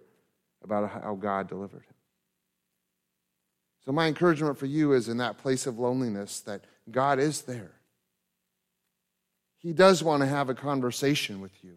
about 0.63 0.89
how 0.89 1.15
God 1.15 1.47
delivered 1.47 1.83
him. 1.83 1.92
So, 3.85 3.91
my 3.91 4.07
encouragement 4.07 4.57
for 4.57 4.65
you 4.65 4.93
is 4.93 5.09
in 5.09 5.17
that 5.17 5.37
place 5.37 5.67
of 5.67 5.77
loneliness 5.77 6.39
that 6.41 6.63
God 6.89 7.19
is 7.19 7.41
there. 7.41 7.71
He 9.57 9.73
does 9.73 10.03
want 10.03 10.21
to 10.21 10.27
have 10.27 10.49
a 10.49 10.53
conversation 10.53 11.41
with 11.41 11.63
you. 11.63 11.75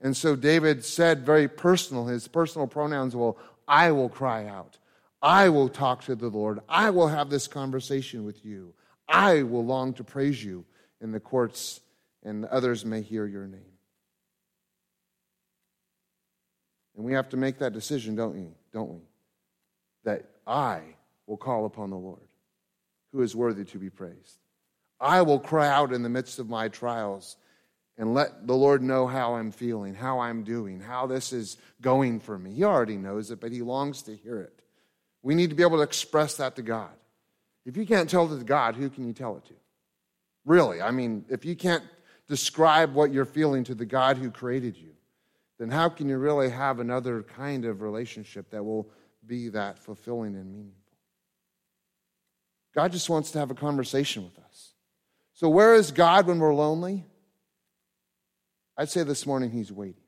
And 0.00 0.16
so, 0.16 0.36
David 0.36 0.84
said 0.84 1.26
very 1.26 1.48
personal, 1.48 2.06
his 2.06 2.28
personal 2.28 2.68
pronouns 2.68 3.16
will, 3.16 3.38
I 3.66 3.90
will 3.90 4.08
cry 4.08 4.46
out. 4.46 4.78
I 5.20 5.48
will 5.48 5.68
talk 5.68 6.04
to 6.04 6.14
the 6.14 6.28
Lord. 6.28 6.60
I 6.68 6.90
will 6.90 7.08
have 7.08 7.28
this 7.28 7.48
conversation 7.48 8.24
with 8.24 8.44
you. 8.44 8.74
I 9.08 9.42
will 9.42 9.64
long 9.64 9.94
to 9.94 10.04
praise 10.04 10.44
you 10.44 10.64
in 11.00 11.10
the 11.10 11.18
courts, 11.18 11.80
and 12.22 12.44
others 12.44 12.84
may 12.84 13.02
hear 13.02 13.26
your 13.26 13.46
name. 13.46 13.60
And 16.96 17.04
we 17.04 17.14
have 17.14 17.28
to 17.30 17.36
make 17.36 17.58
that 17.58 17.72
decision, 17.72 18.14
don't 18.14 18.34
we? 18.34 18.48
Don't 18.72 18.90
we? 18.90 19.00
That 20.04 20.24
I 20.46 20.82
will 21.28 21.36
call 21.36 21.66
upon 21.66 21.90
the 21.90 21.96
Lord, 21.96 22.26
who 23.12 23.22
is 23.22 23.36
worthy 23.36 23.64
to 23.66 23.78
be 23.78 23.90
praised. 23.90 24.38
I 25.00 25.22
will 25.22 25.38
cry 25.38 25.68
out 25.68 25.92
in 25.92 26.02
the 26.02 26.08
midst 26.08 26.40
of 26.40 26.48
my 26.48 26.68
trials, 26.68 27.36
and 27.96 28.14
let 28.14 28.46
the 28.46 28.54
Lord 28.54 28.82
know 28.82 29.06
how 29.06 29.34
I'm 29.34 29.50
feeling, 29.50 29.94
how 29.94 30.20
I'm 30.20 30.42
doing, 30.42 30.80
how 30.80 31.06
this 31.06 31.32
is 31.32 31.56
going 31.80 32.20
for 32.20 32.38
me. 32.38 32.52
He 32.52 32.64
already 32.64 32.96
knows 32.96 33.30
it, 33.30 33.40
but 33.40 33.52
He 33.52 33.60
longs 33.60 34.02
to 34.02 34.16
hear 34.16 34.40
it. 34.40 34.62
We 35.22 35.34
need 35.34 35.50
to 35.50 35.56
be 35.56 35.64
able 35.64 35.78
to 35.78 35.82
express 35.82 36.36
that 36.36 36.56
to 36.56 36.62
God. 36.62 36.90
If 37.66 37.76
you 37.76 37.84
can't 37.84 38.08
tell 38.08 38.32
it 38.32 38.38
to 38.38 38.44
God, 38.44 38.76
who 38.76 38.88
can 38.88 39.06
you 39.06 39.12
tell 39.12 39.36
it 39.36 39.44
to? 39.46 39.54
Really, 40.44 40.80
I 40.80 40.90
mean, 40.92 41.24
if 41.28 41.44
you 41.44 41.54
can't 41.54 41.84
describe 42.28 42.94
what 42.94 43.12
you're 43.12 43.24
feeling 43.24 43.64
to 43.64 43.74
the 43.74 43.84
God 43.84 44.16
who 44.16 44.30
created 44.30 44.76
you, 44.76 44.92
then 45.58 45.68
how 45.68 45.88
can 45.88 46.08
you 46.08 46.18
really 46.18 46.50
have 46.50 46.78
another 46.78 47.22
kind 47.22 47.64
of 47.64 47.82
relationship 47.82 48.48
that 48.50 48.64
will 48.64 48.88
be 49.26 49.48
that 49.48 49.78
fulfilling 49.78 50.36
and 50.36 50.52
meaningful? 50.52 50.77
God 52.74 52.92
just 52.92 53.08
wants 53.08 53.30
to 53.32 53.38
have 53.38 53.50
a 53.50 53.54
conversation 53.54 54.24
with 54.24 54.38
us. 54.44 54.72
So, 55.34 55.48
where 55.48 55.74
is 55.74 55.90
God 55.90 56.26
when 56.26 56.38
we're 56.38 56.54
lonely? 56.54 57.04
I'd 58.76 58.88
say 58.90 59.02
this 59.02 59.26
morning 59.26 59.50
He's 59.50 59.72
waiting. 59.72 60.02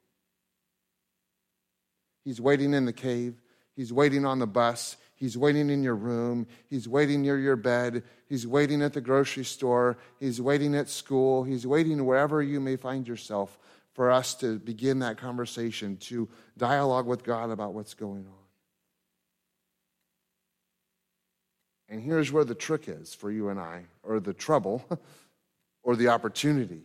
He's 2.25 2.41
waiting 2.41 2.75
in 2.75 2.85
the 2.85 2.93
cave, 2.93 3.41
He's 3.75 3.93
waiting 3.93 4.25
on 4.25 4.39
the 4.39 4.47
bus, 4.47 4.97
He's 5.21 5.37
waiting 5.37 5.69
in 5.69 5.83
your 5.83 5.97
room. 5.97 6.47
He's 6.71 6.89
waiting 6.89 7.21
near 7.21 7.39
your 7.39 7.57
bed. 7.57 8.05
He's 8.27 8.47
waiting 8.47 8.81
at 8.81 8.95
the 8.95 9.03
grocery 9.03 9.45
store. 9.45 9.99
He's 10.19 10.41
waiting 10.41 10.75
at 10.75 10.89
school. 10.89 11.45
He's 11.45 11.67
waiting 11.67 12.07
wherever 12.07 12.43
you 12.43 12.59
may 12.59 12.77
find 12.77 13.07
yourself 13.07 13.59
for 13.93 14.11
us 14.11 14.35
to 14.37 14.59
begin 14.59 15.01
that 15.01 15.19
conversation, 15.19 15.99
to 15.99 16.27
dialogue 16.57 17.07
with 17.07 17.23
God 17.23 17.51
about 17.51 17.75
what's 17.75 17.93
going 17.93 18.27
on. 18.27 18.40
And 21.91 22.01
here's 22.01 22.31
where 22.31 22.45
the 22.45 22.55
trick 22.55 22.85
is 22.87 23.13
for 23.13 23.33
you 23.33 23.49
and 23.49 23.59
I, 23.59 23.83
or 24.05 24.21
the 24.21 24.33
trouble, 24.33 24.85
or 25.83 25.97
the 25.97 26.09
opportunity, 26.09 26.83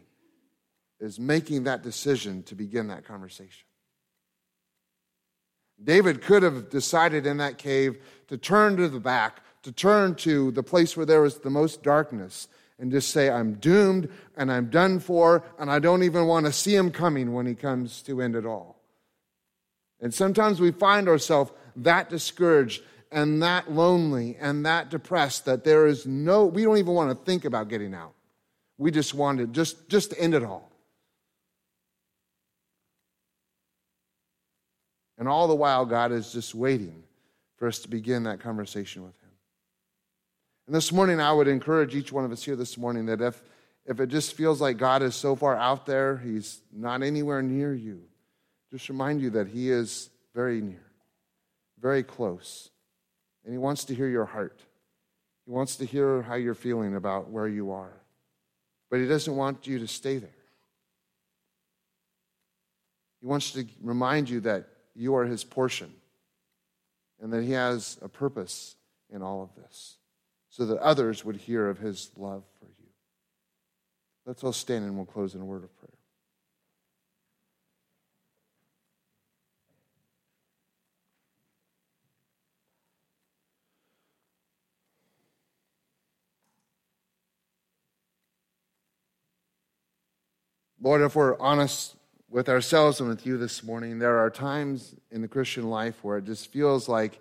is 1.00 1.20
making 1.20 1.66
that 1.66 1.84
decision 1.84 2.42
to 2.44 2.56
begin 2.56 2.88
that 2.88 3.06
conversation. 3.06 3.68
David 5.82 6.22
could 6.22 6.42
have 6.42 6.70
decided 6.70 7.28
in 7.28 7.38
that 7.38 7.60
cave 7.60 8.02
to 8.30 8.38
turn 8.38 8.78
to 8.78 8.88
the 8.88 9.00
back, 9.00 9.42
to 9.62 9.72
turn 9.72 10.16
to 10.16 10.52
the 10.52 10.64
place 10.64 10.98
where 10.98 11.06
there 11.06 11.22
was 11.22 11.40
the 11.40 11.50
most 11.50 11.84
darkness, 11.84 12.48
and 12.80 12.92
just 12.92 13.12
say, 13.12 13.30
I'm 13.30 13.54
doomed 13.54 14.10
and 14.36 14.52
I'm 14.52 14.70
done 14.70 15.00
for, 15.00 15.44
and 15.60 15.70
I 15.70 15.80
don't 15.80 16.04
even 16.04 16.26
want 16.26 16.46
to 16.46 16.52
see 16.52 16.76
him 16.76 16.92
coming 16.92 17.34
when 17.34 17.46
he 17.46 17.56
comes 17.56 18.02
to 18.04 18.22
end 18.22 18.36
it 18.36 18.46
all. 18.46 18.82
And 20.02 20.14
sometimes 20.14 20.60
we 20.60 20.72
find 20.72 21.08
ourselves 21.08 21.52
that 21.78 22.10
discouraged 22.10 22.84
and 23.16 23.42
that 23.42 23.72
lonely 23.72 24.36
and 24.42 24.66
that 24.66 24.90
depressed 24.90 25.46
that 25.46 25.64
there 25.64 25.88
is 25.88 26.06
no, 26.06 26.46
we 26.46 26.64
don't 26.64 26.78
even 26.78 26.94
want 26.94 27.10
to 27.10 27.26
think 27.26 27.46
about 27.46 27.70
getting 27.70 27.94
out. 27.94 28.12
We 28.78 28.92
just 28.92 29.14
want 29.14 29.38
to 29.38 29.48
just, 29.48 29.88
just 29.88 30.14
end 30.18 30.34
it 30.34 30.44
all. 30.44 30.70
And 35.18 35.30
all 35.30 35.48
the 35.48 35.56
while, 35.56 35.86
God 35.86 36.12
is 36.12 36.34
just 36.34 36.54
waiting 36.54 37.04
for 37.56 37.70
us 37.70 37.80
to 37.80 37.90
begin 37.90 38.24
that 38.24 38.42
conversation 38.42 39.02
with 39.04 39.18
Him. 39.22 39.32
And 40.68 40.76
this 40.76 40.92
morning, 40.92 41.22
I 41.22 41.32
would 41.32 41.48
encourage 41.48 41.96
each 41.96 42.12
one 42.12 42.26
of 42.26 42.34
us 42.34 42.44
here 42.44 42.58
this 42.58 42.78
morning 42.78 43.06
that 43.06 43.22
if, 43.22 43.42
if 43.86 44.02
it 44.02 44.08
just 44.08 44.34
feels 44.34 44.60
like 44.60 44.76
God 44.76 45.02
is 45.02 45.16
so 45.16 45.38
far 45.38 45.56
out 45.56 45.86
there, 45.86 46.18
He's 46.18 46.60
not 46.70 47.02
anywhere 47.02 47.42
near 47.42 47.74
you, 47.74 48.02
just 48.74 48.90
remind 48.90 49.22
you 49.22 49.30
that 49.30 49.48
He 49.48 49.72
is 49.72 50.10
very 50.34 50.60
near, 50.60 50.84
very 51.80 52.04
close. 52.04 52.72
And 53.46 53.54
He 53.54 53.58
wants 53.58 53.86
to 53.86 53.96
hear 53.96 54.10
your 54.10 54.26
heart. 54.26 54.60
He 55.46 55.52
wants 55.52 55.78
to 55.78 55.86
hear 55.86 56.24
how 56.24 56.36
you're 56.36 56.54
feeling 56.56 56.96
about 56.96 57.30
where 57.30 57.48
you 57.48 57.72
are. 57.72 57.94
But 58.90 59.00
He 59.00 59.08
doesn't 59.08 59.36
want 59.36 59.68
you 59.68 59.80
to 59.80 59.88
stay 59.88 60.18
there. 60.18 60.30
He 63.22 63.28
wants 63.28 63.52
to 63.54 63.66
remind 63.82 64.30
you 64.30 64.42
that 64.42 64.68
you 64.96 65.16
are 65.16 65.26
his 65.26 65.44
portion 65.44 65.92
and 67.22 67.34
that 67.34 67.44
he 67.44 67.52
has 67.52 67.98
a 68.02 68.08
purpose 68.08 68.76
in 69.12 69.22
all 69.22 69.44
of 69.44 69.50
this 69.56 69.98
so 70.50 70.66
that 70.68 70.78
others 70.78 71.26
would 71.26 71.36
hear 71.36 71.68
of 71.68 71.80
his 71.80 72.12
love 72.16 72.44
for 72.60 72.66
you. 72.66 72.88
Let's 74.26 74.44
all 74.44 74.54
stand 74.54 74.86
and 74.86 74.96
we'll 74.96 75.06
close 75.06 75.36
in 75.36 75.42
a 75.42 75.46
word 75.46 75.64
of 75.64 75.76
prayer. 75.78 75.85
Lord, 90.86 91.02
if 91.02 91.16
we're 91.16 91.36
honest 91.40 91.96
with 92.30 92.48
ourselves 92.48 93.00
and 93.00 93.10
with 93.10 93.26
you 93.26 93.40
this 93.40 93.64
morning, 93.64 93.98
there 93.98 94.20
are 94.20 94.30
times 94.30 94.94
in 95.10 95.24
the 95.24 95.28
Christian 95.28 95.68
life 95.68 96.04
where 96.04 96.20
it 96.20 96.26
just 96.26 96.52
feels 96.52 96.88
like 96.88 97.20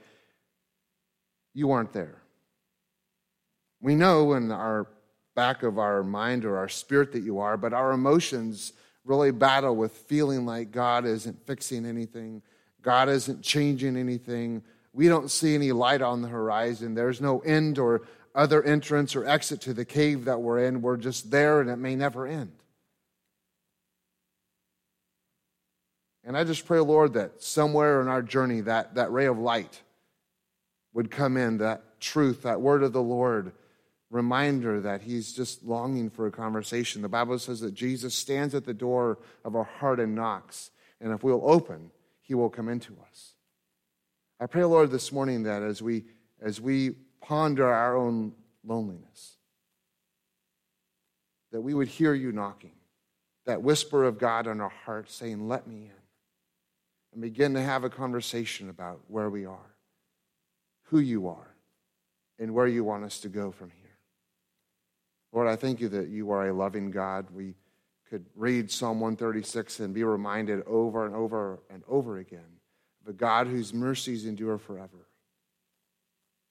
you 1.54 1.70
aren't 1.70 1.94
there. 1.94 2.18
We 3.80 3.94
know 3.94 4.34
in 4.34 4.52
our 4.52 4.86
back 5.34 5.62
of 5.62 5.78
our 5.78 6.02
mind 6.02 6.44
or 6.44 6.58
our 6.58 6.68
spirit 6.68 7.12
that 7.12 7.22
you 7.22 7.38
are, 7.38 7.56
but 7.56 7.72
our 7.72 7.92
emotions 7.92 8.74
really 9.02 9.30
battle 9.30 9.74
with 9.74 9.92
feeling 9.92 10.44
like 10.44 10.70
God 10.70 11.06
isn't 11.06 11.46
fixing 11.46 11.86
anything, 11.86 12.42
God 12.82 13.08
isn't 13.08 13.40
changing 13.40 13.96
anything. 13.96 14.62
We 14.92 15.08
don't 15.08 15.30
see 15.30 15.54
any 15.54 15.72
light 15.72 16.02
on 16.02 16.20
the 16.20 16.28
horizon. 16.28 16.92
There's 16.94 17.22
no 17.22 17.38
end 17.38 17.78
or 17.78 18.02
other 18.34 18.62
entrance 18.62 19.16
or 19.16 19.26
exit 19.26 19.62
to 19.62 19.72
the 19.72 19.86
cave 19.86 20.26
that 20.26 20.42
we're 20.42 20.66
in. 20.66 20.82
We're 20.82 20.98
just 20.98 21.30
there 21.30 21.62
and 21.62 21.70
it 21.70 21.76
may 21.76 21.96
never 21.96 22.26
end. 22.26 22.52
And 26.24 26.36
I 26.36 26.44
just 26.44 26.66
pray, 26.66 26.80
Lord, 26.80 27.12
that 27.14 27.42
somewhere 27.42 28.00
in 28.00 28.08
our 28.08 28.22
journey, 28.22 28.62
that, 28.62 28.94
that 28.94 29.12
ray 29.12 29.26
of 29.26 29.38
light 29.38 29.82
would 30.94 31.10
come 31.10 31.36
in, 31.36 31.58
that 31.58 32.00
truth, 32.00 32.42
that 32.42 32.60
word 32.60 32.82
of 32.82 32.92
the 32.92 33.02
Lord, 33.02 33.52
reminder 34.10 34.80
that 34.80 35.02
He's 35.02 35.32
just 35.32 35.64
longing 35.64 36.08
for 36.08 36.26
a 36.26 36.30
conversation. 36.30 37.02
The 37.02 37.08
Bible 37.08 37.38
says 37.38 37.60
that 37.60 37.74
Jesus 37.74 38.14
stands 38.14 38.54
at 38.54 38.64
the 38.64 38.72
door 38.72 39.18
of 39.44 39.54
our 39.54 39.64
heart 39.64 40.00
and 40.00 40.14
knocks. 40.14 40.70
And 41.00 41.12
if 41.12 41.22
we'll 41.22 41.42
open, 41.44 41.90
He 42.22 42.34
will 42.34 42.48
come 42.48 42.68
into 42.68 42.96
us. 43.10 43.34
I 44.40 44.46
pray, 44.46 44.64
Lord, 44.64 44.90
this 44.90 45.12
morning 45.12 45.42
that 45.42 45.62
as 45.62 45.82
we, 45.82 46.04
as 46.40 46.60
we 46.60 46.90
ponder 47.20 47.66
our 47.66 47.96
own 47.96 48.32
loneliness, 48.64 49.36
that 51.52 51.60
we 51.60 51.74
would 51.74 51.88
hear 51.88 52.14
you 52.14 52.32
knocking, 52.32 52.72
that 53.46 53.62
whisper 53.62 54.04
of 54.04 54.18
God 54.18 54.46
in 54.46 54.60
our 54.60 54.72
heart 54.84 55.10
saying, 55.10 55.48
Let 55.48 55.66
me 55.66 55.84
in 55.84 56.03
and 57.14 57.22
begin 57.22 57.54
to 57.54 57.62
have 57.62 57.84
a 57.84 57.90
conversation 57.90 58.68
about 58.68 59.00
where 59.08 59.30
we 59.30 59.46
are, 59.46 59.76
who 60.82 60.98
you 60.98 61.28
are, 61.28 61.54
and 62.38 62.52
where 62.52 62.66
you 62.66 62.84
want 62.84 63.04
us 63.04 63.20
to 63.20 63.28
go 63.28 63.52
from 63.52 63.70
here. 63.70 63.96
Lord, 65.32 65.48
I 65.48 65.56
thank 65.56 65.80
you 65.80 65.88
that 65.90 66.08
you 66.08 66.30
are 66.32 66.48
a 66.48 66.52
loving 66.52 66.90
God. 66.90 67.26
We 67.32 67.54
could 68.10 68.26
read 68.34 68.70
Psalm 68.70 69.00
136 69.00 69.80
and 69.80 69.94
be 69.94 70.04
reminded 70.04 70.62
over 70.66 71.06
and 71.06 71.14
over 71.14 71.60
and 71.70 71.82
over 71.88 72.18
again 72.18 72.60
of 73.02 73.10
a 73.10 73.16
God 73.16 73.46
whose 73.46 73.72
mercies 73.72 74.26
endure 74.26 74.58
forever. 74.58 75.08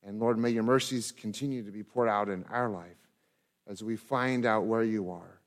And 0.05 0.20
Lord, 0.20 0.38
may 0.38 0.49
your 0.49 0.64
mercies 0.64 1.11
continue 1.11 1.64
to 1.64 1.72
be 1.72 1.84
poured 1.84 2.09
out 2.09 2.30
in 2.30 2.43
our 2.45 2.70
life 2.70 2.97
as 3.68 3.84
we 3.84 3.95
find 3.95 4.45
out 4.45 4.66
where 4.66 4.84
you 4.84 5.11
are 5.11 5.39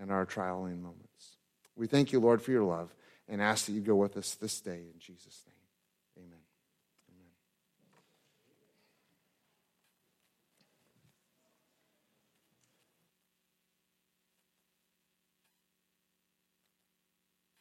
in 0.00 0.10
our 0.10 0.26
trialing 0.26 0.80
moments. 0.80 1.36
We 1.76 1.86
thank 1.86 2.12
you, 2.12 2.20
Lord, 2.20 2.42
for 2.42 2.50
your 2.50 2.64
love 2.64 2.94
and 3.28 3.42
ask 3.42 3.66
that 3.66 3.72
you 3.72 3.80
go 3.80 3.94
with 3.94 4.16
us 4.16 4.34
this 4.36 4.60
day 4.60 4.86
in 4.92 4.98
Jesus' 4.98 5.42
name. 5.46 5.47